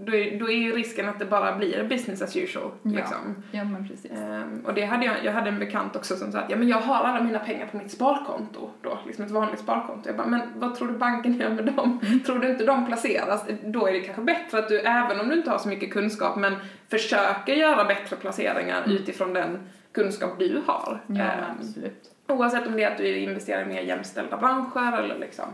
då 0.00 0.14
är, 0.14 0.38
då 0.38 0.50
är 0.50 0.56
ju 0.56 0.72
risken 0.72 1.08
att 1.08 1.18
det 1.18 1.24
bara 1.24 1.56
blir 1.56 1.84
business 1.84 2.22
as 2.22 2.36
usual. 2.36 2.70
Ja. 2.82 2.90
Liksom. 2.90 3.42
Ja, 3.50 3.64
men 3.64 3.88
precis. 3.88 4.10
Ehm, 4.10 4.62
och 4.66 4.74
det 4.74 4.84
hade 4.84 5.06
jag, 5.06 5.14
jag 5.24 5.32
hade 5.32 5.48
en 5.48 5.58
bekant 5.58 5.96
också 5.96 6.16
som 6.16 6.32
sa 6.32 6.38
att 6.38 6.50
ja, 6.50 6.56
men 6.56 6.68
jag 6.68 6.78
har 6.80 7.04
alla 7.04 7.24
mina 7.24 7.38
pengar 7.38 7.66
på 7.66 7.76
mitt 7.76 7.90
sparkonto 7.90 8.70
då, 8.82 8.98
liksom 9.06 9.24
ett 9.24 9.30
vanligt 9.30 9.60
sparkonto. 9.60 10.08
Jag 10.08 10.16
bara, 10.16 10.26
men 10.26 10.40
vad 10.56 10.74
tror 10.74 10.88
du 10.88 10.94
banken 10.98 11.40
gör 11.40 11.50
med 11.50 11.64
dem? 11.64 12.00
Tror 12.26 12.38
du 12.38 12.50
inte 12.50 12.64
de 12.64 12.86
placeras? 12.86 13.44
Då 13.64 13.86
är 13.88 13.92
det 13.92 14.00
kanske 14.00 14.22
bättre 14.22 14.58
att 14.58 14.68
du, 14.68 14.78
även 14.80 15.20
om 15.20 15.28
du 15.28 15.34
inte 15.34 15.50
har 15.50 15.58
så 15.58 15.68
mycket 15.68 15.92
kunskap, 15.92 16.36
men 16.36 16.54
försöker 16.90 17.54
göra 17.54 17.84
bättre 17.84 18.16
placeringar 18.16 18.82
utifrån 18.86 19.32
den 19.32 19.58
kunskap 19.92 20.38
du 20.38 20.62
har. 20.66 21.00
Ja, 21.06 21.14
Ehm, 21.22 21.44
absolut. 21.60 22.10
Oavsett 22.28 22.66
om 22.66 22.76
det 22.76 22.82
är 22.84 22.90
att 22.90 22.98
du 22.98 23.16
investerar 23.16 23.62
i 23.62 23.66
mer 23.66 23.82
jämställda 23.82 24.36
branscher 24.36 24.98
eller 24.98 25.18
liksom, 25.18 25.44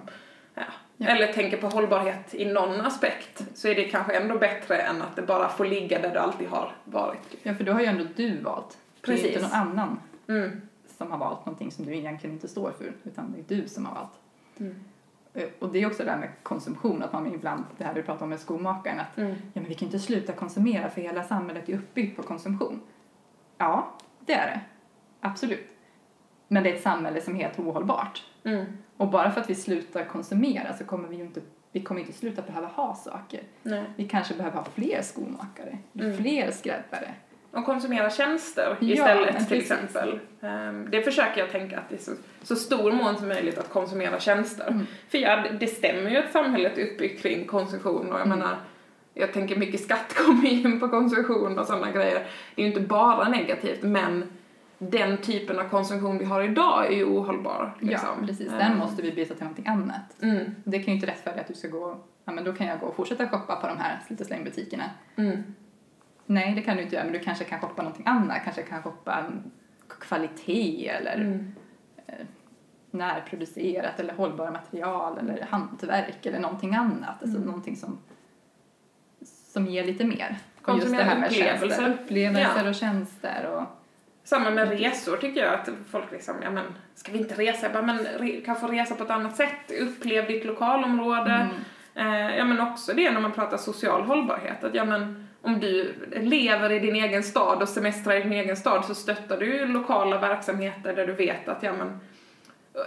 ja. 0.97 1.07
Eller 1.09 1.33
tänker 1.33 1.57
på 1.57 1.67
hållbarhet 1.69 2.35
i 2.35 2.45
någon 2.53 2.81
aspekt 2.81 3.45
så 3.55 3.69
är 3.69 3.75
det 3.75 3.85
kanske 3.85 4.13
ändå 4.17 4.39
bättre 4.39 4.77
än 4.77 5.03
att 5.03 5.17
det 5.17 5.23
bara 5.23 5.49
får 5.49 5.65
ligga 5.65 5.99
där 6.01 6.13
det 6.15 6.21
alltid 6.21 6.49
har 6.49 6.73
varit. 6.85 7.35
Ja, 7.43 7.55
för 7.55 7.65
då 7.65 7.73
har 7.73 7.81
ju 7.81 7.87
ändå 7.87 8.05
du 8.17 8.41
valt. 8.41 8.79
Det 9.01 9.13
är 9.13 9.17
ju 9.17 9.23
Precis. 9.23 9.37
inte 9.37 9.43
någon 9.49 9.69
annan 9.69 10.01
Mm. 10.29 10.61
som 10.99 11.11
har 11.11 11.19
valt 11.19 11.47
någonting 11.47 11.71
som 11.71 11.85
du 11.87 11.97
egentligen 11.97 12.35
inte 12.35 12.49
står 12.49 12.71
för, 12.71 12.93
utan 13.05 13.33
det 13.33 13.55
är 13.55 13.61
du 13.63 13.69
som 13.69 13.87
har 13.87 13.95
valt. 13.95 14.13
Mm. 14.59 14.75
Eh, 15.35 15.45
Och 15.59 15.69
det 15.69 15.83
är 15.83 15.87
också 15.87 16.05
det 16.05 16.11
här 16.11 16.19
med 16.19 16.29
konsumtion, 16.43 17.03
att 17.03 17.13
man 17.13 17.35
ibland, 17.35 17.65
det 17.79 17.85
här 17.85 17.95
vi 17.95 18.03
pratar 18.03 18.23
om 18.23 18.29
med 18.31 18.41
skomakaren, 18.41 19.01
att 19.01 19.19
Mm. 19.19 19.31
ja, 19.31 19.37
men 19.61 19.65
vi 19.65 19.75
kan 19.75 19.87
inte 19.87 19.99
sluta 19.99 20.33
konsumera 20.33 20.91
för 20.91 21.01
hela 21.01 21.23
samhället 21.23 21.69
är 21.69 21.75
uppbyggt 21.75 22.17
på 22.17 22.23
konsumtion. 22.23 22.81
Ja, 23.59 23.89
det 24.21 24.33
är 24.33 24.47
det. 24.47 24.61
Absolut. 25.21 25.67
Men 26.49 26.63
det 26.63 26.71
är 26.71 26.75
ett 26.75 26.83
samhälle 26.83 27.21
som 27.21 27.37
är 27.37 27.41
helt 27.41 27.59
ohållbart. 27.59 28.23
Mm. 28.45 28.65
Och 28.97 29.09
bara 29.09 29.31
för 29.31 29.41
att 29.41 29.51
vi 29.51 29.55
slutar 29.55 30.05
konsumera 30.05 30.73
så 30.73 30.85
kommer 30.85 31.09
vi 31.09 31.17
ju 31.17 31.23
inte, 31.23 31.41
vi 31.73 31.81
kommer 31.81 32.01
inte 32.01 32.13
sluta 32.13 32.43
behöva 32.43 32.67
ha 32.67 32.95
saker. 32.95 33.41
Nej. 33.63 33.85
Vi 33.97 34.09
kanske 34.09 34.35
behöver 34.35 34.57
ha 34.57 34.65
fler 34.75 35.03
skomakare, 35.03 35.79
Mm. 36.01 36.17
fler 36.17 36.51
skräddare. 36.51 37.15
Och 37.51 37.65
konsumera 37.65 38.11
tjänster 38.11 38.77
Ja, 38.81 38.87
istället 38.95 39.35
men 39.35 39.47
till 39.47 39.59
exempel. 39.59 40.19
Ehm, 40.41 40.89
det 40.91 41.03
försöker 41.03 41.41
jag 41.41 41.51
tänka 41.51 41.79
att 41.79 41.89
det 41.89 41.95
är 41.95 41.99
så, 42.01 42.13
så 42.43 42.57
stor 42.57 42.93
mån 42.93 43.17
som 43.17 43.29
möjligt 43.29 43.59
att 43.59 43.69
konsumera 43.71 44.21
tjänster. 44.21 44.67
Mm. 44.69 44.87
För 45.09 45.19
ja, 45.19 45.45
det- 45.61 45.67
stämmer 45.67 46.11
ju 46.11 46.17
att 46.17 46.33
samhället 46.33 46.79
är 46.79 46.83
uppbyggt 46.93 47.23
kring 47.23 47.45
konsumtion 47.47 48.13
och 48.13 48.19
jag 48.21 48.27
Mm. 48.27 48.39
menar 48.39 48.57
jag 49.15 49.33
tänker 49.33 49.57
mycket 49.57 49.81
skatt 49.81 50.15
kommer 50.27 50.47
in 50.49 50.81
på 50.81 50.89
konsumtion 50.89 51.59
och 51.59 51.67
sådana 51.67 51.91
grejer. 51.91 52.27
Det 52.55 52.63
är 52.63 52.67
ju 52.67 52.73
inte 52.73 52.81
bara 52.81 53.29
negativt 53.29 53.83
men 53.83 54.25
den 54.91 55.19
typen 55.19 55.59
av 55.59 55.69
konsumtion 55.69 56.19
vi 56.19 56.25
har 56.25 56.43
idag 56.43 56.87
är 56.87 56.97
ju 56.97 57.05
ohållbar. 57.05 57.77
Liksom. 57.81 58.09
Ja, 58.21 58.27
precis. 58.27 58.53
Ehm, 58.53 58.59
Den 58.59 58.79
måste 58.79 59.03
vi 59.03 59.13
byta 59.13 59.35
till 59.35 59.43
någonting 59.45 59.67
annat. 59.67 60.23
Mm, 60.23 60.45
Det 60.65 60.79
kan 60.79 60.87
ju 60.87 60.93
inte 60.95 61.07
rättfärdiga 61.07 61.41
att 61.43 61.49
du 61.49 61.55
ska 61.55 61.69
gå, 61.69 61.97
ja 62.25 62.33
men 62.33 62.45
då 62.45 62.53
kan 62.53 62.67
jag 62.67 62.81
gå 62.81 62.87
och 62.87 62.97
fortsätta 62.97 63.29
shoppa 63.29 63.57
på 63.57 63.67
de 63.67 63.79
här 63.79 64.01
slit 64.07 64.27
slängbutikerna. 64.27 64.85
mm, 65.17 65.43
Nej, 66.27 66.55
det 66.55 66.63
kan 66.63 66.77
du 66.77 66.83
inte 66.83 66.95
göra, 66.95 67.05
men 67.05 67.13
du 67.13 67.19
kanske 67.19 67.45
kan 67.45 67.61
shoppa 67.61 67.83
någonting 67.83 68.07
annat. 68.07 68.39
Kanske 68.45 68.63
kan 68.63 68.83
shoppa 68.83 69.25
kvalitet 70.01 70.89
eller 70.89 71.15
mm. 71.17 71.53
närproducerat 72.91 74.01
eller 74.01 74.15
hållbara 74.15 74.51
material 74.51 75.19
eller 75.19 75.47
hantverk 75.51 76.27
eller 76.27 76.39
någonting 76.39 76.75
annat. 76.75 77.23
Alltså 77.23 77.37
Mm. 77.37 77.47
någonting 77.49 77.77
som, 77.77 77.99
som 79.53 79.67
ger 79.67 79.85
lite 79.85 80.05
mer. 80.05 80.39
Och 80.57 80.63
Konsumera 80.63 81.27
upplevelser. 81.27 81.89
upplevelser 81.91 82.63
Ja. 82.65 82.69
och 82.69 82.75
tjänster 82.75 83.47
och 83.57 83.63
Samma 84.25 84.51
med 84.51 84.69
resor 84.69 85.17
tycker 85.17 85.45
jag 85.45 85.55
att 85.55 85.69
folk 85.91 86.13
liksom, 86.13 86.35
ja 86.43 86.51
men 86.51 86.65
ska 86.95 87.13
vi 87.13 87.19
inte 87.19 87.35
resa? 87.35 87.59
Jag 87.63 87.73
bara, 87.73 87.83
men 87.83 87.99
re, 87.99 88.41
kan 88.41 88.57
få 88.57 88.67
resa 88.67 88.95
på 88.95 89.05
ett 89.05 89.11
annat 89.11 89.37
sätt, 89.37 89.73
upplev 89.81 90.27
ditt 90.27 90.45
lokalområde. 90.45 91.31
Mm. 91.31 91.55
Eh, 91.95 92.37
ja 92.37 92.45
men 92.45 92.61
också 92.61 92.93
det 92.93 93.11
när 93.11 93.21
man 93.21 93.33
pratar 93.33 93.57
social 93.57 94.03
hållbarhet, 94.03 94.65
att 94.65 94.75
ja 94.75 94.85
men 94.85 95.29
om 95.43 95.61
du 95.61 95.95
lever 96.13 96.73
i 96.73 96.79
din 96.79 96.97
egen 96.97 97.23
stad 97.23 97.63
och 97.63 97.69
semestrar 97.69 98.15
i 98.15 98.23
din 98.23 98.33
egen 98.33 98.57
stad 98.57 98.85
så 98.85 98.95
stöttar 98.95 99.37
du 99.37 99.67
lokala 99.67 100.19
verksamheter 100.19 100.97
där 100.97 101.07
du 101.07 101.13
vet 101.13 101.49
att 101.49 101.63
ja 101.63 101.73
men 101.73 102.01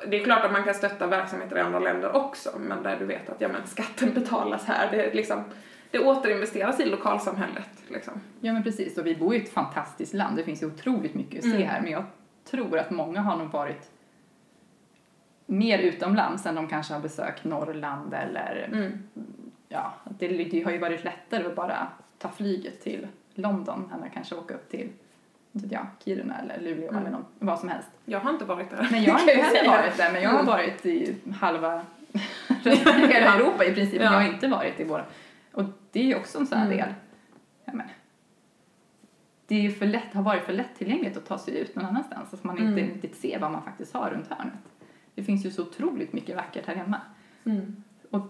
det 0.07 0.21
är 0.21 0.23
klart 0.23 0.45
att 0.45 0.51
man 0.51 0.63
kan 0.63 0.73
stötta 0.73 1.07
verksamheter 1.07 1.57
i 1.57 1.59
andra 1.59 1.79
länder 1.79 2.15
också, 2.15 2.49
men 2.59 2.83
där 2.83 2.95
du 2.99 3.05
vet 3.05 3.29
att 3.29 3.41
ja 3.41 3.47
men 3.47 3.67
skatten 3.67 4.13
betalas 4.13 4.65
här, 4.65 4.91
det 4.91 5.03
är 5.03 5.13
liksom 5.13 5.43
det 5.91 5.99
återinvesteras 5.99 6.79
i 6.79 6.85
lokalsamhället 6.85 7.69
liksom. 7.87 8.13
Ja 8.41 8.53
men 8.53 8.63
precis, 8.63 8.97
och 8.97 9.05
vi 9.05 9.15
bor 9.15 9.35
i 9.35 9.41
ett 9.43 9.49
fantastiskt 9.53 10.13
land. 10.13 10.37
Det 10.37 10.43
finns 10.43 10.61
ju 10.63 10.67
otroligt 10.67 11.13
mycket 11.13 11.37
att 11.39 11.43
se 11.51 11.55
Mm. 11.55 11.67
här. 11.67 11.81
Men 11.81 11.91
jag 11.91 12.03
tror 12.43 12.79
att 12.79 12.89
många 12.91 13.21
har 13.21 13.37
nog 13.37 13.47
varit 13.51 13.91
mer 15.45 15.79
utomlands 15.79 16.45
än 16.45 16.55
de 16.55 16.67
kanske 16.67 16.93
har 16.93 17.01
besökt 17.01 17.43
Norrland 17.43 18.13
eller 18.13 18.69
Mm. 18.71 19.03
ja, 19.69 19.93
det, 20.19 20.27
det 20.27 20.61
har 20.63 20.71
ju 20.71 20.77
varit 20.77 21.03
lättare 21.03 21.45
att 21.45 21.55
bara 21.55 21.87
ta 22.17 22.29
flyget 22.29 22.81
till 22.83 23.07
London 23.33 23.91
än 23.93 24.03
att 24.03 24.13
kanske 24.13 24.35
åka 24.35 24.53
upp 24.53 24.69
till 24.69 24.89
jag, 25.51 25.85
Kiruna 26.05 26.39
eller 26.41 26.59
Luleå 26.59 26.89
Mm. 26.89 27.01
eller 27.01 27.11
någon, 27.11 27.25
vad 27.39 27.59
som 27.59 27.69
helst. 27.69 27.87
Jag 28.05 28.19
har 28.19 28.29
inte 28.29 28.45
varit 28.45 28.69
där. 28.69 28.87
Men 28.91 29.03
jag 29.03 29.13
har 29.13 29.19
inte 29.31 29.33
heller 29.33 29.69
varit 29.69 29.97
där, 29.97 30.11
men 30.11 30.21
jag 30.21 30.29
har 30.29 30.39
Mm. 30.39 30.51
varit 30.51 30.85
i 30.85 31.15
halva 31.39 31.85
hela 33.09 33.35
Europa 33.35 33.65
i 33.65 33.73
princip, 33.73 33.97
men 34.01 34.05
Ja. 34.05 34.13
jag 34.13 34.19
har 34.21 34.33
inte 34.33 34.47
varit 34.47 34.79
i 34.79 34.83
våra. 34.83 35.05
Och 35.57 35.63
det 35.91 35.99
är 35.99 36.03
ju 36.03 36.15
också 36.15 36.39
en 36.39 36.47
sån 36.47 36.57
här 36.57 36.65
Mm. 36.65 36.77
del. 36.77 36.93
Ja, 37.65 37.73
men, 37.73 37.87
det 39.47 39.55
är 39.55 39.61
ju 39.61 39.71
för 39.71 39.85
lätt, 39.85 40.13
har 40.13 40.21
varit 40.23 40.43
för 40.43 40.53
lättillgängligt 40.53 41.17
att 41.17 41.25
ta 41.25 41.37
sig 41.37 41.57
ut 41.57 41.75
någon 41.75 41.85
annanstans, 41.85 42.33
att 42.33 42.43
man 42.43 42.57
inte 42.57 42.81
Mm. 42.81 42.93
riktigt 42.93 43.15
ser 43.15 43.39
vad 43.39 43.51
man 43.51 43.63
faktiskt 43.63 43.93
har 43.93 44.09
runt 44.09 44.27
hörnet. 44.27 44.53
Det 45.15 45.23
finns 45.23 45.45
ju 45.45 45.51
så 45.51 45.61
otroligt 45.61 46.13
mycket 46.13 46.35
vackert 46.35 46.67
här 46.67 46.75
hemma. 46.75 47.01
Mm. 47.43 47.83
Och 48.11 48.21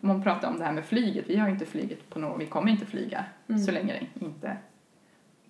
man 0.00 0.22
pratar 0.22 0.48
om 0.50 0.58
det 0.58 0.64
här 0.64 0.72
med 0.72 0.84
flyget, 0.84 1.24
vi 1.28 1.36
har 1.36 1.46
ju 1.48 1.52
inte 1.52 1.66
flyget 1.66 2.10
på 2.10 2.18
något, 2.18 2.40
vi 2.42 2.46
kommer 2.46 2.70
inte 2.72 2.86
flyga 2.86 3.24
Mm. 3.48 3.58
så 3.62 3.70
länge 3.72 4.06
inte 4.20 4.56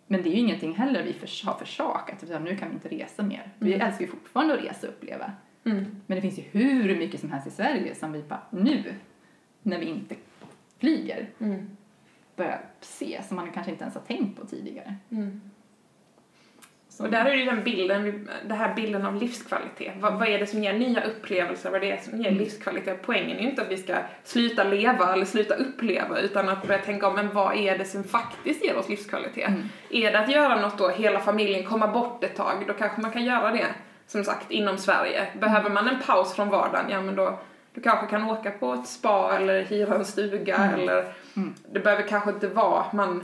men 0.08 0.22
det 0.22 0.28
är 0.28 0.32
ju 0.32 0.38
ingenting 0.38 0.74
heller 0.74 1.02
vi 1.02 1.12
förs- 1.12 1.44
har 1.44 1.54
försakat, 1.54 2.22
utan 2.22 2.44
nu 2.44 2.56
kan 2.56 2.68
vi 2.68 2.74
inte 2.74 2.88
resa 2.88 3.22
mer. 3.22 3.52
Vi 3.58 3.74
Mm. 3.74 3.86
älskar 3.86 4.04
ju 4.04 4.10
fortfarande 4.10 4.54
att 4.54 4.64
resa 4.64 4.86
och 4.86 4.92
uppleva. 4.92 5.32
Mm. 5.64 5.84
Men 6.06 6.16
det 6.16 6.20
finns 6.22 6.38
ju 6.38 6.42
hur 6.42 6.96
mycket 6.98 7.20
som 7.20 7.30
helst 7.30 7.46
i 7.46 7.50
Sverige 7.50 7.94
som 7.94 8.12
vi 8.12 8.22
bara 8.22 8.40
nu, 8.50 8.94
när 9.62 9.78
vi 9.78 9.86
inte 9.86 10.14
flyger, 10.80 11.26
Mm. 11.38 11.70
börjar 12.36 12.60
se 12.80 13.20
som 13.28 13.36
man 13.36 13.50
kanske 13.52 13.72
inte 13.72 13.82
ens 13.84 13.94
har 13.94 14.02
tänkt 14.02 14.40
på 14.40 14.46
tidigare. 14.46 14.94
Mm. 15.10 15.40
Och 16.98 17.10
där 17.10 17.24
är 17.24 17.34
ju 17.34 17.44
den 17.44 17.64
bilden, 17.64 18.28
den 18.46 18.58
här 18.58 18.74
bilden 18.74 19.06
av 19.06 19.14
livskvalitet. 19.14 19.92
Vad, 20.00 20.18
vad 20.18 20.28
är 20.28 20.38
det 20.38 20.46
som 20.46 20.62
ger 20.62 20.72
nya 20.72 21.04
upplevelser? 21.04 21.70
Vad 21.70 21.84
är 21.84 21.90
det 21.92 22.02
som 22.04 22.18
ger 22.18 22.26
Mm. 22.30 22.38
livskvalitet? 22.38 23.02
Poängen 23.02 23.36
är 23.36 23.42
ju 23.42 23.48
inte 23.50 23.62
att 23.62 23.70
vi 23.70 23.76
ska 23.76 23.94
sluta 24.24 24.64
leva 24.64 25.12
eller 25.12 25.24
sluta 25.24 25.54
uppleva 25.54 26.18
utan 26.18 26.48
att 26.48 26.66
börja 26.66 26.80
tänka 26.80 27.08
om, 27.08 27.14
men 27.14 27.34
vad 27.34 27.56
är 27.56 27.78
det 27.78 27.84
som 27.84 28.04
faktiskt 28.04 28.64
ger 28.64 28.76
oss 28.76 28.88
livskvalitet? 28.88 29.48
Mm. 29.48 29.62
Är 29.90 30.12
det 30.12 30.18
att 30.18 30.30
göra 30.30 30.60
något 30.60 30.78
då, 30.78 30.88
hela 30.88 31.20
familjen, 31.20 31.64
komma 31.64 31.88
bort 31.88 32.24
ett 32.24 32.36
tag, 32.36 32.64
då 32.66 32.72
kanske 32.72 33.00
man 33.00 33.10
kan 33.10 33.24
göra 33.24 33.50
det, 33.52 33.66
som 34.06 34.24
sagt, 34.24 34.50
inom 34.50 34.78
Sverige. 34.78 35.26
Behöver 35.40 35.70
man 35.70 35.88
en 35.88 36.00
paus 36.06 36.34
från 36.34 36.48
vardagen, 36.48 36.90
ja 36.90 37.00
men 37.02 37.16
då 37.16 37.38
du 37.76 37.82
kanske 37.82 38.06
kan 38.06 38.30
åka 38.30 38.50
på 38.50 38.72
ett 38.74 38.86
spa 38.86 39.36
eller 39.36 39.62
hyra 39.64 39.94
en 39.94 40.04
stuga 40.04 40.56
Mm. 40.56 40.80
eller 40.80 41.12
Mm. 41.36 41.54
det 41.72 41.80
behöver 41.80 42.02
kanske 42.02 42.30
inte 42.30 42.48
vara, 42.48 42.84
man 42.92 43.22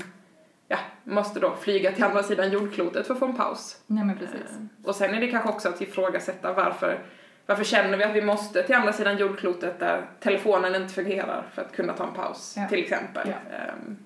ja, 0.68 0.78
måste 1.04 1.40
då 1.40 1.54
flyga 1.60 1.92
till 1.92 2.04
andra 2.04 2.22
sidan 2.22 2.50
jordklotet 2.50 3.06
för 3.06 3.14
att 3.14 3.20
få 3.20 3.26
en 3.26 3.36
paus. 3.36 3.82
Nej 3.86 4.04
men 4.04 4.16
precis. 4.18 4.34
Eh, 4.50 4.86
Och 4.88 4.94
sen 4.96 5.14
är 5.14 5.20
det 5.20 5.26
kanske 5.28 5.48
också 5.48 5.68
att 5.68 5.80
ifrågasätta 5.80 6.52
varför, 6.52 6.98
varför 7.46 7.64
känner 7.64 7.96
vi 7.98 8.04
att 8.04 8.14
vi 8.14 8.22
måste 8.22 8.62
till 8.62 8.74
andra 8.74 8.92
sidan 8.92 9.16
jordklotet 9.16 9.78
där 9.80 10.04
telefonen 10.20 10.74
inte 10.74 10.94
fungerar 10.94 11.44
för 11.54 11.62
att 11.62 11.72
kunna 11.72 11.92
ta 11.92 12.06
en 12.06 12.14
paus, 12.14 12.54
Ja. 12.56 12.68
till 12.68 12.78
exempel. 12.82 13.28
Ja. 13.28 13.56
Ehm, 13.56 13.96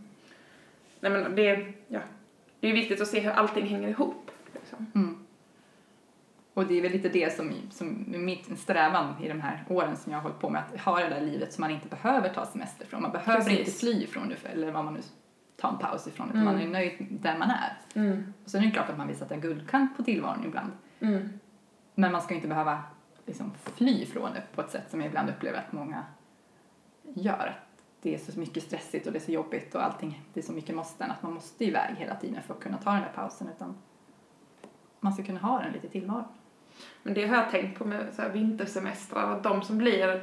nej 1.01 1.13
men 1.13 1.35
det, 1.37 1.67
ja, 1.89 2.01
det 2.61 2.69
är 2.69 2.73
viktigt 2.73 3.01
att 3.01 3.09
se 3.09 3.21
hur 3.21 3.31
allting 3.31 3.67
hänger 3.67 3.89
ihop. 3.89 4.31
Liksom. 4.55 4.87
Mm. 4.95 5.26
Och 6.57 6.67
det 6.67 6.79
är 6.79 6.83
väl 6.83 6.93
lite 6.93 7.09
det 7.09 7.37
som, 7.37 7.53
som 7.71 8.15
är 8.15 8.19
mitt 8.19 8.59
strävan 8.59 9.15
i 9.23 9.29
de 9.29 9.41
här 9.41 9.65
åren 9.69 9.97
som 9.97 10.13
jag 10.13 10.19
har 10.19 10.23
hållit 10.23 10.39
på 10.41 10.51
med, 10.51 10.63
att 10.75 10.81
ha 10.81 10.99
det 11.01 11.09
där 11.09 11.21
livet 11.21 11.53
som 11.53 11.61
man 11.63 11.71
inte 11.71 11.89
behöver 11.89 12.29
ta 12.29 12.47
semester 12.47 12.87
från. 12.87 13.03
Man 13.03 13.13
behöver 13.13 13.41
Precis. 13.45 13.59
inte 13.59 13.71
fly 13.71 14.03
ifrån 14.05 14.29
det, 14.29 14.49
eller 14.49 14.71
vad 14.73 14.85
man 14.85 14.95
nu 14.95 15.01
tar 15.57 15.69
en 15.69 15.79
paus 15.79 16.07
ifrån, 16.07 16.29
utan 16.29 16.41
Mm. 16.43 16.55
man 16.55 16.63
är 16.63 16.69
nöjd 16.69 16.93
där 17.11 17.39
man 17.39 17.51
är. 17.51 17.73
Mm. 17.95 18.33
Och 18.45 18.51
sen 18.51 18.61
är 18.63 18.67
det 18.67 18.73
klart 18.73 18.91
att 18.91 18.99
man 18.99 19.07
vill 19.07 19.17
sätta 19.17 19.37
guldkant 19.37 19.97
på 19.97 20.03
tillvaron 20.03 20.45
ibland. 20.45 20.73
Mm. 21.01 21.29
Men 21.95 22.13
man 22.13 22.23
ska 22.23 22.35
inte 22.35 22.49
behöva 22.49 22.83
liksom, 23.27 23.53
fly 23.75 24.03
ifrån 24.03 24.31
det 24.35 24.43
på 24.55 24.61
ett 24.61 24.71
sätt 24.71 24.91
som 24.91 25.01
jag 25.01 25.09
ibland 25.09 25.31
upplever 25.31 25.59
att 25.59 25.73
många 25.73 26.05
gör. 27.15 27.33
Att 27.57 27.83
det 28.03 28.15
är 28.15 28.19
så 28.33 28.41
mycket 28.41 28.63
stressigt 28.63 29.07
och 29.07 29.13
det 29.13 29.19
är 29.19 29.25
så 29.25 29.33
jobbigt 29.33 29.75
och 29.75 29.85
allting, 29.85 30.23
det 30.35 30.41
är 30.41 30.45
så 30.45 30.53
mycket 30.53 30.75
måsten 30.77 31.11
att 31.11 31.23
man 31.23 31.35
måste 31.35 31.65
iväg 31.65 31.95
hela 31.97 32.15
tiden 32.15 32.43
för 32.43 32.55
att 32.55 32.61
kunna 32.61 32.79
ta 32.79 32.91
den 32.93 33.01
där 33.03 33.13
pausen. 33.15 33.49
Utan 33.57 33.75
man 35.01 35.13
ska 35.13 35.23
kunna 35.23 35.41
ha 35.41 35.59
den 35.63 35.73
lite 35.73 35.89
tillvaro. 35.89 36.25
Men 37.03 37.15
det 37.15 37.27
har 37.27 37.37
jag 37.37 37.51
tänkt 37.51 37.79
på 37.79 37.85
med 37.85 38.07
så 38.17 38.23
här 38.23 38.29
vintersemestrar, 38.29 39.33
att 39.33 39.43
de 39.43 39.63
som 39.63 39.79
blir, 39.79 40.23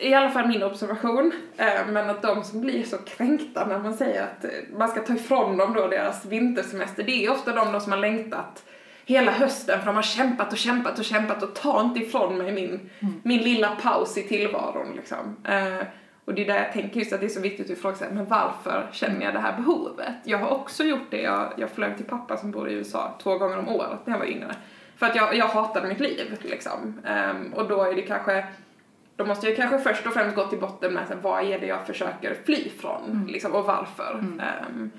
i 0.00 0.14
alla 0.14 0.30
fall 0.30 0.48
min 0.48 0.62
observation, 0.62 1.32
eh, 1.56 1.86
men 1.88 2.10
att 2.10 2.22
de 2.22 2.44
som 2.44 2.60
blir 2.60 2.84
så 2.84 2.98
kränkta 2.98 3.66
när 3.66 3.78
man 3.78 3.94
säger 3.94 4.22
att 4.22 4.44
eh, 4.44 4.50
man 4.76 4.88
ska 4.88 5.00
ta 5.00 5.14
ifrån 5.14 5.56
dem 5.56 5.74
då 5.74 5.86
deras 5.88 6.24
vintersemester, 6.24 7.02
det 7.02 7.24
är 7.24 7.30
ofta 7.30 7.52
de 7.52 7.72
då 7.72 7.80
som 7.80 7.92
har 7.92 7.98
längtat 7.98 8.64
hela 9.06 9.32
hösten 9.32 9.78
för 9.78 9.86
de 9.86 9.94
har 9.94 10.02
kämpat 10.02 10.52
och 10.52 10.58
kämpat 10.58 10.98
och 10.98 11.04
kämpat 11.04 11.42
och 11.42 11.54
ta 11.54 11.80
inte 11.80 12.00
ifrån 12.00 12.38
mig 12.38 12.52
min, 12.52 12.90
min 13.22 13.42
lilla 13.42 13.76
paus 13.76 14.18
i 14.18 14.22
tillvaron 14.22 14.92
liksom. 14.96 15.36
Eh, 15.44 15.86
och 16.24 16.34
det 16.34 16.42
är 16.42 16.46
där 16.46 16.62
jag 16.62 16.72
tänker 16.72 17.00
just 17.00 17.12
att 17.12 17.20
det 17.20 17.26
är 17.26 17.30
så 17.30 17.40
viktigt 17.40 17.70
att 17.70 17.78
fråga 17.78 17.96
sig, 17.96 18.08
men 18.12 18.26
varför 18.26 18.88
känner 18.92 19.24
jag 19.24 19.34
det 19.34 19.40
här 19.40 19.56
behovet? 19.56 20.14
Jag 20.24 20.38
har 20.38 20.48
också 20.48 20.84
gjort 20.84 21.10
det, 21.10 21.22
jag, 21.22 21.52
jag 21.56 21.70
flög 21.70 21.96
till 21.96 22.06
pappa 22.06 22.36
som 22.36 22.50
bor 22.50 22.68
i 22.68 22.72
USA 22.72 23.18
två 23.22 23.38
gånger 23.38 23.58
om 23.58 23.68
året 23.68 23.98
när 24.04 24.14
jag 24.14 24.18
var 24.18 24.26
yngre. 24.26 24.54
För 24.96 25.06
att 25.06 25.16
jag, 25.16 25.36
jag 25.36 25.46
hatade 25.46 25.88
mitt 25.88 26.00
liv 26.00 26.38
liksom. 26.42 27.00
Ehm, 27.04 27.52
och 27.54 27.68
då 27.68 27.82
är 27.82 27.94
det 27.94 28.02
kanske, 28.02 28.46
då 29.16 29.26
måste 29.26 29.46
jag 29.46 29.56
kanske 29.56 29.78
först 29.78 30.06
och 30.06 30.12
främst 30.12 30.36
gå 30.36 30.46
till 30.46 30.60
botten 30.60 30.94
med 30.94 31.06
så 31.06 31.14
här, 31.14 31.20
vad 31.20 31.44
är 31.44 31.58
det 31.58 31.66
jag 31.66 31.86
försöker 31.86 32.36
fly 32.44 32.68
från 32.68 33.28
liksom, 33.28 33.52
och 33.52 33.64
varför. 33.64 34.24
Ehm, 34.40 34.90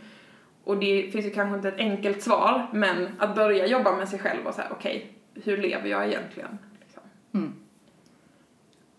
och 0.64 0.78
det 0.78 1.12
finns 1.12 1.26
ju 1.26 1.30
kanske 1.30 1.56
inte 1.56 1.68
ett 1.68 1.78
enkelt 1.78 2.22
svar, 2.22 2.68
men 2.74 3.10
att 3.20 3.36
börja 3.36 3.66
jobba 3.66 3.92
med 3.92 4.10
sig 4.10 4.20
själv 4.20 4.48
och 4.48 4.54
säga 4.54 4.68
okej, 4.72 5.14
hur 5.34 5.58
lever 5.58 5.90
jag 5.90 6.08
egentligen? 6.08 6.58
Liksom. 6.80 7.04
Mm. 7.34 7.54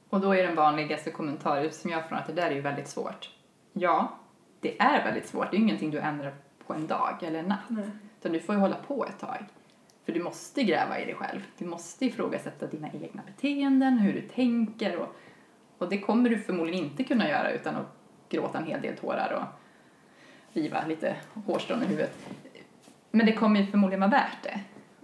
Och 0.09 0.21
då 0.21 0.35
är 0.35 0.43
den 0.43 0.55
vanligaste 0.55 1.11
kommentaren 1.11 1.73
som 1.73 1.91
jag 1.91 2.09
får 2.09 2.17
att 2.17 2.27
det 2.27 2.33
där 2.33 2.51
är 2.51 2.55
ju 2.55 2.61
väldigt 2.61 2.89
svårt. 2.89 3.31
Ja, 3.73 4.19
det 4.61 4.81
är 4.81 5.05
väldigt 5.05 5.29
svårt. 5.29 5.51
Det 5.51 5.57
är 5.57 5.59
ju 5.59 5.65
ingenting 5.65 5.91
du 5.91 5.99
ändrar 5.99 6.35
på 6.67 6.75
en 6.75 6.87
dag 6.87 7.19
eller 7.23 7.39
en 7.39 7.45
natt. 7.45 7.59
Nej. 7.69 7.91
Utan 8.21 8.33
du 8.33 8.41
får 8.41 8.55
ju 8.55 8.61
hålla 8.61 8.77
på 8.87 9.07
ett 9.07 9.21
tag. 9.21 9.45
För 10.09 10.13
du 10.13 10.23
måste 10.23 10.63
gräva 10.63 11.01
i 11.01 11.05
dig 11.05 11.15
själv. 11.15 11.41
Du 11.59 11.67
måste 11.67 12.07
ifrågasätta 12.07 12.67
dina 12.67 12.89
egna 12.93 13.23
beteenden, 13.27 13.99
hur 13.99 14.13
du 14.13 14.21
tänker 14.21 14.97
och, 14.97 15.17
och 15.79 15.89
det 15.89 16.01
kommer 16.01 16.31
du 16.31 16.39
förmodligen 16.39 16.85
inte 16.85 17.05
kunna 17.05 17.29
göra 17.29 17.53
utan 17.53 17.77
att 17.77 17.97
gråta 18.29 18.59
en 18.59 18.67
hel 18.67 18.83
del 18.83 18.97
tårar 18.97 19.33
och 19.33 19.61
riva 20.57 20.87
lite 20.87 21.17
hårstrån 21.47 21.83
i 21.83 21.87
huvudet. 21.87 22.29
Men 23.11 23.27
det 23.27 23.33
kommer 23.33 23.67
förmodligen 23.67 24.01
vara 24.01 24.11
värt 24.11 24.43
det. 24.43 24.61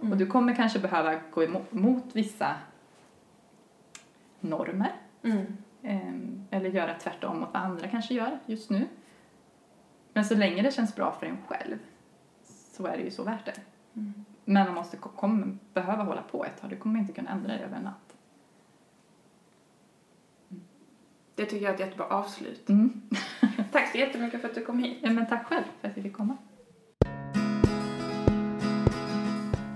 Och 0.09 0.17
du 0.17 0.25
kommer 0.25 0.55
kanske 0.55 0.79
behöva 0.79 1.19
gå 1.31 1.43
emot 1.43 1.71
mot 1.71 2.15
vissa 2.15 2.55
normer 4.39 4.91
Mm. 5.23 5.57
Ehm, 5.83 6.45
eller 6.51 6.69
göra 6.69 6.93
tvärtom 6.93 7.39
mot 7.39 7.49
vad 7.53 7.63
andra 7.63 7.87
kanske 7.87 8.13
gör 8.13 8.39
just 8.45 8.69
nu. 8.69 8.87
Men 10.13 10.25
så 10.25 10.35
länge 10.35 10.61
det 10.61 10.71
känns 10.71 10.95
bra 10.95 11.11
för 11.19 11.25
en 11.25 11.37
själv 11.47 11.77
så 12.45 12.85
är 12.85 12.97
det 12.97 13.03
ju 13.03 13.11
så 13.11 13.23
värt 13.23 13.45
det. 13.45 13.61
Men 14.45 14.65
man 14.65 14.75
måste 14.75 14.97
ko- 14.97 15.09
kommer 15.09 15.57
behöva 15.73 16.03
hålla 16.03 16.21
på 16.21 16.45
ett 16.45 16.61
tag. 16.61 16.69
Du 16.69 16.75
kommer 16.75 16.99
inte 16.99 17.13
kunna 17.13 17.29
ändra 17.29 17.47
det 17.53 17.59
över 17.59 17.77
en 17.77 17.83
natt. 17.83 18.15
Det 21.35 21.45
tycker 21.45 21.65
jag 21.65 21.69
är 21.69 21.73
ett 21.73 21.79
jättebra 21.79 22.05
avslut. 22.05 22.69
Mm. 22.69 23.01
Tack 23.71 23.91
så 23.91 23.97
jättemycket 23.97 24.41
för 24.41 24.49
att 24.49 24.55
du 24.55 24.65
kom 24.65 24.79
hit. 24.79 24.97
Ja, 25.01 25.09
men 25.11 25.27
tack 25.27 25.45
själv 25.45 25.63
för 25.81 25.87
att 25.87 25.97
vi 25.97 26.01
fick 26.01 26.13
komma. 26.13 26.37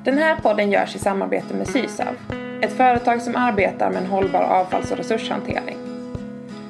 Den 0.04 0.18
här 0.18 0.40
podden 0.40 0.72
görs 0.72 0.96
i 0.96 1.00
samarbete 1.00 1.54
med 1.54 1.68
Sysav, 1.68 2.16
ett 2.62 2.74
företag 2.78 3.22
som 3.22 3.36
arbetar 3.36 3.92
med 3.92 4.04
en 4.04 4.10
hållbar 4.10 4.42
avfalls 4.42 4.92
och 4.92 4.98
resurshantering. 4.98 5.78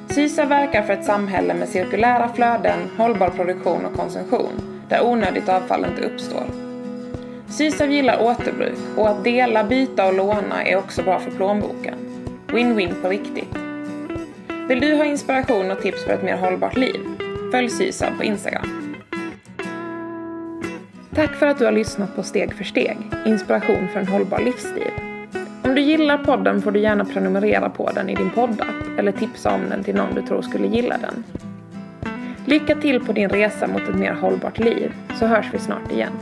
Sysav 0.10 0.48
verkar 0.48 0.84
för 0.84 0.94
ett 0.94 1.06
samhälle 1.06 1.54
med 1.54 1.70
cirkulära 1.70 2.30
flöden, 2.30 2.80
hållbar 2.98 3.30
produktion 3.30 3.86
och 3.86 3.94
konsumtion, 3.94 4.82
där 4.90 5.06
onödigt 5.06 5.50
avfall 5.50 5.86
inte 5.86 6.02
uppstår. 6.02 6.69
Sysav 7.50 7.92
gillar 7.92 8.22
återbruk 8.22 8.78
och 8.98 9.10
att 9.10 9.24
dela, 9.24 9.64
byta 9.64 10.08
och 10.08 10.14
låna 10.14 10.64
är 10.64 10.78
också 10.78 11.04
bra 11.04 11.20
för 11.20 11.32
plånboken. 11.32 11.96
Win-win 12.48 13.02
på 13.02 13.10
riktigt. 13.10 13.56
Vill 14.68 14.80
du 14.80 14.96
ha 14.96 15.06
inspiration 15.06 15.72
och 15.72 15.82
tips 15.82 16.06
för 16.06 16.14
ett 16.14 16.24
mer 16.24 16.38
hållbart 16.38 16.78
liv? 16.78 17.00
Följ 17.52 17.70
Sysav 17.70 18.18
på 18.18 18.24
Instagram. 18.24 18.96
Tack 21.16 21.36
för 21.36 21.46
att 21.46 21.60
du 21.60 21.66
har 21.66 21.72
lyssnat 21.72 22.16
på 22.16 22.24
Steg 22.24 22.54
för 22.54 22.64
steg, 22.64 22.98
inspiration 23.26 23.88
för 23.94 24.00
en 24.00 24.08
hållbar 24.08 24.40
livsstil. 24.40 24.92
Om 25.64 25.76
du 25.76 25.82
gillar 25.82 26.18
podden 26.18 26.62
får 26.62 26.72
du 26.72 26.80
gärna 26.80 27.06
prenumerera 27.06 27.70
på 27.70 27.92
den 27.92 28.10
i 28.10 28.16
din 28.16 28.30
poddapp 28.30 28.98
eller 28.98 29.12
tipsa 29.12 29.52
om 29.52 29.62
den 29.70 29.84
till 29.84 29.96
någon 29.96 30.16
du 30.16 30.22
tror 30.22 30.42
skulle 30.42 30.68
gilla 30.68 30.98
den. 30.98 31.24
Lycka 32.46 32.76
till 32.76 33.06
på 33.06 33.12
din 33.12 33.30
resa 33.30 33.68
mot 33.68 33.82
ett 33.82 33.96
mer 33.96 34.14
hållbart 34.14 34.60
liv, 34.60 34.94
så 35.20 35.26
hörs 35.26 35.46
vi 35.54 35.60
snart 35.60 35.92
igen. 35.92 36.14